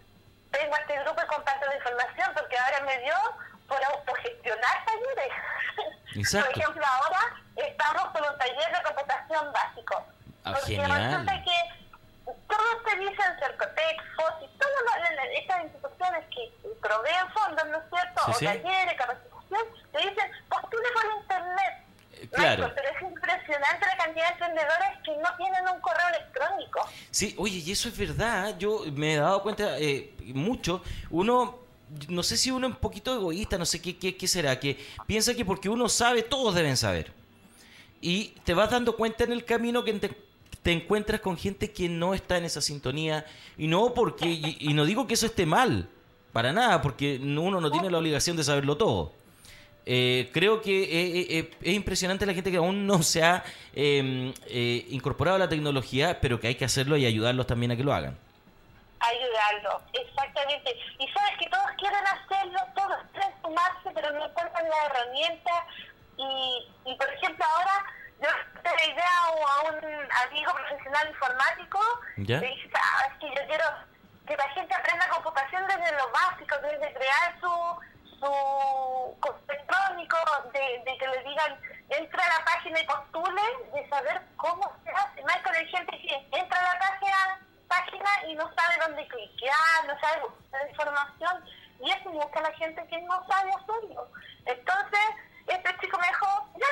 tengo 0.51 0.77
este 0.77 0.99
grupo 1.01 1.23
y 1.23 1.27
comparto 1.27 1.67
la 1.67 1.77
información, 1.77 2.31
porque 2.35 2.59
ahora 2.59 2.81
me 2.81 2.99
dio 2.99 3.15
por 3.69 3.85
autogestionar 3.85 4.85
talleres. 4.85 5.33
Exacto. 6.15 6.51
Por 6.53 6.59
ejemplo, 6.59 6.87
ahora 6.87 7.37
estamos 7.57 8.05
con 8.11 8.23
un 8.31 8.39
taller 8.39 8.77
de 8.77 8.83
computación 8.83 9.53
básico. 9.53 10.07
Ah, 10.45 10.53
porque 10.55 10.77
genial. 10.77 11.11
resulta 11.11 11.45
que 11.45 12.33
todos 12.49 12.85
te 12.85 12.97
dicen 12.97 13.39
Cercotec, 13.39 14.03
FOSI, 14.17 14.47
todas 14.59 15.09
estas 15.39 15.65
instituciones 15.65 16.25
que 16.35 16.53
proveen 16.81 17.33
fondos, 17.33 17.67
¿no 17.69 17.79
es 17.79 17.85
cierto? 17.89 18.23
Sí, 18.27 18.31
o 18.31 18.35
sí. 18.35 18.45
talleres, 18.47 18.95
capacitación, 18.95 19.63
te 19.93 19.99
dicen, 19.99 20.33
postule 20.49 20.89
por 20.93 21.21
internet. 21.21 21.82
Claro. 22.31 22.73
Pero 22.75 22.89
es 22.89 23.03
impresionante 23.03 23.87
la 23.87 24.05
cantidad 24.05 24.27
de 24.27 24.33
emprendedores 24.33 24.89
que 25.05 25.17
no 25.17 25.37
tienen 25.37 25.63
un 25.75 25.81
correo 25.81 26.09
electrónico. 26.09 26.81
Sí, 27.11 27.35
oye, 27.39 27.59
y 27.59 27.73
eso 27.73 27.89
es 27.89 27.97
verdad. 27.97 28.57
Yo 28.59 28.85
me 28.93 29.15
he 29.15 29.17
dado 29.17 29.43
cuenta 29.43 29.79
eh, 29.79 30.15
mucho. 30.35 30.83
Uno, 31.11 31.59
no 32.09 32.23
sé 32.23 32.37
si 32.37 32.51
uno 32.51 32.67
es 32.67 32.75
un 32.75 32.79
poquito 32.79 33.15
egoísta, 33.15 33.59
no 33.59 33.67
sé 33.67 33.81
qué, 33.81 33.97
qué, 33.97 34.17
qué 34.17 34.29
será, 34.29 34.59
que 34.59 34.79
piensa 35.07 35.35
que 35.35 35.45
porque 35.45 35.69
uno 35.69 35.89
sabe, 35.89 36.23
todos 36.23 36.55
deben 36.55 36.77
saber. 36.77 37.13
Y 38.01 38.29
te 38.45 38.55
vas 38.55 38.71
dando 38.71 38.97
cuenta 38.97 39.25
en 39.25 39.33
el 39.33 39.45
camino 39.45 39.85
que 39.85 39.93
te, 39.95 40.11
te 40.63 40.73
encuentras 40.73 41.21
con 41.21 41.37
gente 41.37 41.71
que 41.71 41.89
no 41.89 42.15
está 42.15 42.37
en 42.37 42.45
esa 42.45 42.61
sintonía. 42.61 43.25
Y 43.57 43.67
no 43.67 43.95
porque, 43.95 44.27
y, 44.27 44.57
y 44.61 44.75
no 44.75 44.85
digo 44.85 45.07
que 45.07 45.15
eso 45.15 45.27
esté 45.27 45.47
mal, 45.47 45.89
para 46.33 46.53
nada, 46.53 46.81
porque 46.83 47.19
uno 47.23 47.61
no 47.61 47.71
tiene 47.71 47.91
la 47.91 47.99
obligación 47.99 48.37
de 48.37 48.45
saberlo 48.45 48.77
todo. 48.77 49.13
Eh, 49.85 50.31
creo 50.33 50.63
que 50.63 50.83
eh, 50.85 50.87
eh, 51.21 51.27
eh, 51.39 51.51
es 51.63 51.75
impresionante 51.75 52.25
la 52.25 52.35
gente 52.35 52.51
que 52.51 52.57
aún 52.59 52.87
no 52.87 53.03
se 53.03 53.23
ha 53.25 53.43
eh, 53.75 54.33
incorporado 54.91 55.37
a 55.37 55.39
la 55.41 55.49
tecnología, 55.49 56.21
pero 56.21 56.39
que 56.39 56.47
hay 56.49 56.55
que 56.55 56.65
hacerlo 56.65 56.97
y 56.97 57.05
ayudarlos 57.07 57.47
también 57.47 57.73
a 57.73 57.77
que 57.77 57.83
lo 57.85 57.93
hagan. 57.93 58.17
ayudarlos 59.01 59.83
exactamente. 59.93 60.77
Y 60.99 61.09
sabes 61.09 61.33
que 61.39 61.49
todos 61.51 61.67
quieren 61.79 62.05
hacerlo, 62.07 62.61
todos 62.75 62.97
quieren 63.13 63.33
sumarse, 63.43 63.91
pero 63.95 64.13
no 64.13 64.25
encuentran 64.25 64.69
la 64.69 64.87
herramienta. 64.87 65.51
Y, 66.17 66.67
y 66.85 66.95
por 66.95 67.09
ejemplo, 67.13 67.45
ahora 67.45 67.85
yo 68.23 68.29
te 68.63 68.71
la 68.71 68.85
idea 68.93 69.19
a 69.27 69.63
un 69.69 69.77
amigo 70.29 70.53
profesional 70.55 71.09
informático, 71.09 71.81
¿Ya? 72.19 72.39
le 72.39 72.47
dije, 72.49 72.71
ah, 72.75 73.09
es 73.11 73.19
que 73.19 73.27
yo 73.35 73.47
quiero 73.49 73.65
que 74.29 74.37
la 74.37 74.49
gente 74.51 74.73
aprenda 74.75 75.09
computación 75.09 75.65
desde 75.67 75.91
lo 75.97 76.09
básico, 76.13 76.55
desde 76.63 76.95
crear 76.95 77.35
su 77.41 77.51
su 78.23 79.33
electrónico, 79.49 80.17
de, 80.53 80.83
de 80.85 80.99
que 80.99 81.09
le 81.09 81.23
digan, 81.25 81.61
entra 81.89 82.25
a 82.25 82.39
la 82.39 82.45
página 82.45 82.81
y 82.81 82.87
postule, 82.87 83.43
de 83.75 83.89
saber 83.89 84.23
cómo 84.37 84.73
se 84.85 84.91
hace. 84.91 85.23
Michael, 85.23 85.57
hay 85.57 85.69
gente 85.69 85.99
que 85.99 86.39
entra 86.39 86.59
a 86.61 86.75
la 86.75 86.79
página, 86.79 87.41
página 87.69 88.11
y 88.29 88.35
no 88.35 88.45
sabe 88.55 88.77
dónde 88.87 89.07
cliquear, 89.09 89.87
no 89.87 89.99
sabe 90.01 90.21
buscar 90.23 90.69
información, 90.69 91.45
y 91.81 91.91
eso 91.91 92.11
busca 92.11 92.41
la 92.41 92.53
gente 92.55 92.87
que 92.87 92.99
no 93.03 93.27
sabe 93.27 93.51
hacerlo. 93.51 94.09
Entonces, 94.47 95.01
este 95.47 95.77
chico 95.81 95.99
me 95.99 96.07
dijo, 96.07 96.27
ya, 96.59 96.67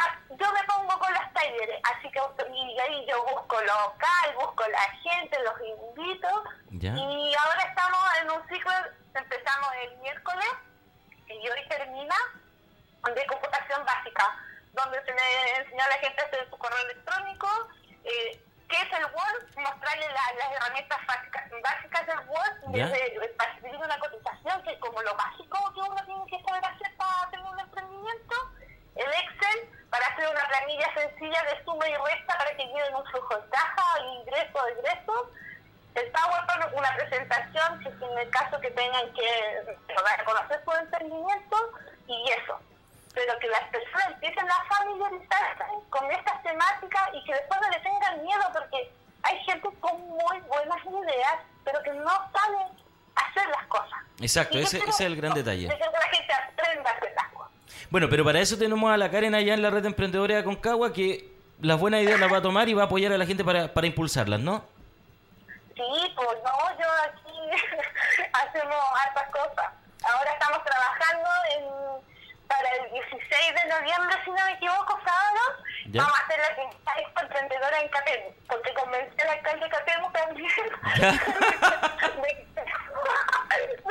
ah, 0.00 0.18
yo 0.30 0.52
me 0.52 0.62
pongo 0.64 0.98
con 0.98 1.12
los 1.12 1.32
talleres, 1.34 1.80
así 1.94 2.10
que 2.10 2.20
y 2.52 2.80
ahí 2.80 3.06
yo 3.06 3.22
busco 3.24 3.60
local, 3.60 4.34
busco 4.40 4.64
la 4.68 4.88
gente, 5.02 5.38
los 5.42 5.54
invito, 5.60 6.44
Ya. 6.70 6.92
y 6.94 7.34
ahora 7.34 7.62
estamos 7.68 7.98
en 8.22 8.30
un 8.30 8.48
ciclo, 8.48 8.72
empezamos 9.14 9.68
el 9.82 9.96
miércoles, 9.98 10.46
y 11.28 11.48
hoy 11.48 11.68
termina, 11.68 12.14
de 13.14 13.26
computación 13.26 13.84
básica, 13.84 14.36
donde 14.72 14.98
se 15.04 15.12
le 15.12 15.56
enseña 15.58 15.84
a 15.84 15.88
la 15.88 15.98
gente 15.98 16.20
a 16.22 16.26
hacer 16.26 16.48
su 16.50 16.58
correo 16.58 16.78
electrónico, 16.90 17.48
eh, 18.04 18.40
qué 18.68 18.76
es 18.76 18.92
el 18.98 19.04
Word, 19.06 19.56
mostrarle 19.56 20.06
la- 20.08 20.34
las 20.38 20.52
herramientas 20.52 20.98
básicas, 21.06 21.44
básicas 21.62 22.06
del 22.06 22.18
Word, 22.28 22.56
desde 22.90 23.28
para 23.38 23.52
escribir 23.52 23.76
una 23.78 23.98
cotización, 23.98 24.62
que 24.64 24.72
es 24.72 24.78
como 24.80 25.00
lo 25.02 25.14
básico 25.14 25.72
que 25.74 25.80
uno 25.80 26.04
tiene 26.04 26.26
que 26.26 26.42
saber 26.44 26.64
hacer 26.64 26.96
para 26.96 27.30
tener 27.30 27.46
un 27.46 27.60
emprendimiento, 27.60 28.34
el 28.96 29.12
Excel, 29.12 29.70
para 29.90 30.06
hacer 30.06 30.28
una 30.28 30.48
planilla 30.48 30.92
sencilla 30.94 31.42
de 31.44 31.64
suma 31.64 31.88
y 31.88 31.94
resta 31.94 32.36
para 32.38 32.56
que 32.56 32.66
lleven 32.66 32.94
un 32.96 33.06
flujo 33.06 33.36
de 33.36 33.48
caja, 33.50 34.00
ingreso, 34.00 34.66
egreso, 34.66 35.30
el 35.96 36.10
PowerPoint, 36.12 36.74
una 36.74 36.94
presentación, 36.94 37.80
si 37.82 37.88
es 37.88 37.94
en 38.02 38.18
el 38.18 38.30
caso 38.30 38.60
que 38.60 38.70
tengan 38.70 39.12
que 39.14 39.28
dar 39.88 40.20
a 40.20 40.24
conocer 40.24 40.60
su 40.64 40.72
emprendimiento, 40.72 41.56
y 42.06 42.30
eso. 42.30 42.58
Pero 43.14 43.38
que 43.38 43.48
las 43.48 43.64
personas 43.68 44.08
empiecen 44.12 44.46
a 44.50 44.64
familiarizarse 44.68 45.64
con 45.88 46.10
estas 46.10 46.42
temáticas 46.42 47.08
y 47.14 47.24
que 47.24 47.32
después 47.32 47.60
no 47.60 47.70
le 47.70 47.80
tengan 47.80 48.22
miedo, 48.22 48.42
porque 48.52 48.92
hay 49.22 49.38
gente 49.44 49.68
con 49.80 50.00
muy 50.08 50.40
buenas 50.40 50.84
ideas, 50.84 51.36
pero 51.64 51.82
que 51.82 51.92
no 51.92 52.12
sabe 52.32 52.58
hacer 53.14 53.48
las 53.48 53.66
cosas. 53.66 53.98
Exacto, 54.20 54.58
ese, 54.58 54.78
ese 54.78 54.90
es 54.90 55.00
el 55.00 55.16
gran 55.16 55.32
detalle. 55.34 55.68
de 55.68 55.76
que 55.76 55.84
la 55.84 56.08
gente 56.12 56.32
aprenda 56.32 56.90
a 56.90 56.94
hacer 56.94 57.12
las 57.16 57.32
cosas. 57.32 57.52
Bueno, 57.90 58.08
pero 58.10 58.24
para 58.24 58.40
eso 58.40 58.58
tenemos 58.58 58.90
a 58.90 58.96
la 58.96 59.10
Karen 59.10 59.34
allá 59.34 59.54
en 59.54 59.62
la 59.62 59.70
red 59.70 59.82
de 59.82 59.88
emprendedores 59.88 60.36
de 60.36 60.44
Concagua 60.44 60.92
que 60.92 61.32
las 61.60 61.80
buenas 61.80 62.02
ideas 62.02 62.20
las 62.20 62.30
va 62.30 62.38
a 62.38 62.42
tomar 62.42 62.68
y 62.68 62.74
va 62.74 62.82
a 62.82 62.86
apoyar 62.86 63.12
a 63.12 63.18
la 63.18 63.24
gente 63.24 63.44
para, 63.44 63.72
para 63.72 63.86
impulsarlas, 63.86 64.40
¿no? 64.40 64.75
Sí, 65.76 66.12
pues 66.16 66.38
no, 66.42 66.78
yo 66.78 66.86
aquí 67.04 67.50
hacemos 68.32 68.76
hartas 69.00 69.28
cosas. 69.30 69.72
Ahora 70.10 70.32
estamos 70.32 70.64
trabajando 70.64 71.28
en 71.50 72.06
para 72.48 72.68
el 72.76 72.90
16 72.92 73.20
de 73.20 73.68
noviembre, 73.68 74.16
si 74.24 74.30
no 74.30 74.44
me 74.44 74.52
equivoco, 74.52 74.98
sábado, 75.04 75.40
Ya. 75.90 76.02
vamos 76.02 76.16
a 76.20 76.22
hacer 76.24 76.38
la 76.38 76.54
quinta 76.54 76.92
emprendedora 77.22 77.80
en 77.80 77.88
Catemu, 77.88 78.32
porque 78.48 78.72
convencí 78.74 79.20
al 79.20 79.30
alcalde 79.30 79.64
de 79.64 79.70
Catemu 79.70 80.10
también 80.12 80.48
de, 80.94 81.06
de 81.06 81.18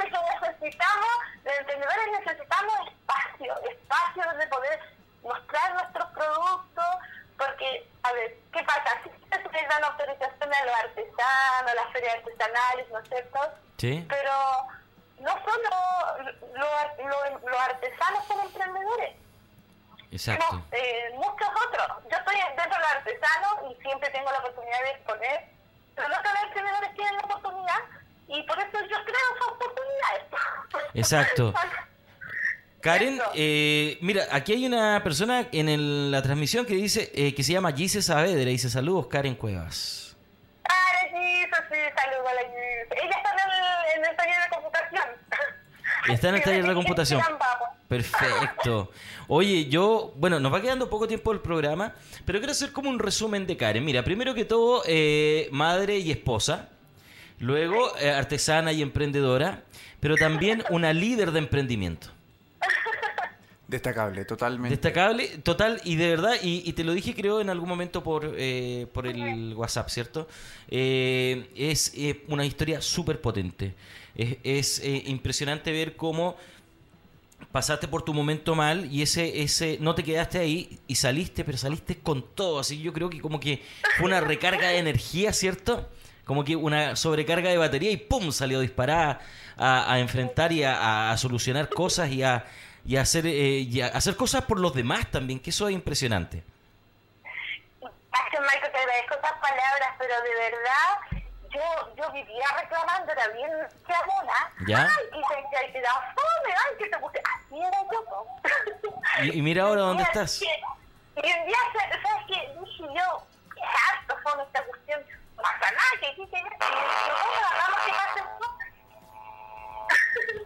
que 0.09 0.19
necesitamos, 0.41 1.09
los 1.43 1.57
emprendedores 1.59 2.07
necesitamos 2.19 2.87
espacio, 2.87 3.55
espacio 3.69 4.23
donde 4.23 4.47
poder 4.47 4.79
mostrar 5.21 5.73
nuestros 5.73 6.07
productos, 6.11 6.85
porque, 7.37 7.87
a 8.03 8.11
ver, 8.13 8.35
¿qué 8.53 8.63
pasa? 8.63 9.01
Si 9.03 9.09
se 9.29 9.51
les 9.51 9.69
dan 9.69 9.83
autorización 9.83 10.53
a 10.53 10.65
los 10.65 10.75
artesanos, 10.75 11.71
a 11.71 11.73
las 11.75 11.91
ferias 11.91 12.15
artesanales, 12.15 12.89
¿no 12.91 12.99
es 12.99 13.09
cierto? 13.09 13.39
Sí. 13.77 14.05
Pero 14.09 14.31
no 15.19 15.31
solo 15.43 15.69
lo- 16.53 17.07
lo- 17.09 17.39
los 17.49 17.59
artesanos 17.59 18.25
son 18.27 18.39
emprendedores, 18.41 19.15
Exacto. 20.11 20.45
no, 20.53 20.65
eh, 20.71 21.11
muchos 21.15 21.47
otros. 21.67 21.87
Yo 22.09 22.17
estoy 22.17 22.35
dentro 22.55 22.63
de 22.69 22.79
los 22.79 22.91
artesanos 22.91 23.71
y 23.71 23.81
siempre 23.81 24.09
tengo 24.11 24.31
la 24.31 24.39
oportunidad 24.39 24.81
de 24.83 24.89
exponer, 24.91 25.45
pero 25.95 26.07
los 26.09 26.17
emprendedores 26.43 26.93
tienen 26.95 27.13
la 27.17 27.23
oportunidad 27.25 27.79
y 28.27 28.43
por 28.43 28.57
eso 28.59 28.71
yo 28.81 29.03
creo 29.03 29.35
esas 29.35 29.47
oportunidades. 29.49 30.23
Exacto. 30.93 31.53
Karen, 32.85 33.19
eh, 33.33 33.97
mira, 34.01 34.25
aquí 34.31 34.53
hay 34.53 34.63
una 34.67 35.01
persona 35.03 35.47
en 35.51 35.69
el- 35.69 36.11
la 36.11 36.21
transmisión 36.21 36.67
que 36.67 36.75
dice 36.75 37.11
eh, 37.15 37.33
que 37.33 37.41
se 37.41 37.51
llama 37.51 37.71
Gise 37.71 37.99
Saavedra 38.03 38.43
y 38.43 38.45
dice 38.53 38.69
saludos 38.69 39.07
Karen 39.07 39.33
Cuevas. 39.33 40.15
Ah, 40.69 40.73
Gisela, 41.09 41.67
sí, 41.67 41.79
saludos 41.97 42.27
a 42.29 42.33
la 42.35 42.41
Gisela. 42.41 43.03
Ella 43.03 43.17
está 43.17 43.31
en 43.33 43.39
el, 43.49 44.03
en 44.05 44.11
el 44.11 44.15
taller 44.15 44.35
de 44.35 44.55
computación. 44.55 45.03
Está 46.09 46.29
en 46.29 46.35
el 46.35 46.43
taller 46.43 46.67
de 46.67 46.73
computación. 46.75 47.21
Perfecto. 47.87 48.91
Oye, 49.29 49.65
yo, 49.67 50.13
bueno, 50.17 50.39
nos 50.39 50.53
va 50.53 50.61
quedando 50.61 50.87
poco 50.87 51.07
tiempo 51.07 51.31
del 51.31 51.41
programa, 51.41 51.95
pero 52.23 52.37
quiero 52.37 52.51
hacer 52.51 52.71
como 52.71 52.91
un 52.91 52.99
resumen 52.99 53.47
de 53.47 53.57
Karen. 53.57 53.83
Mira, 53.83 54.03
primero 54.03 54.35
que 54.35 54.45
todo, 54.45 54.83
eh, 54.85 55.49
madre 55.51 55.97
y 55.97 56.11
esposa, 56.11 56.69
luego 57.39 57.97
eh, 57.97 58.11
artesana 58.11 58.71
y 58.73 58.83
emprendedora, 58.83 59.63
pero 59.99 60.15
también 60.17 60.63
una 60.69 60.93
líder 60.93 61.31
de 61.31 61.39
emprendimiento. 61.39 62.09
Destacable, 63.75 64.23
totalmente. 64.23 64.69
Destacable, 64.69 65.27
total, 65.43 65.81
y 65.83 65.97
de 65.97 66.07
verdad, 66.07 66.35
y, 66.41 66.71
te 66.71 66.85
lo 66.85 66.93
dije 66.93 67.13
creo 67.13 67.41
en 67.41 67.49
algún 67.49 67.67
momento 67.67 68.01
por, 68.01 68.33
eh, 68.37 68.87
por 68.93 69.05
el 69.05 69.53
WhatsApp, 69.53 69.89
¿cierto? 69.89 70.29
Eh, 70.69 71.49
es 71.57 71.91
eh, 71.93 72.23
una 72.29 72.45
historia 72.45 72.79
súper 72.79 73.19
potente. 73.19 73.73
Es, 74.15 74.79
eh, 74.79 75.03
impresionante 75.07 75.73
ver 75.73 75.97
cómo 75.97 76.37
pasaste 77.51 77.89
por 77.89 78.01
tu 78.03 78.13
momento 78.13 78.55
mal 78.55 78.89
y 78.89 79.01
ese, 79.01 79.41
ese, 79.41 79.77
no 79.81 79.93
te 79.93 80.03
quedaste 80.03 80.39
ahí 80.39 80.79
y 80.87 80.95
saliste, 80.95 81.43
pero 81.43 81.57
saliste 81.57 81.97
con 81.97 82.23
todo. 82.33 82.59
Así 82.59 82.77
que 82.77 82.83
yo 82.83 82.93
creo 82.93 83.09
que 83.09 83.19
como 83.19 83.41
que 83.41 83.61
fue 83.97 84.05
una 84.05 84.21
recarga 84.21 84.69
de 84.69 84.77
energía, 84.77 85.33
¿cierto? 85.33 85.89
Como 86.23 86.45
que 86.45 86.55
una 86.55 86.95
sobrecarga 86.95 87.49
de 87.49 87.57
batería 87.57 87.91
y 87.91 87.97
¡pum! 87.97 88.31
salió 88.31 88.61
disparada 88.61 89.19
a, 89.57 89.99
enfrentar 89.99 90.53
y 90.53 90.63
a 90.63 91.13
solucionar 91.17 91.67
cosas 91.67 92.09
y 92.09 92.23
a, 92.23 92.45
y 92.85 92.97
hacer, 92.97 93.25
eh, 93.25 93.31
y 93.67 93.81
hacer 93.81 94.15
cosas 94.15 94.43
por 94.45 94.59
los 94.59 94.73
demás 94.73 95.09
también, 95.11 95.39
que 95.39 95.49
eso 95.49 95.67
es 95.67 95.73
impresionante. 95.73 96.43
Michael, 97.81 98.71
te 98.71 98.77
agradezco 98.79 99.15
esas 99.15 99.33
palabras, 99.39 99.89
pero 99.97 100.13
de 100.21 100.33
verdad, 100.35 101.23
yo, 101.51 101.95
yo 101.95 102.11
vivía 102.11 102.45
reclamando, 102.61 103.11
era 103.11 103.27
bien 103.29 103.49
chamona. 103.87 104.53
¿Ya? 104.67 104.81
Ay, 104.83 105.05
que 105.11 105.71
te, 105.71 105.81
da 105.81 105.93
fome, 106.13 106.53
ay, 106.53 106.77
que 106.77 106.87
te 106.89 106.97
puse. 106.97 107.21
Así 107.33 107.57
era 107.59 107.77
yo. 107.91 109.23
Y- 109.23 109.39
y 109.39 109.41
mira 109.41 109.63
ahora 109.63 109.81
dónde 109.81 110.03
estás. 110.03 110.41
Y 110.41 110.45
un 111.15 111.23
día, 111.23 111.57
¿sabes 111.73 112.25
qué? 112.27 112.53
Dije 112.59 112.83
yo, 112.83 113.25
qué 113.55 113.61
harto 113.61 114.17
fue 114.21 114.43
esta 114.43 114.63
cuestión. 114.65 115.01
No 115.37 115.43
pasa 115.43 115.71
nada, 115.71 115.91
que. 116.01 116.07
Y 116.21 116.25
yo. 116.25 116.35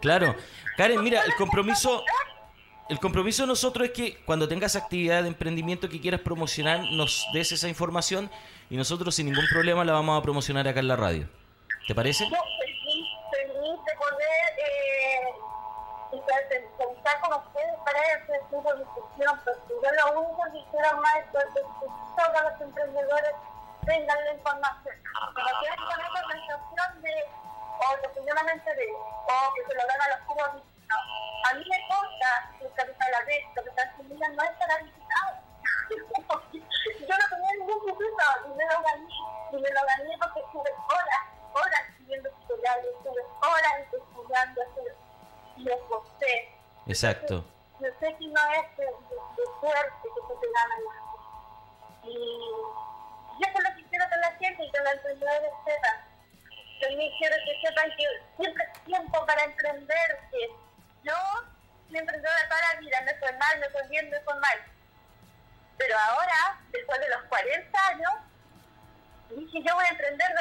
Claro. 0.02 0.36
Karen, 0.78 1.04
mira, 1.04 1.24
el 1.26 1.36
compromiso, 1.36 2.04
el 2.90 3.00
compromiso 3.00 3.44
de 3.44 3.48
nosotros 3.48 3.88
es 3.88 3.94
que 3.94 4.18
cuando 4.26 4.48
tengas 4.48 4.76
actividad 4.76 5.22
de 5.22 5.28
emprendimiento 5.28 5.88
que 5.88 6.02
quieras 6.02 6.22
promocionar, 6.22 6.92
nos 6.92 7.26
des 7.34 7.52
esa 7.52 7.70
información 7.70 8.30
y 8.70 8.78
nosotros 8.78 9.14
sin 9.16 9.28
ningún 9.28 9.46
problema 9.52 9.86
la 9.86 9.94
vamos 9.94 10.20
a 10.20 10.24
promocionar 10.24 10.68
acá 10.68 10.80
en 10.80 10.88
la 10.88 10.96
radio. 10.96 11.30
¿Te 11.88 11.94
parece? 11.94 12.26
Yo 12.26 12.38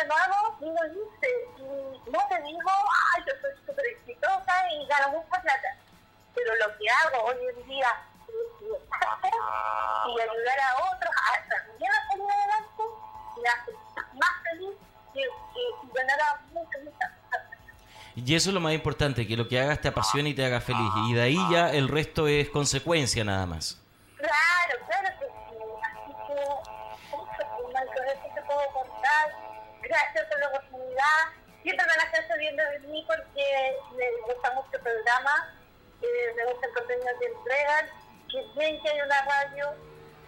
nuevo 0.09 0.57
y 0.61 0.65
lo 0.65 0.83
hice. 0.93 1.31
Y 1.59 2.11
no 2.11 2.19
te 2.29 2.43
digo, 2.43 2.71
ay, 3.15 3.25
yo 3.27 3.33
soy 3.41 3.53
súper 3.67 3.87
exitosa 3.87 4.53
y 4.73 4.87
gano 4.87 5.11
mucha 5.11 5.41
plata. 5.41 5.77
Pero 6.35 6.55
lo 6.57 6.79
que 6.79 6.91
hago 6.91 7.25
hoy 7.25 7.37
en 7.55 7.69
día 7.69 7.93
y 10.09 10.21
ayudar 10.21 10.61
a 10.61 10.77
otros 10.93 11.15
a 11.17 11.49
también 11.49 11.91
a 11.91 12.09
salir 12.09 12.31
adelante 12.31 12.83
a 13.49 13.65
ser 13.65 13.75
más 14.15 14.31
feliz 14.43 14.77
y, 15.15 15.21
y 15.21 15.93
ganar 15.95 16.21
a 16.21 16.41
mucha, 16.53 16.79
mucha 16.85 17.09
plata. 17.31 17.51
Y 18.15 18.35
eso 18.35 18.51
es 18.51 18.55
lo 18.55 18.61
más 18.61 18.75
importante, 18.75 19.27
que 19.27 19.37
lo 19.37 19.49
que 19.49 19.61
hagas 19.61 19.81
te 19.81 19.89
apasione 19.89 20.31
y 20.31 20.35
te 20.35 20.45
haga 20.45 20.61
feliz. 20.61 20.91
Y 21.09 21.15
de 21.15 21.23
ahí 21.23 21.39
ya 21.51 21.71
el 21.71 21.89
resto 21.89 22.27
es 22.27 22.51
consecuencia 22.51 23.25
nada 23.25 23.47
más. 23.47 23.81
Claro, 24.17 24.87
claro 24.87 25.09
que 25.21 25.27
sí. 25.27 25.57
Así 25.85 26.13
que, 26.27 27.73
mal 27.73 27.87
con 27.87 28.07
eso 28.07 28.35
te 28.35 28.43
puedo 28.43 28.69
contar. 28.73 29.37
Gracias 29.89 30.26
por 30.26 30.39
la 30.39 30.49
oportunidad. 30.49 31.32
Siempre 31.62 31.86
van 31.86 32.01
a 32.01 32.05
estar 32.05 32.28
sabiendo 32.28 32.62
de 32.62 32.78
mí 32.80 33.05
porque 33.07 33.76
me 33.97 34.32
gusta 34.32 34.53
mucho 34.53 34.68
el 34.72 34.80
programa, 34.80 35.55
eh, 36.03 36.32
me 36.36 36.45
gusta 36.53 36.66
el 36.66 36.74
contenido 36.74 37.09
que 37.18 37.26
entregan, 37.26 37.86
que 38.30 38.61
bien 38.61 38.82
que 38.82 38.89
hay 38.91 39.01
una 39.01 39.22
radio 39.22 39.74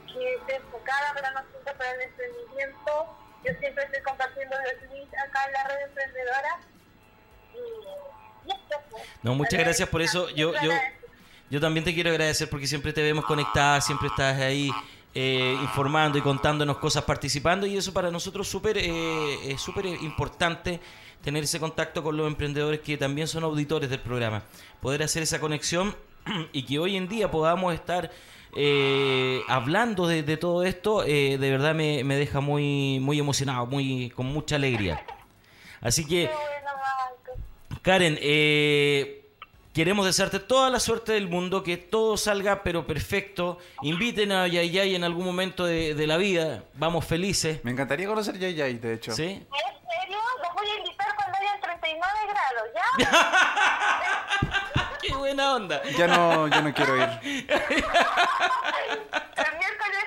que 0.07 0.35
esté 0.35 0.57
enfocada 0.57 1.15
para 1.15 1.31
nosotros, 1.31 1.77
para 1.77 1.91
el 1.93 2.01
emprendimiento. 2.01 3.17
Yo 3.45 3.53
siempre 3.61 3.85
estoy 3.85 4.03
compartiendo 4.03 4.57
los 4.59 4.91
links 4.91 5.15
acá 5.19 5.47
en 5.47 5.53
la 5.53 5.65
red 5.65 5.81
emprendedora. 5.83 6.61
Y, 7.55 8.49
y 8.49 8.53
esto, 8.53 8.83
pues. 8.91 9.05
No, 9.23 9.35
muchas 9.35 9.61
gracias 9.61 9.89
por 9.89 10.03
eso. 10.03 10.29
Yo, 10.31 10.53
yo, 10.61 10.73
yo 11.49 11.61
también 11.61 11.85
te 11.85 11.95
quiero 11.95 12.11
agradecer 12.11 12.51
porque 12.51 12.67
siempre 12.67 12.93
te 12.93 13.03
vemos 13.03 13.25
conectada, 13.25 13.81
siempre 13.81 14.09
estás 14.09 14.41
ahí 14.41 14.71
eh, 15.15 15.57
informando 15.63 16.19
y 16.19 16.21
contándonos 16.21 16.79
cosas, 16.79 17.05
participando 17.05 17.67
y 17.67 17.77
eso 17.77 17.93
para 17.93 18.11
nosotros 18.11 18.49
súper 18.49 18.79
eh, 18.79 19.53
es 19.53 19.61
súper 19.61 19.87
importante 19.87 20.81
tener 21.23 21.45
ese 21.45 21.61
contacto 21.61 22.03
con 22.03 22.17
los 22.17 22.27
emprendedores 22.27 22.81
que 22.81 22.97
también 22.97 23.29
son 23.29 23.45
auditores 23.45 23.91
del 23.91 24.01
programa. 24.01 24.43
Poder 24.81 25.03
hacer 25.03 25.23
esa 25.23 25.41
conexión 25.41 25.95
y 26.53 26.65
que 26.65 26.79
hoy 26.79 26.97
en 26.97 27.09
día 27.09 27.31
podamos 27.31 27.75
estar 27.75 28.11
eh, 28.57 29.43
hablando 29.49 30.07
de, 30.09 30.23
de 30.23 30.37
todo 30.37 30.65
esto, 30.65 31.05
eh, 31.05 31.39
de 31.39 31.51
verdad 31.51 31.75
me, 31.75 32.03
me 32.05 32.17
deja 32.17 32.41
muy, 32.41 32.99
muy 33.01 33.19
emocionado, 33.19 33.67
muy 33.67 34.11
con 34.11 34.27
mucha 34.27 34.57
alegría. 34.57 35.05
Así 35.81 36.07
que... 36.07 36.31
Karen, 37.83 38.19
eh, 38.21 39.20
queremos 39.81 40.05
desearte 40.05 40.41
toda 40.41 40.69
la 40.69 40.79
suerte 40.79 41.13
del 41.13 41.27
mundo, 41.27 41.63
que 41.63 41.79
todo 41.79 42.19
salga 42.19 42.63
pero 42.63 42.87
perfecto. 42.87 43.57
Inviten 43.81 44.31
a 44.31 44.47
Yayay 44.47 44.95
en 44.95 45.05
algún 45.05 45.25
momento 45.25 45.65
de, 45.65 45.95
de 45.95 46.07
la 46.07 46.19
vida. 46.19 46.65
Vamos 46.75 47.07
felices. 47.07 47.65
Me 47.65 47.71
encantaría 47.71 48.07
conocer 48.07 48.39
Yay 48.39 48.55
Yay, 48.57 48.75
de 48.75 48.93
hecho. 48.93 49.13
¿Sí? 49.13 49.23
¿En 49.23 49.47
serio? 49.49 50.19
Los 50.43 50.53
voy 50.55 50.69
a 50.69 50.77
invitar 50.81 51.17
cuando 51.17 51.39
hayan 51.39 51.59
39 51.63 52.13
grados, 52.29 52.69
¿ya? 52.75 52.85
¡Qué 55.01 55.15
buena 55.15 55.55
onda! 55.55 55.83
Ya 55.97 56.07
no, 56.09 56.47
ya 56.49 56.61
no 56.61 56.75
quiero 56.75 56.97
ir. 56.99 57.09
El 57.25 57.49
miércoles 59.57 60.05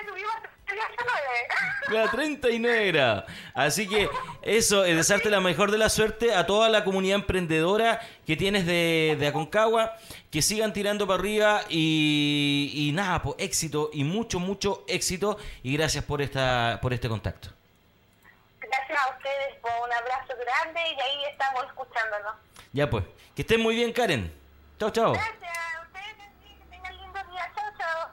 subimos 1.04 1.14
a 1.14 1.84
39. 1.86 2.04
La 2.04 2.10
39 2.10 2.92
grados. 2.92 3.24
Así 3.54 3.88
que 3.88 4.08
eso, 4.42 4.84
es 4.84 4.96
desearte 4.96 5.30
la 5.30 5.40
mejor 5.40 5.70
de 5.70 5.78
la 5.78 5.88
suerte 5.88 6.34
a 6.34 6.46
toda 6.46 6.68
la 6.68 6.84
comunidad 6.84 7.16
emprendedora 7.16 8.00
que 8.26 8.36
tienes 8.36 8.66
de, 8.66 9.16
de 9.18 9.26
Aconcagua. 9.26 9.96
Que 10.30 10.42
sigan 10.42 10.72
tirando 10.72 11.06
para 11.06 11.20
arriba 11.20 11.60
y, 11.68 12.72
y 12.74 12.92
nada, 12.92 13.22
pues 13.22 13.36
éxito 13.38 13.90
y 13.92 14.02
mucho, 14.02 14.40
mucho 14.40 14.84
éxito. 14.88 15.38
Y 15.62 15.76
gracias 15.76 16.04
por, 16.04 16.20
esta, 16.22 16.78
por 16.82 16.92
este 16.92 17.08
contacto. 17.08 17.50
Gracias 18.60 18.98
a 18.98 19.16
ustedes 19.16 19.54
por 19.62 19.70
un 19.84 19.92
abrazo 19.92 20.32
grande 20.36 20.80
y 20.80 21.00
ahí 21.00 21.30
estamos 21.30 21.64
escuchándonos. 21.66 22.34
Ya 22.72 22.90
pues, 22.90 23.04
que 23.36 23.42
estén 23.42 23.60
muy 23.60 23.76
bien, 23.76 23.92
Karen. 23.92 24.32
Chao, 24.80 24.90
chao. 24.90 25.12
Gracias 25.12 25.42
a 25.42 25.82
ustedes 25.82 26.16
también, 26.18 26.58
que 26.58 26.64
tengan 26.64 26.96
lindo 26.96 27.20
día. 27.30 27.52
Chao, 27.54 27.72
chao. 27.78 28.10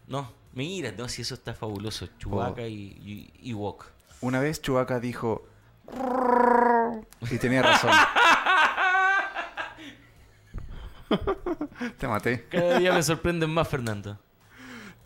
No, 0.08 0.30
mira, 0.54 0.92
no, 0.92 1.08
si 1.08 1.22
eso 1.22 1.36
está 1.36 1.54
fabuloso. 1.54 2.08
Chubaca 2.20 2.64
Oh. 2.64 2.68
y, 2.68 3.32
y, 3.42 3.50
y 3.50 3.54
Wok. 3.54 3.86
Una 4.22 4.40
vez 4.42 4.62
Chubaca 4.62 5.00
dijo... 5.00 5.48
Y 7.32 7.38
tenía 7.38 7.62
razón. 7.64 7.92
te 11.98 12.08
maté, 12.08 12.48
Cada 12.50 12.80
día 12.80 12.94
me 12.94 13.04
sorprenden 13.04 13.50
más, 13.50 13.68
Fernando. 13.68 14.18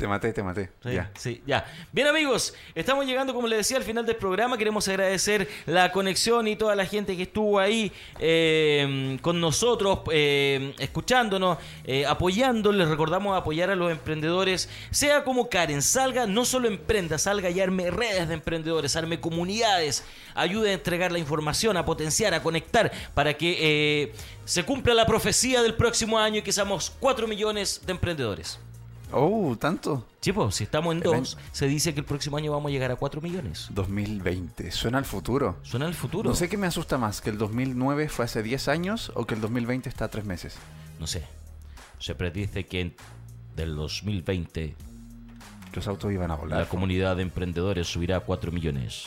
Te 0.03 0.07
maté, 0.09 0.33
te 0.33 0.43
maté. 0.43 0.69
Sí, 0.83 0.91
Ya. 0.91 1.11
sí, 1.17 1.41
ya. 1.47 1.65
Bien 1.93 2.07
amigos, 2.07 2.53
estamos 2.75 3.05
llegando, 3.05 3.33
como 3.33 3.47
les 3.47 3.59
decía, 3.59 3.77
al 3.77 3.83
final 3.83 4.05
del 4.05 4.17
programa. 4.17 4.57
Queremos 4.57 4.85
agradecer 4.89 5.47
la 5.65 5.93
conexión 5.93 6.45
y 6.49 6.57
toda 6.57 6.75
la 6.75 6.85
gente 6.85 7.15
que 7.15 7.23
estuvo 7.23 7.57
ahí 7.57 7.89
eh, 8.19 9.17
con 9.21 9.39
nosotros, 9.39 9.99
eh, 10.11 10.75
escuchándonos, 10.77 11.57
eh, 11.85 12.05
apoyando. 12.05 12.73
Les 12.73 12.89
recordamos 12.89 13.37
apoyar 13.37 13.69
a 13.69 13.77
los 13.77 13.89
emprendedores, 13.93 14.67
sea 14.91 15.23
como 15.23 15.47
Karen, 15.47 15.81
salga, 15.81 16.27
no 16.27 16.43
solo 16.43 16.67
emprenda, 16.67 17.17
salga 17.17 17.49
y 17.49 17.61
arme 17.61 17.89
redes 17.89 18.27
de 18.27 18.33
emprendedores, 18.33 18.97
arme 18.97 19.21
comunidades, 19.21 20.03
ayude 20.35 20.71
a 20.71 20.73
entregar 20.73 21.13
la 21.13 21.19
información, 21.19 21.77
a 21.77 21.85
potenciar, 21.85 22.33
a 22.33 22.43
conectar, 22.43 22.91
para 23.13 23.35
que 23.35 23.57
eh, 23.61 24.13
se 24.43 24.65
cumpla 24.65 24.93
la 24.95 25.05
profecía 25.05 25.61
del 25.61 25.75
próximo 25.75 26.19
año 26.19 26.39
y 26.39 26.41
que 26.41 26.51
seamos 26.51 26.91
4 26.99 27.25
millones 27.25 27.83
de 27.85 27.93
emprendedores. 27.93 28.59
Oh, 29.13 29.55
¿tanto? 29.59 30.05
Chicos, 30.21 30.55
si 30.55 30.63
estamos 30.63 30.91
en 30.93 30.97
El 30.97 31.03
dos, 31.03 31.37
se 31.51 31.67
dice 31.67 31.93
que 31.93 31.99
el 31.99 32.05
próximo 32.05 32.37
año 32.37 32.51
vamos 32.51 32.69
a 32.69 32.71
llegar 32.71 32.91
a 32.91 32.95
4 32.95 33.21
millones. 33.21 33.67
2020. 33.71 34.71
Suena 34.71 34.97
al 34.97 35.05
futuro. 35.05 35.57
Suena 35.63 35.85
el 35.87 35.93
futuro. 35.93 36.29
No 36.29 36.35
sé 36.35 36.49
qué 36.49 36.57
me 36.57 36.67
asusta 36.67 36.97
más, 36.97 37.21
que 37.21 37.29
el 37.29 37.37
2009 37.37 38.09
fue 38.09 38.25
hace 38.25 38.41
10 38.43 38.67
años 38.67 39.11
o 39.15 39.25
que 39.25 39.35
el 39.35 39.41
2020 39.41 39.89
está 39.89 40.05
a 40.05 40.07
3 40.09 40.25
meses. 40.25 40.55
No 40.99 41.07
sé. 41.07 41.23
Se 41.99 42.15
predice 42.15 42.65
que 42.65 42.81
en- 42.81 42.95
del 43.55 43.75
2020 43.75 44.75
Los 45.73 45.87
autos 45.87 46.11
iban 46.11 46.29
a 46.31 46.35
La 46.35 46.39
volar. 46.39 46.67
comunidad 46.67 47.15
de 47.15 47.23
emprendedores 47.23 47.87
subirá 47.87 48.17
a 48.17 48.19
4 48.19 48.51
millones. 48.51 49.05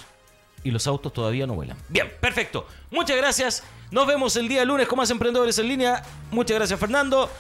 Y 0.65 0.73
los 0.73 0.87
autos 0.89 1.13
todavía 1.13 1.47
no 1.47 1.55
vuelan. 1.55 1.77
Bien, 1.89 2.11
perfecto. 2.21 2.67
Muchas 2.91 3.17
gracias. 3.17 3.63
Nos 3.93 4.05
vemos 4.09 4.35
el 4.37 4.49
día 4.49 4.65
lunes 4.65 4.89
con 4.89 4.97
más 4.99 5.09
emprendedores 5.11 5.57
en 5.61 5.69
línea. 5.69 6.03
Muchas 6.33 6.57
gracias, 6.57 6.81
Fernando. 6.81 7.31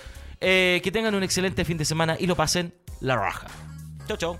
Eh, 0.41 0.81
que 0.85 0.91
tengan 0.91 1.15
un 1.15 1.23
excelente 1.23 1.65
fin 1.65 1.79
de 1.79 1.85
semana 1.85 2.17
y 2.19 2.27
lo 2.27 2.37
pasen 2.37 2.75
la 3.01 3.17
raja. 3.17 3.47
Chau, 4.07 4.17
chau. 4.17 4.39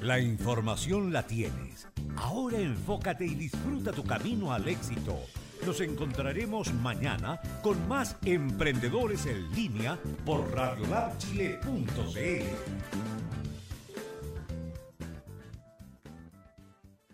La 0.00 0.20
información 0.20 1.12
la 1.12 1.24
tienes. 1.24 1.86
Ahora 2.16 2.58
enfócate 2.58 3.26
y 3.26 3.34
disfruta 3.34 3.92
tu 3.92 4.04
camino 4.04 4.52
al 4.52 4.66
éxito. 4.66 5.18
Nos 5.66 5.82
encontraremos 5.82 6.72
mañana 6.72 7.38
con 7.62 7.86
más 7.88 8.16
emprendedores 8.24 9.26
en 9.26 9.52
línea 9.54 9.98
por 10.24 10.50
radiolabchile.cl. 10.50 13.17